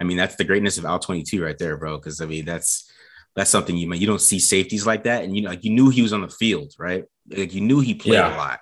I 0.00 0.04
mean, 0.04 0.16
that's 0.16 0.36
the 0.36 0.44
greatness 0.44 0.78
of 0.78 0.86
All 0.86 1.00
22 1.00 1.42
right 1.42 1.58
there, 1.58 1.76
bro. 1.76 1.98
Cause 1.98 2.20
I 2.20 2.26
mean, 2.26 2.44
that's, 2.44 2.88
that's 3.36 3.50
something 3.50 3.76
you, 3.76 3.86
mean 3.86 4.00
you 4.00 4.06
don't 4.06 4.20
see 4.20 4.38
safeties 4.38 4.86
like 4.86 5.04
that. 5.04 5.22
And 5.22 5.36
you 5.36 5.42
know, 5.42 5.50
like 5.50 5.62
you 5.64 5.70
knew 5.70 5.90
he 5.90 6.02
was 6.02 6.12
on 6.12 6.22
the 6.22 6.28
field, 6.28 6.72
right? 6.78 7.04
Like 7.28 7.54
you 7.54 7.60
knew 7.60 7.80
he 7.80 7.94
played 7.94 8.14
yeah. 8.14 8.34
a 8.34 8.36
lot, 8.36 8.60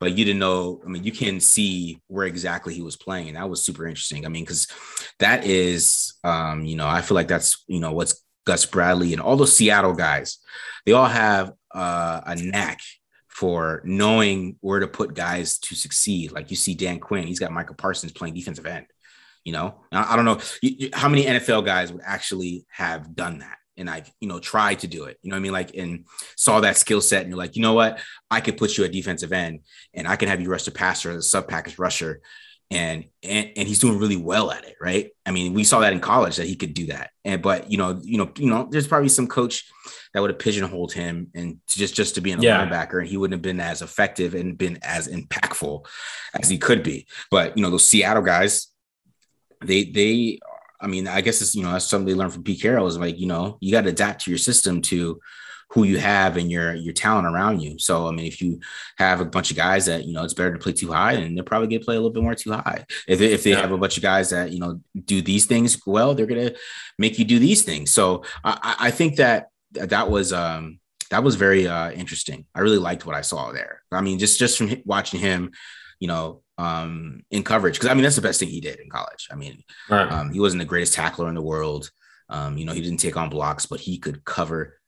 but 0.00 0.18
you 0.18 0.24
didn't 0.24 0.40
know. 0.40 0.82
I 0.84 0.88
mean, 0.88 1.04
you 1.04 1.12
can 1.12 1.40
see 1.40 2.00
where 2.08 2.26
exactly 2.26 2.74
he 2.74 2.82
was 2.82 2.96
playing. 2.96 3.28
And 3.28 3.36
that 3.36 3.48
was 3.48 3.62
super 3.62 3.86
interesting. 3.86 4.26
I 4.26 4.28
mean, 4.28 4.44
cause 4.44 4.66
that 5.20 5.44
is, 5.44 6.14
um, 6.24 6.64
you 6.64 6.76
know, 6.76 6.88
I 6.88 7.00
feel 7.00 7.14
like 7.14 7.28
that's, 7.28 7.64
you 7.68 7.80
know, 7.80 7.92
what's 7.92 8.22
Gus 8.44 8.66
Bradley 8.66 9.12
and 9.12 9.22
all 9.22 9.36
those 9.36 9.54
Seattle 9.54 9.94
guys, 9.94 10.38
they 10.84 10.92
all 10.92 11.06
have 11.06 11.52
uh, 11.72 12.20
a 12.26 12.34
knack 12.34 12.80
for 13.28 13.82
knowing 13.84 14.56
where 14.62 14.80
to 14.80 14.88
put 14.88 15.14
guys 15.14 15.58
to 15.60 15.76
succeed. 15.76 16.32
Like 16.32 16.50
you 16.50 16.56
see 16.56 16.74
Dan 16.74 16.98
Quinn, 16.98 17.28
he's 17.28 17.38
got 17.38 17.52
Micah 17.52 17.74
Parsons 17.74 18.10
playing 18.10 18.34
defensive 18.34 18.66
end. 18.66 18.86
You 19.44 19.52
know, 19.52 19.80
I, 19.92 20.16
don't 20.16 20.24
know 20.24 20.40
how 20.92 21.08
many 21.08 21.24
NFL 21.24 21.64
guys 21.64 21.92
would 21.92 22.02
actually 22.04 22.66
have 22.68 23.14
done 23.14 23.38
that. 23.38 23.58
And 23.78 23.88
I've, 23.88 24.10
you 24.20 24.28
know, 24.28 24.38
tried 24.38 24.80
to 24.80 24.86
do 24.86 25.04
it. 25.04 25.18
You 25.22 25.30
know 25.30 25.36
I 25.36 25.40
mean? 25.40 25.52
Like, 25.52 25.74
and 25.76 26.04
saw 26.36 26.60
that 26.60 26.76
skill 26.76 27.00
set, 27.00 27.22
and 27.22 27.30
you're 27.30 27.38
like, 27.38 27.56
you 27.56 27.62
know 27.62 27.74
what? 27.74 28.00
I 28.30 28.40
could 28.40 28.56
put 28.56 28.76
you 28.76 28.84
at 28.84 28.92
defensive 28.92 29.32
end, 29.32 29.60
and 29.94 30.06
I 30.06 30.16
can 30.16 30.28
have 30.28 30.40
you 30.40 30.50
rush 30.50 30.64
the 30.64 30.70
passer 30.70 31.10
as 31.10 31.16
a 31.16 31.22
sub 31.22 31.48
package 31.48 31.78
rusher, 31.78 32.20
and, 32.70 33.04
and 33.22 33.50
and 33.56 33.66
he's 33.66 33.78
doing 33.78 33.98
really 33.98 34.16
well 34.16 34.50
at 34.50 34.64
it, 34.64 34.76
right? 34.80 35.10
I 35.24 35.30
mean, 35.30 35.54
we 35.54 35.64
saw 35.64 35.80
that 35.80 35.92
in 35.92 36.00
college 36.00 36.36
that 36.36 36.46
he 36.46 36.56
could 36.56 36.74
do 36.74 36.86
that. 36.86 37.10
And 37.24 37.40
but 37.40 37.70
you 37.70 37.78
know, 37.78 37.98
you 38.02 38.18
know, 38.18 38.30
you 38.36 38.50
know, 38.50 38.68
there's 38.70 38.86
probably 38.86 39.08
some 39.08 39.26
coach 39.26 39.64
that 40.12 40.20
would 40.20 40.30
have 40.30 40.38
pigeonholed 40.38 40.92
him 40.92 41.28
and 41.34 41.58
just 41.66 41.94
just 41.94 42.14
to 42.16 42.20
be 42.20 42.32
a 42.32 42.38
yeah. 42.38 42.64
linebacker, 42.64 42.98
and 42.98 43.08
he 43.08 43.16
wouldn't 43.16 43.38
have 43.38 43.42
been 43.42 43.60
as 43.60 43.80
effective 43.80 44.34
and 44.34 44.58
been 44.58 44.78
as 44.82 45.08
impactful 45.08 45.86
as 46.34 46.48
he 46.48 46.58
could 46.58 46.82
be. 46.82 47.06
But 47.30 47.56
you 47.56 47.62
know, 47.62 47.70
those 47.70 47.86
Seattle 47.86 48.22
guys, 48.22 48.68
they 49.64 49.84
they, 49.84 50.38
I 50.80 50.86
mean, 50.86 51.08
I 51.08 51.20
guess 51.20 51.40
it's 51.42 51.54
you 51.54 51.62
know 51.62 51.72
that's 51.72 51.84
something 51.84 52.06
they 52.06 52.14
learned 52.14 52.32
from 52.32 52.44
Pete 52.44 52.62
Carroll 52.62 52.86
is 52.86 52.98
like 52.98 53.18
you 53.18 53.26
know 53.26 53.58
you 53.60 53.72
got 53.72 53.82
to 53.82 53.90
adapt 53.90 54.24
to 54.24 54.30
your 54.30 54.38
system 54.38 54.80
to 54.82 55.20
who 55.70 55.84
you 55.84 55.98
have 55.98 56.36
and 56.36 56.50
your 56.50 56.74
your 56.74 56.94
talent 56.94 57.26
around 57.26 57.60
you. 57.60 57.78
So 57.78 58.08
I 58.08 58.12
mean, 58.12 58.26
if 58.26 58.40
you 58.40 58.60
have 58.96 59.20
a 59.20 59.24
bunch 59.24 59.50
of 59.50 59.56
guys 59.56 59.86
that 59.86 60.04
you 60.04 60.12
know 60.12 60.24
it's 60.24 60.34
better 60.34 60.52
to 60.52 60.58
play 60.58 60.72
too 60.72 60.92
high, 60.92 61.12
and 61.12 61.36
they're 61.36 61.44
probably 61.44 61.68
gonna 61.68 61.84
play 61.84 61.96
a 61.96 61.98
little 61.98 62.12
bit 62.12 62.22
more 62.22 62.34
too 62.34 62.52
high. 62.52 62.84
If 63.06 63.18
they, 63.18 63.32
if 63.32 63.42
they 63.42 63.50
yeah. 63.50 63.60
have 63.60 63.72
a 63.72 63.78
bunch 63.78 63.96
of 63.96 64.02
guys 64.02 64.30
that 64.30 64.52
you 64.52 64.60
know 64.60 64.80
do 65.04 65.20
these 65.20 65.46
things 65.46 65.80
well, 65.86 66.14
they're 66.14 66.26
gonna 66.26 66.52
make 66.98 67.18
you 67.18 67.24
do 67.24 67.38
these 67.38 67.62
things. 67.62 67.90
So 67.90 68.24
I, 68.44 68.76
I 68.78 68.90
think 68.90 69.16
that 69.16 69.50
that 69.72 70.10
was 70.10 70.32
um 70.32 70.80
that 71.10 71.22
was 71.22 71.34
very 71.34 71.66
uh 71.68 71.90
interesting. 71.90 72.46
I 72.54 72.60
really 72.60 72.78
liked 72.78 73.04
what 73.04 73.16
I 73.16 73.22
saw 73.22 73.52
there. 73.52 73.82
I 73.92 74.00
mean, 74.00 74.18
just 74.18 74.38
just 74.38 74.56
from 74.56 74.74
watching 74.84 75.20
him, 75.20 75.52
you 76.00 76.08
know, 76.08 76.42
um 76.58 77.22
in 77.30 77.42
coverage 77.42 77.74
because 77.74 77.88
I 77.88 77.94
mean 77.94 78.02
that's 78.02 78.16
the 78.16 78.22
best 78.22 78.40
thing 78.40 78.48
he 78.48 78.60
did 78.60 78.80
in 78.80 78.90
college. 78.90 79.28
I 79.30 79.36
mean, 79.36 79.62
right. 79.88 80.10
um, 80.10 80.32
he 80.32 80.40
wasn't 80.40 80.60
the 80.60 80.66
greatest 80.66 80.94
tackler 80.94 81.28
in 81.28 81.34
the 81.34 81.42
world. 81.42 81.90
Um, 82.28 82.58
you 82.58 82.66
know, 82.66 82.72
he 82.72 82.82
didn't 82.82 83.00
take 83.00 83.16
on 83.16 83.30
blocks, 83.30 83.64
but 83.64 83.80
he 83.80 83.96
could 83.98 84.24
cover 84.24 84.78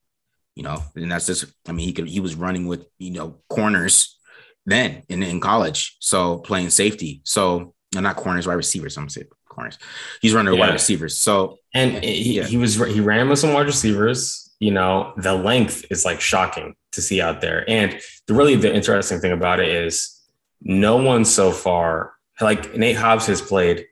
you 0.55 0.63
know, 0.63 0.83
and 0.95 1.11
that's 1.11 1.27
just, 1.27 1.47
I 1.69 1.73
mean, 1.73 1.87
he 1.87 1.93
could, 1.93 2.09
he 2.09 2.21
was 2.21 2.35
running 2.35 2.67
with, 2.67 2.87
you 2.99 3.13
know, 3.13 3.39
corners 3.49 4.19
then 4.67 5.03
in, 5.09 5.23
in 5.23 5.41
college. 5.41 5.97
So 6.01 6.39
playing 6.39 6.71
safety. 6.71 7.23
So 7.25 7.75
not 7.95 8.17
corners, 8.17 8.47
wide 8.47 8.55
receivers. 8.55 8.97
I'm 8.97 9.09
saying 9.09 9.29
corners. 9.49 9.79
He's 10.21 10.35
running 10.35 10.53
yeah. 10.55 10.61
wide 10.61 10.73
receivers. 10.73 11.19
So, 11.19 11.57
and 11.73 12.05
he, 12.05 12.37
yeah. 12.37 12.45
he 12.45 12.57
was, 12.57 12.75
he 12.75 13.01
ran 13.01 13.29
with 13.29 13.39
some 13.39 13.55
wide 13.55 13.67
receivers, 13.67 14.55
you 14.59 14.71
know, 14.71 15.15
the 15.17 15.35
length 15.35 15.87
is 15.91 16.05
like 16.05 16.21
shocking 16.21 16.75
to 16.93 17.01
see 17.01 17.21
out 17.21 17.41
there. 17.41 17.65
And 17.69 17.99
the 18.27 18.35
really, 18.35 18.57
the 18.57 18.75
interesting 18.75 19.21
thing 19.21 19.33
about 19.33 19.61
it 19.61 19.69
is 19.69 20.20
no 20.63 20.97
one 20.97 21.25
so 21.25 21.53
far, 21.53 22.15
like 22.41 22.75
Nate 22.75 22.97
Hobbs 22.97 23.27
has 23.27 23.41
played 23.41 23.87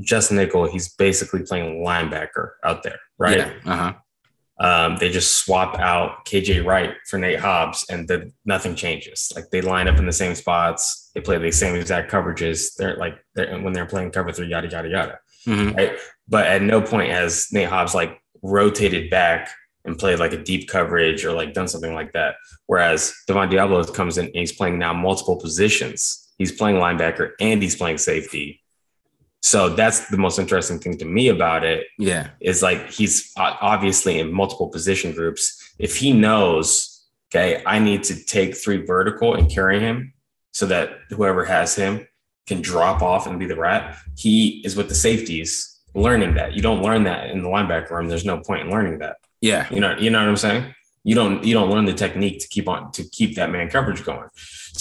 just 0.00 0.32
nickel. 0.32 0.66
He's 0.66 0.94
basically 0.94 1.42
playing 1.42 1.84
linebacker 1.84 2.52
out 2.64 2.82
there. 2.82 2.98
Right. 3.18 3.38
Yeah. 3.38 3.52
Uh-huh. 3.64 3.92
Um, 4.60 4.96
they 4.98 5.10
just 5.10 5.38
swap 5.38 5.78
out 5.80 6.26
KJ 6.26 6.64
Wright 6.64 6.94
for 7.08 7.18
Nate 7.18 7.40
Hobbs, 7.40 7.84
and 7.90 8.06
the, 8.06 8.30
nothing 8.44 8.76
changes. 8.76 9.32
Like 9.34 9.50
they 9.50 9.60
line 9.60 9.88
up 9.88 9.98
in 9.98 10.06
the 10.06 10.12
same 10.12 10.34
spots, 10.36 11.10
they 11.14 11.20
play 11.20 11.38
the 11.38 11.50
same 11.50 11.74
exact 11.74 12.10
coverages. 12.10 12.76
They're 12.76 12.96
like 12.96 13.18
they're, 13.34 13.60
when 13.60 13.72
they're 13.72 13.86
playing 13.86 14.12
cover 14.12 14.30
three, 14.30 14.46
yada 14.46 14.68
yada 14.68 14.88
yada. 14.88 15.18
Mm-hmm. 15.46 15.76
Right? 15.76 15.98
But 16.28 16.46
at 16.46 16.62
no 16.62 16.80
point 16.80 17.10
has 17.10 17.48
Nate 17.50 17.68
Hobbs 17.68 17.94
like 17.94 18.20
rotated 18.42 19.10
back 19.10 19.50
and 19.84 19.98
played 19.98 20.18
like 20.18 20.32
a 20.32 20.42
deep 20.42 20.68
coverage 20.68 21.24
or 21.24 21.32
like 21.32 21.52
done 21.52 21.68
something 21.68 21.94
like 21.94 22.12
that. 22.12 22.36
Whereas 22.66 23.14
Devon 23.26 23.50
Deablo 23.50 23.92
comes 23.94 24.18
in 24.18 24.26
and 24.26 24.34
he's 24.34 24.52
playing 24.52 24.78
now 24.78 24.92
multiple 24.92 25.36
positions. 25.36 26.32
He's 26.38 26.52
playing 26.52 26.76
linebacker 26.76 27.32
and 27.40 27.62
he's 27.62 27.76
playing 27.76 27.98
safety 27.98 28.62
so 29.44 29.68
that's 29.68 30.08
the 30.08 30.16
most 30.16 30.38
interesting 30.38 30.78
thing 30.78 30.96
to 30.96 31.04
me 31.04 31.28
about 31.28 31.64
it. 31.64 31.88
Yeah. 31.98 32.28
Is 32.40 32.62
like 32.62 32.90
he's 32.90 33.30
obviously 33.36 34.18
in 34.18 34.32
multiple 34.32 34.70
position 34.70 35.12
groups. 35.12 35.74
If 35.78 35.98
he 35.98 36.14
knows, 36.14 37.04
okay, 37.28 37.62
I 37.66 37.78
need 37.78 38.04
to 38.04 38.24
take 38.24 38.56
three 38.56 38.86
vertical 38.86 39.34
and 39.34 39.50
carry 39.50 39.80
him 39.80 40.14
so 40.52 40.64
that 40.66 41.00
whoever 41.10 41.44
has 41.44 41.76
him 41.76 42.08
can 42.46 42.62
drop 42.62 43.02
off 43.02 43.26
and 43.26 43.38
be 43.38 43.44
the 43.44 43.54
rat. 43.54 43.98
He 44.16 44.62
is 44.64 44.76
with 44.76 44.88
the 44.88 44.94
safeties 44.94 45.78
learning 45.92 46.36
that. 46.36 46.54
You 46.54 46.62
don't 46.62 46.82
learn 46.82 47.04
that 47.04 47.28
in 47.28 47.42
the 47.42 47.48
linebacker 47.50 47.90
room. 47.90 48.08
There's 48.08 48.24
no 48.24 48.40
point 48.40 48.62
in 48.62 48.70
learning 48.70 49.00
that. 49.00 49.16
Yeah. 49.44 49.66
You 49.70 49.80
know, 49.80 49.94
you 49.98 50.08
know 50.10 50.20
what 50.20 50.28
I'm 50.30 50.36
saying? 50.38 50.74
You 51.04 51.14
don't 51.14 51.44
you 51.44 51.52
don't 51.52 51.70
learn 51.70 51.84
the 51.84 51.92
technique 51.92 52.40
to 52.40 52.48
keep 52.48 52.66
on 52.66 52.90
to 52.92 53.04
keep 53.04 53.36
that 53.36 53.50
man 53.50 53.68
coverage 53.68 54.02
going. 54.02 54.28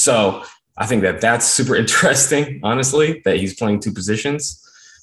So 0.05 0.43
I 0.77 0.85
think 0.85 1.01
that 1.01 1.19
that's 1.19 1.45
super 1.45 1.75
interesting, 1.83 2.61
honestly, 2.63 3.21
that 3.25 3.35
he's 3.37 3.55
playing 3.55 3.81
two 3.81 3.91
positions. 3.91 4.59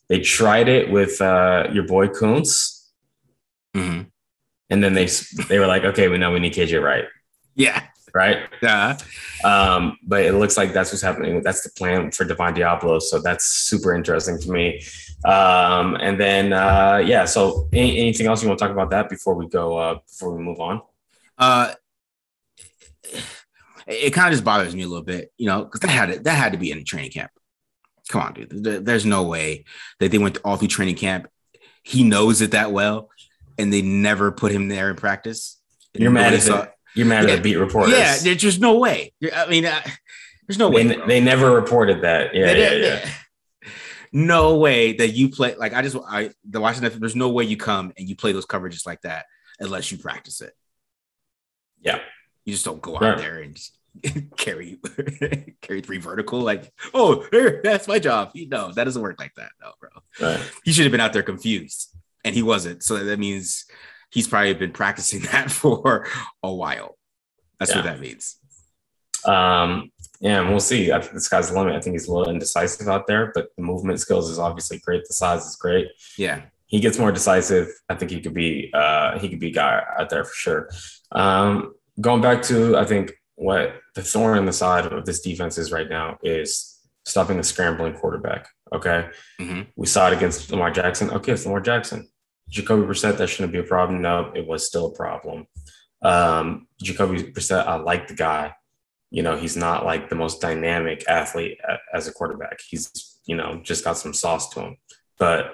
They 0.08 0.20
tried 0.20 0.66
it 0.68 0.90
with 0.90 1.20
uh, 1.20 1.68
your 1.72 1.84
boy 1.86 2.08
Kuntz, 2.08 2.90
hmm 3.74 4.02
and 4.70 4.82
then 4.82 4.94
they 4.94 5.08
they 5.48 5.58
were 5.58 5.66
like, 5.66 5.84
okay, 5.84 6.08
we 6.08 6.16
know 6.16 6.32
we 6.32 6.38
need 6.40 6.54
KJ 6.54 6.80
Wright, 6.82 7.04
Yeah. 7.54 7.82
right? 8.14 8.38
Yeah. 8.62 8.96
Um, 9.44 9.98
but 10.06 10.24
it 10.24 10.32
looks 10.34 10.56
like 10.56 10.72
that's 10.72 10.90
what's 10.92 11.02
happening. 11.02 11.42
That's 11.42 11.62
the 11.62 11.70
plan 11.76 12.12
for 12.12 12.24
Devon 12.24 12.54
Deablo. 12.54 13.02
So 13.02 13.18
that's 13.20 13.44
super 13.44 13.92
interesting 13.94 14.38
to 14.40 14.50
me. 14.50 14.80
Um, 15.24 15.96
and 15.96 16.18
then 16.18 16.52
uh, 16.52 17.02
yeah. 17.04 17.24
So 17.26 17.68
any, 17.72 17.98
anything 17.98 18.26
else 18.26 18.42
you 18.42 18.48
want 18.48 18.58
to 18.58 18.64
talk 18.64 18.72
about 18.72 18.90
that 18.90 19.08
before 19.08 19.34
we 19.34 19.48
go 19.48 19.76
uh, 19.76 19.94
before 20.06 20.34
we 20.34 20.42
move 20.42 20.60
on? 20.60 20.80
Uh, 21.38 21.72
it 23.86 24.10
kind 24.12 24.28
of 24.28 24.32
just 24.32 24.44
bothers 24.44 24.74
me 24.74 24.82
a 24.82 24.88
little 24.88 25.04
bit, 25.04 25.32
you 25.36 25.46
know, 25.46 25.64
because 25.64 25.80
that 25.80 25.88
had 25.88 26.12
to, 26.12 26.18
that 26.20 26.34
had 26.34 26.52
to 26.52 26.58
be 26.58 26.70
in 26.70 26.78
a 26.78 26.84
training 26.84 27.10
camp. 27.10 27.30
Come 28.08 28.22
on, 28.22 28.34
dude. 28.34 28.84
There's 28.84 29.06
no 29.06 29.22
way 29.24 29.64
that 29.98 30.10
they 30.10 30.18
went 30.18 30.38
all 30.44 30.56
through 30.56 30.68
training 30.68 30.96
camp. 30.96 31.28
He 31.82 32.02
knows 32.04 32.40
it 32.40 32.50
that 32.52 32.72
well, 32.72 33.08
and 33.58 33.72
they 33.72 33.82
never 33.82 34.32
put 34.32 34.52
him 34.52 34.68
there 34.68 34.90
in 34.90 34.96
practice. 34.96 35.60
You're 35.94 36.10
mad 36.10 36.34
at 36.34 36.40
the, 36.42 36.70
you're 36.94 37.06
mad 37.06 37.26
Yeah. 37.26 37.34
at 37.34 37.36
the 37.36 37.42
beat 37.42 37.56
reporters. 37.56 37.94
Yeah, 37.94 38.16
there's 38.22 38.36
just 38.36 38.60
no 38.60 38.78
way. 38.78 39.12
I 39.34 39.46
mean, 39.48 39.64
uh, 39.64 39.80
there's 40.46 40.58
no 40.58 40.70
way. 40.70 40.86
they, 40.86 40.96
they 41.06 41.20
never 41.20 41.50
reported 41.52 42.02
that. 42.02 42.34
Yeah, 42.34 42.46
They- 42.46 42.80
yeah, 42.80 42.86
yeah. 43.04 43.10
No 44.12 44.56
way 44.56 44.94
that 44.94 45.10
you 45.10 45.28
play 45.28 45.54
like 45.54 45.72
I 45.72 45.82
just 45.82 45.96
I 46.08 46.30
the 46.48 46.60
Washington. 46.60 46.98
There's 47.00 47.14
no 47.16 47.28
way 47.28 47.44
you 47.44 47.56
come 47.56 47.92
and 47.96 48.08
you 48.08 48.16
play 48.16 48.32
those 48.32 48.46
coverages 48.46 48.84
like 48.86 49.00
that 49.02 49.26
unless 49.60 49.92
you 49.92 49.98
practice 49.98 50.40
it. 50.40 50.52
Yeah. 51.80 52.00
you 52.44 52.52
just 52.52 52.64
don't 52.64 52.82
go 52.82 52.96
out 52.96 53.02
Right. 53.02 53.18
there 53.18 53.38
and 53.38 53.54
just 53.54 53.76
carry 54.36 54.78
carry 55.62 55.80
three 55.80 55.98
vertical 55.98 56.40
like 56.40 56.72
oh 56.94 57.26
there 57.32 57.60
that's 57.62 57.86
my 57.88 57.98
job. 57.98 58.32
No, 58.34 58.72
that 58.72 58.84
doesn't 58.84 59.02
work 59.02 59.18
like 59.20 59.34
that. 59.36 59.50
No, 59.60 59.72
bro. 59.80 59.90
Right. 60.20 60.50
He 60.64 60.72
should 60.72 60.84
have 60.84 60.92
been 60.92 61.00
out 61.00 61.12
there 61.12 61.22
confused 61.22 61.94
and 62.24 62.34
he 62.34 62.42
wasn't. 62.42 62.82
So 62.82 62.96
that 63.04 63.18
means 63.18 63.64
he's 64.10 64.26
probably 64.28 64.54
been 64.54 64.72
practicing 64.72 65.20
that 65.32 65.50
for 65.50 66.06
a 66.42 66.52
while. 66.52 66.96
That's 67.60 67.74
what 67.74 67.84
that 67.84 68.00
means. 68.00 68.36
Um, 69.24 69.90
yeah, 70.20 70.40
and 70.40 70.50
we'll 70.50 70.60
see. 70.60 70.92
I 70.92 71.00
think 71.00 71.14
the 71.14 71.20
sky's 71.20 71.50
the 71.50 71.58
limit. 71.58 71.74
I 71.74 71.80
think 71.80 71.94
he's 71.94 72.06
a 72.06 72.12
little 72.12 72.32
indecisive 72.32 72.88
out 72.88 73.06
there, 73.06 73.32
but 73.34 73.48
the 73.56 73.62
movement 73.62 74.00
skills 74.00 74.28
is 74.30 74.38
obviously 74.38 74.78
great. 74.78 75.04
The 75.06 75.14
size 75.14 75.44
is 75.46 75.56
great. 75.56 75.88
Yeah. 76.16 76.42
He 76.66 76.78
gets 76.78 76.98
more 76.98 77.10
decisive. 77.10 77.66
I 77.88 77.94
think 77.96 78.10
he 78.12 78.20
could 78.20 78.34
be 78.34 78.70
uh 78.72 79.18
he 79.18 79.28
could 79.28 79.40
be 79.40 79.48
a 79.48 79.52
guy 79.52 79.82
out 79.98 80.08
there 80.10 80.22
for 80.24 80.34
sure. 80.34 80.70
Um, 81.10 81.74
going 82.00 82.20
back 82.22 82.42
to 82.42 82.76
I 82.76 82.84
think 82.84 83.12
what 83.34 83.74
the 83.96 84.02
thorn 84.02 84.38
in 84.38 84.44
the 84.44 84.52
side 84.52 84.86
of 84.86 85.04
this 85.04 85.20
defense 85.20 85.58
is 85.58 85.72
right 85.72 85.88
now 85.88 86.18
is 86.22 86.78
stopping 87.06 87.38
the 87.38 87.42
scrambling 87.42 87.94
quarterback. 87.94 88.46
Okay. 88.72 89.08
Mhm. 89.40 89.66
We 89.74 89.86
saw 89.86 90.08
it 90.08 90.16
against 90.16 90.50
Lamar 90.52 90.70
Jackson. 90.70 91.10
Okay, 91.10 91.32
it's 91.32 91.44
Lamar 91.44 91.60
Jackson. 91.60 92.08
Jacoby 92.48 92.86
Brissett, 92.86 93.16
that 93.16 93.28
shouldn't 93.28 93.52
be 93.52 93.58
a 93.58 93.62
problem. 93.64 94.00
No, 94.02 94.30
it 94.34 94.46
was 94.46 94.66
still 94.66 94.86
a 94.86 94.94
problem. 94.94 95.46
Um, 96.02 96.66
Jacoby 96.82 97.22
Brissett, 97.32 97.66
I 97.66 97.76
like 97.76 98.08
the 98.08 98.14
guy. 98.14 98.54
You 99.10 99.22
know, 99.22 99.36
he's 99.36 99.56
not 99.56 99.84
like 99.84 100.08
the 100.08 100.14
most 100.14 100.40
dynamic 100.40 101.04
athlete 101.08 101.58
as 101.92 102.06
a 102.06 102.12
quarterback. 102.12 102.60
He's, 102.68 103.18
you 103.26 103.36
know, 103.36 103.60
just 103.62 103.84
got 103.84 103.98
some 103.98 104.14
sauce 104.14 104.48
to 104.50 104.60
him. 104.60 104.76
But 105.18 105.52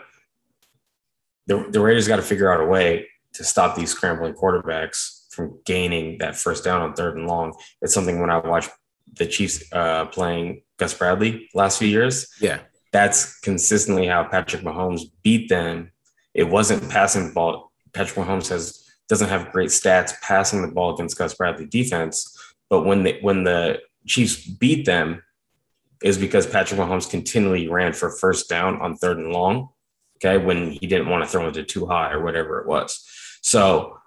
the, 1.47 1.67
the 1.71 1.81
Raiders 1.81 2.09
got 2.09 2.17
to 2.17 2.23
figure 2.23 2.53
out 2.53 2.61
a 2.61 2.67
way 2.67 3.09
to 3.35 3.45
stop 3.45 3.77
these 3.77 3.91
scrambling 3.91 4.35
quarterbacks 4.35 5.27
from 5.31 5.59
gaining 5.65 6.19
that 6.19 6.37
first 6.37 6.65
down 6.65 6.83
on 6.83 6.95
third 6.95 7.17
and 7.17 7.27
long. 7.27 7.55
It's 7.83 7.95
something 7.95 8.21
when 8.21 8.31
I 8.31 8.39
watch 8.39 8.69
the 9.15 9.27
Chiefs 9.27 9.63
uh, 9.73 10.07
playing 10.07 10.63
Gus 10.79 10.95
Bradley 10.95 11.49
last 11.55 11.79
few 11.79 11.89
years, 11.89 12.29
Yeah. 12.41 12.61
that's 12.93 13.39
consistently 13.41 14.07
how 14.07 14.25
Patrick 14.25 14.63
Mahomes 14.63 15.03
beat 15.23 15.49
them. 15.49 15.93
It 16.35 16.45
wasn't 16.45 16.91
passing 16.91 17.29
the 17.29 17.33
ball. 17.35 17.73
Patrick 17.95 18.27
Mahomes 18.27 18.49
has 18.49 18.83
doesn't 19.09 19.29
have 19.29 19.53
great 19.53 19.71
stats 19.71 20.21
passing 20.21 20.63
the 20.63 20.69
ball 20.69 20.93
against 20.95 21.17
Gus 21.17 21.33
Bradley 21.35 21.67
defense, 21.67 22.36
but 22.69 22.83
when 22.83 23.03
they 23.03 23.19
when 23.21 23.45
the 23.45 23.81
Chiefs 24.07 24.47
beat 24.47 24.87
them, 24.87 25.23
is 26.03 26.19
because 26.19 26.47
Patrick 26.47 26.81
Mahomes 26.81 27.11
continually 27.11 27.69
ran 27.69 27.93
for 27.93 28.11
first 28.11 28.49
down 28.49 28.81
on 28.81 28.97
third 28.97 29.19
and 29.19 29.33
long. 29.33 29.71
Okay, 30.17 30.43
when 30.43 30.71
he 30.71 30.87
didn't 30.87 31.09
want 31.09 31.25
to 31.25 31.29
throw 31.29 31.47
into 31.47 31.63
too 31.63 31.87
high 31.87 32.13
or 32.13 32.23
whatever 32.23 32.61
it 32.61 32.67
was. 32.67 33.05
So 33.43 33.99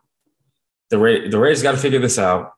the 0.90 0.98
Ra- 0.98 1.30
the 1.30 1.38
Raiders 1.38 1.64
got 1.64 1.74
to 1.74 1.78
figure 1.78 2.00
this 2.00 2.18
out. 2.18 2.54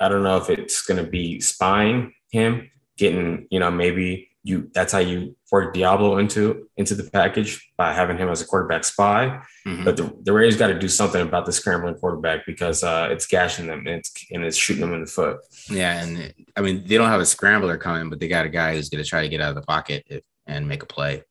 I 0.00 0.08
don't 0.08 0.22
know 0.22 0.36
if 0.36 0.50
it's 0.50 0.82
going 0.82 1.04
to 1.04 1.08
be 1.08 1.40
spying 1.40 2.14
him, 2.30 2.70
getting 2.96 3.46
you 3.50 3.60
know 3.60 3.70
maybe 3.70 4.30
you 4.44 4.68
that's 4.74 4.92
how 4.92 4.98
you 4.98 5.36
work 5.52 5.74
Deablo 5.74 6.20
into 6.20 6.68
into 6.76 6.94
the 6.94 7.08
package 7.10 7.70
by 7.76 7.92
having 7.92 8.18
him 8.18 8.28
as 8.28 8.42
a 8.42 8.46
quarterback 8.46 8.82
spy. 8.82 9.40
Mhm. 9.66 9.84
But 9.84 9.96
the, 9.96 10.12
the 10.22 10.32
Raiders 10.32 10.56
got 10.56 10.68
to 10.68 10.78
do 10.78 10.88
something 10.88 11.22
about 11.22 11.46
the 11.46 11.52
scrambling 11.52 11.94
quarterback 11.94 12.44
because 12.44 12.82
uh, 12.82 13.08
it's 13.10 13.26
gashing 13.26 13.68
them 13.68 13.80
and 13.80 13.96
it's 13.96 14.12
and 14.32 14.44
it's 14.44 14.56
shooting 14.56 14.80
them 14.80 14.94
in 14.94 15.02
the 15.02 15.06
foot. 15.06 15.38
Yeah, 15.70 16.02
and 16.02 16.34
I 16.56 16.60
mean 16.60 16.84
they 16.84 16.96
don't 16.96 17.08
have 17.08 17.20
a 17.20 17.26
scrambler 17.26 17.76
coming, 17.76 18.10
but 18.10 18.18
they 18.18 18.28
got 18.28 18.46
a 18.46 18.48
guy 18.48 18.74
who's 18.74 18.88
going 18.88 19.02
to 19.02 19.08
try 19.08 19.22
to 19.22 19.28
get 19.28 19.40
out 19.40 19.50
of 19.50 19.54
the 19.54 19.62
pocket 19.62 20.04
if, 20.08 20.22
and 20.46 20.66
make 20.66 20.82
a 20.82 20.86
play 20.86 21.22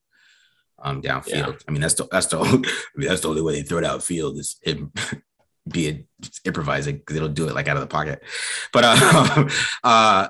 um 0.79 1.01
downfield. 1.01 1.31
Yeah. 1.31 1.53
I 1.67 1.71
mean 1.71 1.81
that's 1.81 1.95
the 1.95 2.07
that's 2.09 2.27
the 2.27 2.39
I 2.39 2.43
mean, 2.95 3.09
that's 3.09 3.21
the 3.21 3.29
only 3.29 3.41
way 3.41 3.55
they 3.55 3.63
throw 3.63 3.79
it 3.79 3.85
outfield 3.85 4.37
is 4.37 4.57
him 4.61 4.93
be 5.69 5.87
it 5.87 6.07
improvising 6.45 6.97
because 6.97 7.19
don't 7.19 7.33
do 7.33 7.47
it 7.47 7.55
like 7.55 7.67
out 7.67 7.77
of 7.77 7.81
the 7.81 7.87
pocket. 7.87 8.23
But 8.71 8.83
uh, 8.85 9.49
uh 9.83 10.27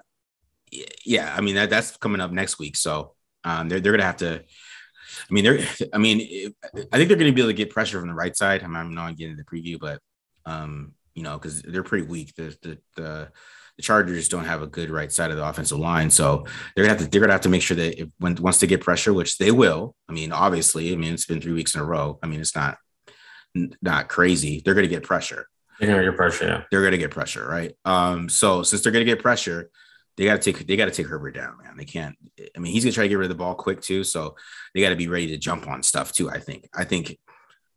yeah, 1.05 1.33
I 1.35 1.41
mean 1.41 1.55
that 1.55 1.69
that's 1.69 1.97
coming 1.97 2.21
up 2.21 2.31
next 2.31 2.59
week, 2.59 2.75
so 2.77 3.13
um 3.43 3.69
they're 3.69 3.79
they're 3.79 3.91
gonna 3.93 4.03
have 4.03 4.17
to. 4.17 4.43
I 5.29 5.33
mean, 5.33 5.43
they're. 5.43 5.59
I 5.93 5.97
mean, 5.97 6.19
it- 6.21 6.55
I 6.91 6.97
think 6.97 7.09
they're 7.09 7.17
going 7.17 7.29
to 7.29 7.35
be 7.35 7.41
able 7.41 7.49
to 7.49 7.53
get 7.53 7.69
pressure 7.69 7.99
from 7.99 8.07
the 8.07 8.13
right 8.15 8.35
side. 8.35 8.63
I'm, 8.63 8.75
I'm 8.77 8.93
not 8.93 9.17
getting 9.17 9.35
the 9.35 9.43
preview, 9.43 9.77
but 9.77 9.99
um, 10.45 10.93
you 11.15 11.21
know, 11.23 11.37
because 11.37 11.61
they're 11.61 11.83
pretty 11.83 12.07
weak. 12.07 12.33
The, 12.35 12.55
the 12.61 12.77
the 12.95 13.29
the 13.75 13.83
Chargers 13.83 14.29
don't 14.29 14.45
have 14.45 14.61
a 14.61 14.67
good 14.67 14.89
right 14.89 15.11
side 15.11 15.29
of 15.31 15.35
the 15.37 15.45
offensive 15.45 15.79
line, 15.79 16.09
so 16.11 16.45
they're 16.75 16.85
gonna 16.85 16.97
have 16.97 17.03
to 17.05 17.09
they're 17.09 17.19
gonna 17.21 17.33
have 17.33 17.41
to 17.41 17.49
make 17.49 17.61
sure 17.61 17.75
that 17.75 17.99
if, 18.01 18.07
when 18.19 18.35
once 18.35 18.59
they 18.59 18.67
get 18.67 18.79
pressure, 18.81 19.11
which 19.13 19.37
they 19.37 19.51
will. 19.51 19.95
I 20.07 20.13
mean, 20.13 20.31
obviously, 20.31 20.93
I 20.93 20.95
mean 20.95 21.13
it's 21.13 21.25
been 21.25 21.41
three 21.41 21.53
weeks 21.53 21.75
in 21.75 21.81
a 21.81 21.85
row. 21.85 22.17
I 22.23 22.27
mean, 22.27 22.39
it's 22.39 22.55
not 22.55 22.77
not 23.81 24.07
crazy. 24.07 24.61
They're 24.63 24.75
gonna 24.75 24.87
get 24.87 25.03
pressure. 25.03 25.47
They're 25.79 25.89
gonna 25.89 26.03
get 26.11 26.15
pressure. 26.17 26.45
Yeah. 26.45 26.63
They're 26.71 26.83
gonna 26.83 26.97
get 26.97 27.11
pressure, 27.11 27.45
right? 27.45 27.73
Um, 27.83 28.29
so 28.29 28.63
since 28.63 28.81
they're 28.81 28.93
gonna 28.93 29.03
get 29.05 29.21
pressure, 29.21 29.69
they 30.17 30.25
gotta 30.25 30.39
take 30.39 30.65
they 30.67 30.75
gotta 30.75 30.91
take 30.91 31.07
Herbert 31.07 31.31
down, 31.31 31.57
man. 31.63 31.77
They 31.77 31.85
can't. 31.85 32.15
I 32.55 32.59
mean, 32.59 32.71
he's 32.71 32.83
gonna 32.83 32.93
try 32.93 33.05
to 33.05 33.09
get 33.09 33.15
rid 33.15 33.25
of 33.25 33.37
the 33.37 33.43
ball 33.43 33.55
quick 33.55 33.81
too, 33.81 34.03
so 34.03 34.35
they 34.73 34.81
gotta 34.81 34.95
be 34.95 35.07
ready 35.07 35.27
to 35.27 35.37
jump 35.37 35.67
on 35.67 35.83
stuff 35.83 36.11
too. 36.11 36.29
I 36.29 36.39
think. 36.39 36.69
I 36.73 36.83
think. 36.83 37.17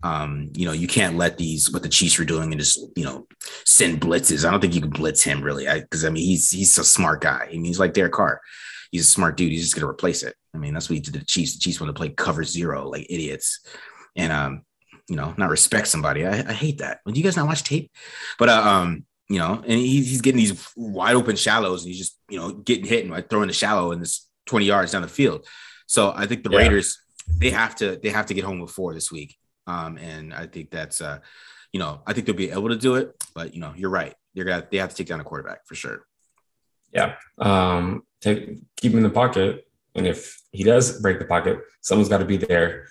Um, 0.02 0.50
you 0.54 0.66
know, 0.66 0.72
you 0.72 0.86
can't 0.86 1.16
let 1.16 1.38
these 1.38 1.72
what 1.72 1.82
the 1.82 1.88
Chiefs 1.88 2.18
were 2.18 2.26
doing 2.26 2.52
and 2.52 2.60
just 2.60 2.78
you 2.94 3.04
know 3.04 3.26
send 3.64 4.02
blitzes. 4.02 4.46
I 4.46 4.50
don't 4.50 4.60
think 4.60 4.74
you 4.74 4.82
can 4.82 4.90
blitz 4.90 5.22
him 5.22 5.40
really, 5.40 5.66
because 5.80 6.04
I, 6.04 6.10
mean 6.10 6.24
he's 6.24 6.50
he's 6.50 6.76
a 6.76 6.84
smart 6.84 7.22
guy. 7.22 7.48
I 7.48 7.52
mean 7.52 7.64
he's 7.64 7.80
like 7.80 7.94
Derek 7.94 8.12
Carr. 8.12 8.40
He's 8.90 9.02
a 9.02 9.10
smart 9.10 9.38
dude. 9.38 9.50
He's 9.50 9.62
just 9.62 9.74
gonna 9.74 9.88
replace 9.88 10.22
it. 10.22 10.34
I 10.54 10.58
mean 10.58 10.74
that's 10.74 10.90
what 10.90 10.94
he 10.94 11.00
did 11.00 11.14
to 11.14 11.20
the 11.20 11.24
Chiefs. 11.24 11.54
The 11.54 11.60
Chiefs 11.60 11.80
want 11.80 11.88
to 11.88 11.98
play 11.98 12.10
cover 12.10 12.44
zero 12.44 12.86
like 12.90 13.06
idiots, 13.08 13.60
and 14.14 14.30
um, 14.30 14.62
you 15.08 15.16
know, 15.16 15.34
not 15.36 15.50
respect 15.50 15.88
somebody. 15.88 16.26
I, 16.26 16.40
I 16.40 16.52
hate 16.52 16.78
that. 16.78 17.00
Would 17.06 17.16
you 17.16 17.22
guys 17.22 17.36
not 17.36 17.46
watch 17.46 17.62
tape? 17.62 17.90
But 18.38 18.48
uh, 18.48 18.62
um, 18.62 19.04
you 19.34 19.40
know, 19.40 19.54
and 19.66 19.78
he's, 19.92 20.08
he's 20.10 20.20
getting 20.20 20.38
these 20.38 20.54
wide 20.76 21.16
open 21.16 21.34
shallows, 21.34 21.82
and 21.82 21.88
he's 21.90 21.98
just 21.98 22.14
you 22.28 22.38
know 22.38 22.52
getting 22.52 22.86
hit 22.86 23.02
and 23.04 23.10
like 23.10 23.28
throwing 23.28 23.48
the 23.48 23.52
shallow 23.52 23.90
and 23.92 24.00
this 24.00 24.28
twenty 24.46 24.66
yards 24.66 24.92
down 24.92 25.02
the 25.02 25.08
field. 25.08 25.40
So 25.86 26.12
I 26.14 26.26
think 26.26 26.44
the 26.44 26.50
Yeah. 26.50 26.58
Raiders 26.58 26.88
they 27.40 27.50
have 27.50 27.74
to 27.80 27.98
they 28.02 28.10
have 28.10 28.26
to 28.26 28.34
get 28.34 28.44
home 28.44 28.60
with 28.60 28.70
four 28.70 28.94
this 28.94 29.10
week. 29.10 29.36
Um, 29.66 29.98
and 29.98 30.32
I 30.32 30.46
think 30.46 30.70
that's 30.70 31.00
uh, 31.00 31.18
you 31.72 31.80
know, 31.80 32.00
I 32.06 32.12
think 32.12 32.26
they'll 32.26 32.36
be 32.46 32.50
able 32.58 32.68
to 32.68 32.76
do 32.76 32.94
it. 32.94 33.06
But 33.34 33.54
you 33.54 33.60
know, 33.60 33.72
you're 33.76 33.90
right. 33.90 34.14
They're 34.34 34.44
gonna 34.44 34.66
they 34.70 34.78
have 34.78 34.90
to 34.90 34.96
take 34.96 35.08
down 35.08 35.20
a 35.20 35.24
quarterback 35.24 35.66
for 35.66 35.74
sure. 35.74 36.06
Yeah. 36.92 37.16
Um, 37.38 38.04
take 38.20 38.60
keep 38.76 38.92
him 38.92 38.98
in 38.98 39.04
the 39.04 39.10
pocket, 39.22 39.66
and 39.96 40.06
if 40.06 40.40
he 40.52 40.62
does 40.62 41.00
break 41.00 41.18
the 41.18 41.24
pocket, 41.24 41.58
someone's 41.80 42.08
got 42.08 42.18
to 42.18 42.24
be 42.24 42.36
there. 42.36 42.86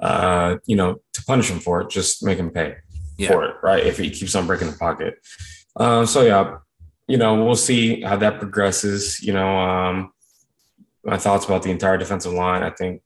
Uh, 0.00 0.56
you 0.64 0.76
know, 0.76 1.00
to 1.12 1.22
punish 1.24 1.50
him 1.50 1.60
for 1.60 1.82
it. 1.82 1.90
Just 1.90 2.24
make 2.24 2.38
him 2.38 2.50
pay 2.50 2.76
Yeah. 3.18 3.28
for 3.28 3.44
it, 3.44 3.56
right? 3.62 3.84
If 3.84 3.98
he 3.98 4.08
keeps 4.10 4.34
on 4.34 4.46
breaking 4.46 4.70
the 4.70 4.78
pocket. 4.78 5.14
Um, 5.76 6.06
so 6.06 6.22
yeah, 6.22 6.58
you 7.08 7.16
know, 7.16 7.44
we'll 7.44 7.56
see 7.56 8.02
how 8.02 8.16
that 8.16 8.38
progresses. 8.38 9.22
You 9.22 9.32
know, 9.32 9.58
um, 9.58 10.12
my 11.04 11.18
thoughts 11.18 11.44
about 11.44 11.62
the 11.62 11.70
entire 11.70 11.98
defensive 11.98 12.32
line. 12.32 12.62
I 12.62 12.70
think 12.70 13.02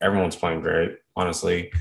everyone's 0.00 0.36
playing 0.36 0.60
great, 0.62 0.98
honestly. 1.16 1.72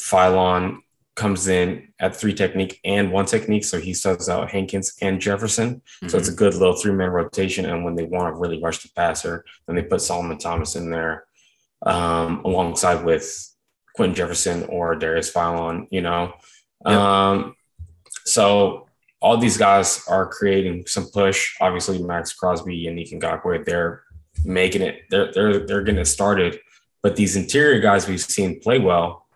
Philon 0.00 0.78
comes 1.18 1.48
in 1.48 1.88
at 1.98 2.14
three 2.14 2.32
technique 2.32 2.80
and 2.84 3.10
one 3.10 3.26
technique. 3.26 3.64
So 3.64 3.80
he 3.80 3.92
subs 3.92 4.28
out 4.28 4.50
Hankins 4.50 4.96
and 5.02 5.20
Jefferson. 5.20 5.76
Mm-hmm. 5.76 6.08
So 6.08 6.16
it's 6.16 6.28
a 6.28 6.34
good 6.34 6.54
little 6.54 6.76
three 6.76 6.92
man 6.92 7.10
rotation. 7.10 7.66
And 7.66 7.84
when 7.84 7.96
they 7.96 8.04
want 8.04 8.32
to 8.32 8.38
really 8.38 8.62
rush 8.62 8.82
the 8.82 8.88
passer, 8.94 9.44
then 9.66 9.74
they 9.76 9.82
put 9.82 10.00
Solomon 10.00 10.38
Thomas 10.38 10.76
in 10.76 10.90
there 10.90 11.24
um, 11.84 12.42
alongside 12.44 13.04
with 13.04 13.54
Quinton 13.96 14.14
Jefferson 14.14 14.64
or 14.68 14.94
Darius 14.94 15.32
Philon, 15.32 15.88
you 15.90 16.00
know. 16.00 16.32
Yep. 16.86 16.96
Um, 16.96 17.56
so 18.24 18.87
all 19.20 19.36
these 19.36 19.56
guys 19.56 20.04
are 20.08 20.26
creating 20.26 20.86
some 20.86 21.08
push. 21.12 21.56
Obviously, 21.60 22.02
Maxx 22.02 22.32
Crosby, 22.32 22.84
Yannick 22.84 23.12
Ngakoue, 23.12 23.64
they're 23.64 24.04
making 24.44 24.82
it, 24.82 25.02
they're 25.10 25.32
they're 25.32 25.66
they're 25.66 25.82
getting 25.82 26.00
it 26.00 26.06
started. 26.06 26.60
But 27.02 27.16
these 27.16 27.36
interior 27.36 27.80
guys 27.80 28.08
we've 28.08 28.20
seen 28.20 28.60
play 28.60 28.78
well, 28.78 29.26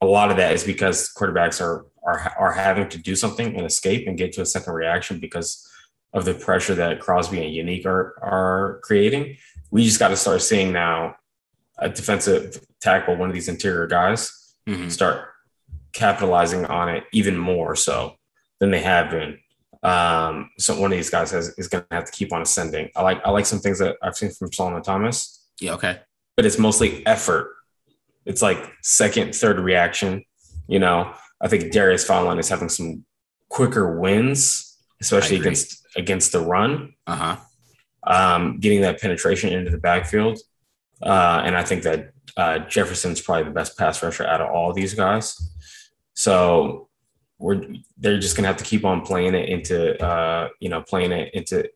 a 0.00 0.06
lot 0.06 0.30
of 0.30 0.36
that 0.38 0.54
is 0.54 0.64
because 0.64 1.12
quarterbacks 1.12 1.60
are 1.60 1.86
are 2.02 2.32
are 2.38 2.52
having 2.52 2.88
to 2.88 2.98
do 2.98 3.14
something 3.14 3.54
and 3.56 3.66
escape 3.66 4.06
and 4.08 4.16
get 4.16 4.32
to 4.32 4.42
a 4.42 4.46
second 4.46 4.72
reaction 4.72 5.20
because 5.20 5.66
of 6.12 6.24
the 6.24 6.34
pressure 6.34 6.74
that 6.74 7.00
Crosby 7.00 7.44
and 7.44 7.54
Unique 7.54 7.86
are 7.86 8.14
are 8.22 8.80
creating. 8.82 9.36
We 9.70 9.84
just 9.84 9.98
got 9.98 10.08
to 10.08 10.16
start 10.16 10.42
seeing 10.42 10.72
now 10.72 11.16
a 11.78 11.88
defensive 11.88 12.60
tackle, 12.80 13.16
one 13.16 13.28
of 13.28 13.34
these 13.34 13.48
interior 13.48 13.86
guys, 13.86 14.54
mm-hmm. 14.66 14.88
start 14.88 15.28
capitalizing 15.92 16.64
on 16.66 16.88
it 16.88 17.04
even 17.12 17.36
more 17.36 17.74
so 17.76 18.16
than 18.60 18.70
they 18.70 18.80
have 18.80 19.10
been. 19.10 19.38
Um, 19.82 20.50
so 20.58 20.78
one 20.78 20.92
of 20.92 20.98
these 20.98 21.10
guys 21.10 21.30
has, 21.30 21.58
is 21.58 21.66
going 21.66 21.84
to 21.90 21.94
have 21.96 22.04
to 22.04 22.12
keep 22.12 22.32
on 22.32 22.42
ascending. 22.42 22.90
I 22.94 23.02
like 23.02 23.20
I 23.24 23.30
like 23.30 23.46
some 23.46 23.58
things 23.58 23.78
that 23.78 23.96
I've 24.02 24.16
seen 24.16 24.30
from 24.30 24.52
Solomon 24.52 24.82
Thomas. 24.82 25.48
Yeah, 25.60 25.72
okay, 25.74 26.00
but 26.36 26.46
it's 26.46 26.58
mostly 26.58 27.04
effort 27.06 27.56
it's 28.26 28.42
like 28.42 28.72
second, 28.82 29.34
third 29.34 29.58
reaction. 29.58 30.24
You 30.68 30.78
know, 30.78 31.12
I 31.40 31.48
think 31.48 31.72
Darius 31.72 32.06
Philon 32.06 32.38
is 32.38 32.48
having 32.48 32.68
some 32.68 33.04
quicker 33.48 33.98
wins, 33.98 34.78
especially 35.00 35.36
against 35.36 35.86
against 35.96 36.32
the 36.32 36.40
run. 36.40 36.94
Uh-huh. 37.06 37.36
Um, 38.04 38.60
getting 38.60 38.82
that 38.82 39.00
penetration 39.00 39.52
into 39.52 39.70
the 39.70 39.78
backfield. 39.78 40.38
Uh, 41.02 41.42
and 41.44 41.56
I 41.56 41.64
think 41.64 41.82
that 41.82 42.12
uh, 42.36 42.60
Jefferson's 42.60 43.20
probably 43.20 43.44
the 43.44 43.50
best 43.50 43.76
pass 43.76 44.02
rusher 44.02 44.26
out 44.26 44.40
of 44.40 44.50
all 44.50 44.70
of 44.70 44.76
these 44.76 44.94
guys. 44.94 45.50
So 46.14 46.88
we're 47.40 47.66
they're 47.96 48.18
just 48.18 48.36
gonna 48.36 48.48
have 48.48 48.58
to 48.58 48.64
keep 48.64 48.84
on 48.84 49.00
playing 49.00 49.34
it 49.34 49.48
into 49.48 50.00
uh, 50.04 50.50
you 50.60 50.68
know 50.68 50.82
playing 50.82 51.10
it 51.10 51.34
into 51.34 51.68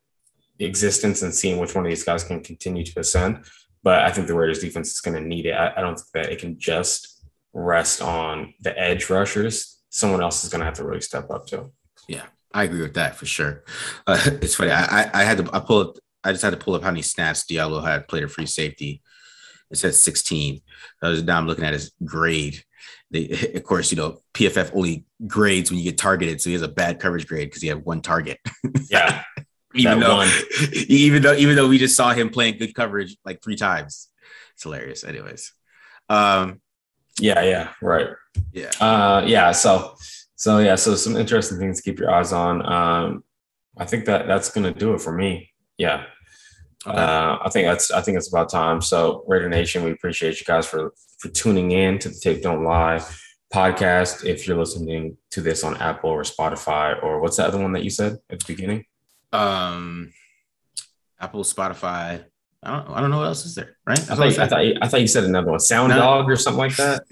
existence 0.59 1.21
and 1.21 1.33
seeing 1.33 1.59
which 1.59 1.75
one 1.75 1.85
of 1.85 1.89
these 1.89 2.03
guys 2.03 2.23
can 2.23 2.41
continue 2.41 2.85
to 2.85 2.99
ascend. 2.99 3.43
But 3.83 4.03
I 4.03 4.11
think 4.11 4.27
the 4.27 4.33
Raiders 4.33 4.59
defense 4.59 4.93
is 4.93 5.01
going 5.01 5.21
to 5.21 5.27
need 5.27 5.45
it. 5.45 5.51
I, 5.51 5.73
I 5.77 5.81
don't 5.81 5.95
think 5.95 6.11
that 6.13 6.31
it 6.31 6.39
can 6.39 6.57
just 6.57 7.23
rest 7.53 8.01
on 8.01 8.53
the 8.61 8.77
edge 8.79 9.09
rushers. 9.09 9.79
Someone 9.89 10.21
else 10.21 10.43
is 10.43 10.49
going 10.49 10.59
to 10.59 10.65
have 10.65 10.75
to 10.75 10.85
really 10.85 11.01
step 11.01 11.29
up 11.29 11.45
too. 11.45 11.71
Yeah, 12.07 12.23
I 12.53 12.63
agree 12.63 12.81
with 12.81 12.95
that 12.95 13.15
for 13.15 13.25
sure. 13.25 13.63
Uh, 14.07 14.19
it's 14.41 14.55
funny. 14.55 14.71
I, 14.71 15.09
I 15.13 15.23
had 15.23 15.39
to 15.39 15.49
I 15.53 15.59
pull 15.59 15.79
up. 15.79 15.97
I 16.23 16.31
just 16.31 16.43
had 16.43 16.51
to 16.51 16.57
pull 16.57 16.73
up 16.75 16.83
how 16.83 16.89
many 16.89 17.03
snaps 17.03 17.45
Deablo 17.45 17.83
had 17.83 18.07
played 18.07 18.23
a 18.23 18.27
free 18.27 18.47
safety. 18.47 19.01
It 19.69 19.77
says 19.77 19.99
16. 19.99 20.61
I 21.01 21.09
was 21.09 21.23
now 21.23 21.37
I'm 21.37 21.47
looking 21.47 21.65
at 21.65 21.73
his 21.73 21.91
grade. 22.03 22.63
They, 23.15 23.51
of 23.55 23.63
course, 23.63 23.91
you 23.91 23.97
know, 23.97 24.19
PFF 24.33 24.71
only 24.75 25.05
grades 25.25 25.69
when 25.69 25.79
you 25.79 25.85
get 25.85 25.97
targeted. 25.97 26.41
So 26.41 26.49
he 26.49 26.53
has 26.53 26.61
a 26.61 26.67
bad 26.67 26.99
coverage 26.99 27.27
grade 27.27 27.49
because 27.49 27.61
he 27.61 27.67
had 27.67 27.85
one 27.85 28.01
target. 28.01 28.39
Yeah 28.89 29.23
even 29.75 29.99
though 29.99 30.17
one. 30.17 30.29
even 30.87 31.21
though 31.21 31.33
even 31.33 31.55
though 31.55 31.67
we 31.67 31.77
just 31.77 31.95
saw 31.95 32.13
him 32.13 32.29
playing 32.29 32.57
good 32.57 32.73
coverage 32.73 33.17
like 33.25 33.41
three 33.43 33.55
times. 33.55 34.09
It's 34.53 34.63
hilarious. 34.63 35.03
Anyways. 35.03 35.53
Um 36.09 36.61
yeah, 37.19 37.41
yeah, 37.43 37.69
right. 37.81 38.09
Yeah. 38.51 38.71
Uh 38.79 39.23
yeah, 39.25 39.51
so 39.51 39.95
so 40.35 40.59
yeah, 40.59 40.75
so 40.75 40.95
some 40.95 41.15
interesting 41.15 41.57
things 41.57 41.81
to 41.81 41.83
keep 41.83 41.99
your 41.99 42.11
eyes 42.11 42.33
on. 42.33 42.65
Um 42.65 43.23
I 43.77 43.85
think 43.85 44.05
that 44.05 44.27
that's 44.27 44.49
gonna 44.49 44.73
do 44.73 44.93
it 44.93 45.01
for 45.01 45.11
me. 45.11 45.51
Yeah. 45.77 46.05
Uh, 46.85 47.39
I 47.41 47.49
think 47.49 47.67
that's 47.67 47.91
I 47.91 48.01
think 48.01 48.17
it's 48.17 48.27
about 48.27 48.49
time. 48.49 48.81
So 48.81 49.23
Raider 49.27 49.49
Nation, 49.49 49.83
we 49.83 49.91
appreciate 49.91 50.39
you 50.39 50.45
guys 50.45 50.65
for 50.65 50.93
for 51.19 51.29
tuning 51.29 51.71
in 51.71 51.99
to 51.99 52.09
the 52.09 52.19
Tape 52.21 52.41
Don't 52.43 52.63
Lie 52.63 53.03
podcast. 53.53 54.25
If 54.25 54.47
you're 54.47 54.57
listening 54.57 55.17
to 55.31 55.41
this 55.41 55.63
on 55.63 55.77
Apple 55.77 56.09
or 56.09 56.23
Spotify 56.23 57.01
or 57.01 57.19
what's 57.21 57.37
the 57.37 57.45
other 57.45 57.59
one 57.59 57.73
that 57.73 57.83
you 57.83 57.89
said 57.89 58.17
at 58.29 58.39
the 58.39 58.45
beginning? 58.47 58.85
um, 59.35 60.13
Apple, 61.19 61.43
Spotify. 61.43 62.25
I 62.63 62.71
don't, 62.71 62.89
I 62.89 63.01
don't 63.01 63.11
know 63.11 63.17
what 63.17 63.27
else 63.27 63.45
is 63.45 63.55
there, 63.55 63.77
right? 63.85 63.99
I 63.99 64.15
thought, 64.15 64.35
you, 64.35 64.41
I, 64.41 64.47
thought 64.47 64.65
you, 64.65 64.77
I 64.81 64.87
thought 64.87 65.01
you 65.01 65.07
said 65.07 65.23
another 65.23 65.51
one, 65.51 65.59
Sound 65.59 65.89
no. 65.89 65.97
Dog 65.97 66.29
or 66.29 66.35
something 66.35 66.57
like 66.57 66.75
that. 66.77 67.03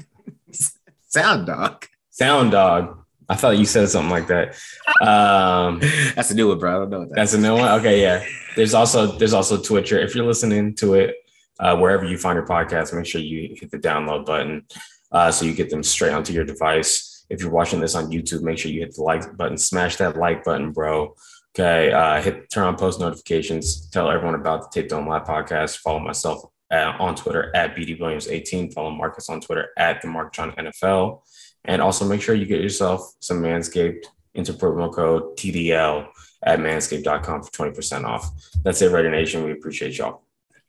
Sound 1.09 1.45
Dog. 1.45 1.85
Sound 2.09 2.51
Dog. 2.51 3.02
I 3.29 3.35
thought 3.35 3.57
you 3.57 3.65
said 3.65 3.89
something 3.89 4.11
like 4.11 4.27
that. 4.27 4.55
Um, 5.01 5.79
that's 6.15 6.31
a 6.31 6.35
new 6.35 6.49
one, 6.49 6.59
bro. 6.59 6.75
I 6.75 6.79
don't 6.79 6.89
know. 6.89 7.05
That 7.05 7.15
that's 7.15 7.33
is. 7.33 7.39
a 7.39 7.41
new 7.41 7.55
one. 7.55 7.79
Okay, 7.79 8.01
yeah. 8.01 8.25
There's 8.55 8.75
also 8.75 9.17
there's 9.17 9.33
also 9.33 9.59
Twitter. 9.59 9.97
If 9.97 10.13
you're 10.13 10.27
listening 10.27 10.75
to 10.75 10.93
it 10.93 11.15
uh, 11.59 11.75
wherever 11.75 12.05
you 12.05 12.19
find 12.19 12.35
your 12.35 12.45
podcast, 12.45 12.93
make 12.93 13.07
sure 13.07 13.19
you 13.19 13.55
hit 13.59 13.71
the 13.71 13.79
download 13.79 14.27
button 14.27 14.67
uh, 15.11 15.31
so 15.31 15.45
you 15.45 15.55
get 15.55 15.71
them 15.71 15.81
straight 15.81 16.13
onto 16.13 16.33
your 16.33 16.45
device. 16.45 17.25
If 17.31 17.41
you're 17.41 17.49
watching 17.49 17.79
this 17.79 17.95
on 17.95 18.11
YouTube, 18.11 18.43
make 18.43 18.59
sure 18.59 18.69
you 18.69 18.81
hit 18.81 18.93
the 18.93 19.01
like 19.01 19.35
button. 19.37 19.57
Smash 19.57 19.95
that 19.95 20.17
like 20.17 20.43
button, 20.43 20.71
bro. 20.71 21.15
Okay, 21.55 21.91
uh, 21.91 22.21
hit 22.21 22.49
turn 22.51 22.65
on 22.65 22.75
post 22.75 22.99
notifications. 22.99 23.89
Tell 23.89 24.09
everyone 24.09 24.35
about 24.35 24.71
the 24.71 24.81
Tape 24.81 24.89
Don't 24.89 25.07
Lie 25.07 25.21
podcast. 25.21 25.77
Follow 25.77 25.99
myself 25.99 26.43
at, 26.71 26.99
on 26.99 27.15
Twitter 27.15 27.55
at 27.55 27.75
BD 27.75 27.99
Williams 27.99 28.27
18. 28.27 28.71
Follow 28.71 28.89
Marcus 28.91 29.29
on 29.29 29.39
Twitter 29.39 29.69
at 29.77 30.01
the 30.01 30.07
Mark 30.07 30.33
John 30.33 30.51
NFL. 30.53 31.21
And 31.65 31.81
also 31.81 32.05
make 32.05 32.21
sure 32.21 32.35
you 32.35 32.45
get 32.45 32.61
yourself 32.61 33.15
some 33.19 33.41
Manscaped. 33.41 34.05
Enter 34.35 34.53
promo 34.53 34.91
code 34.91 35.37
TDL 35.37 36.07
at 36.43 36.59
manscaped.com 36.59 37.43
for 37.43 37.51
20% 37.51 38.03
off. 38.03 38.31
That's 38.63 38.81
it, 38.81 38.91
Raider 38.91 39.11
Nation. 39.11 39.43
We 39.43 39.51
appreciate 39.51 39.97
y'all. 39.97 40.23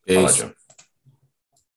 Peace. 0.06 0.42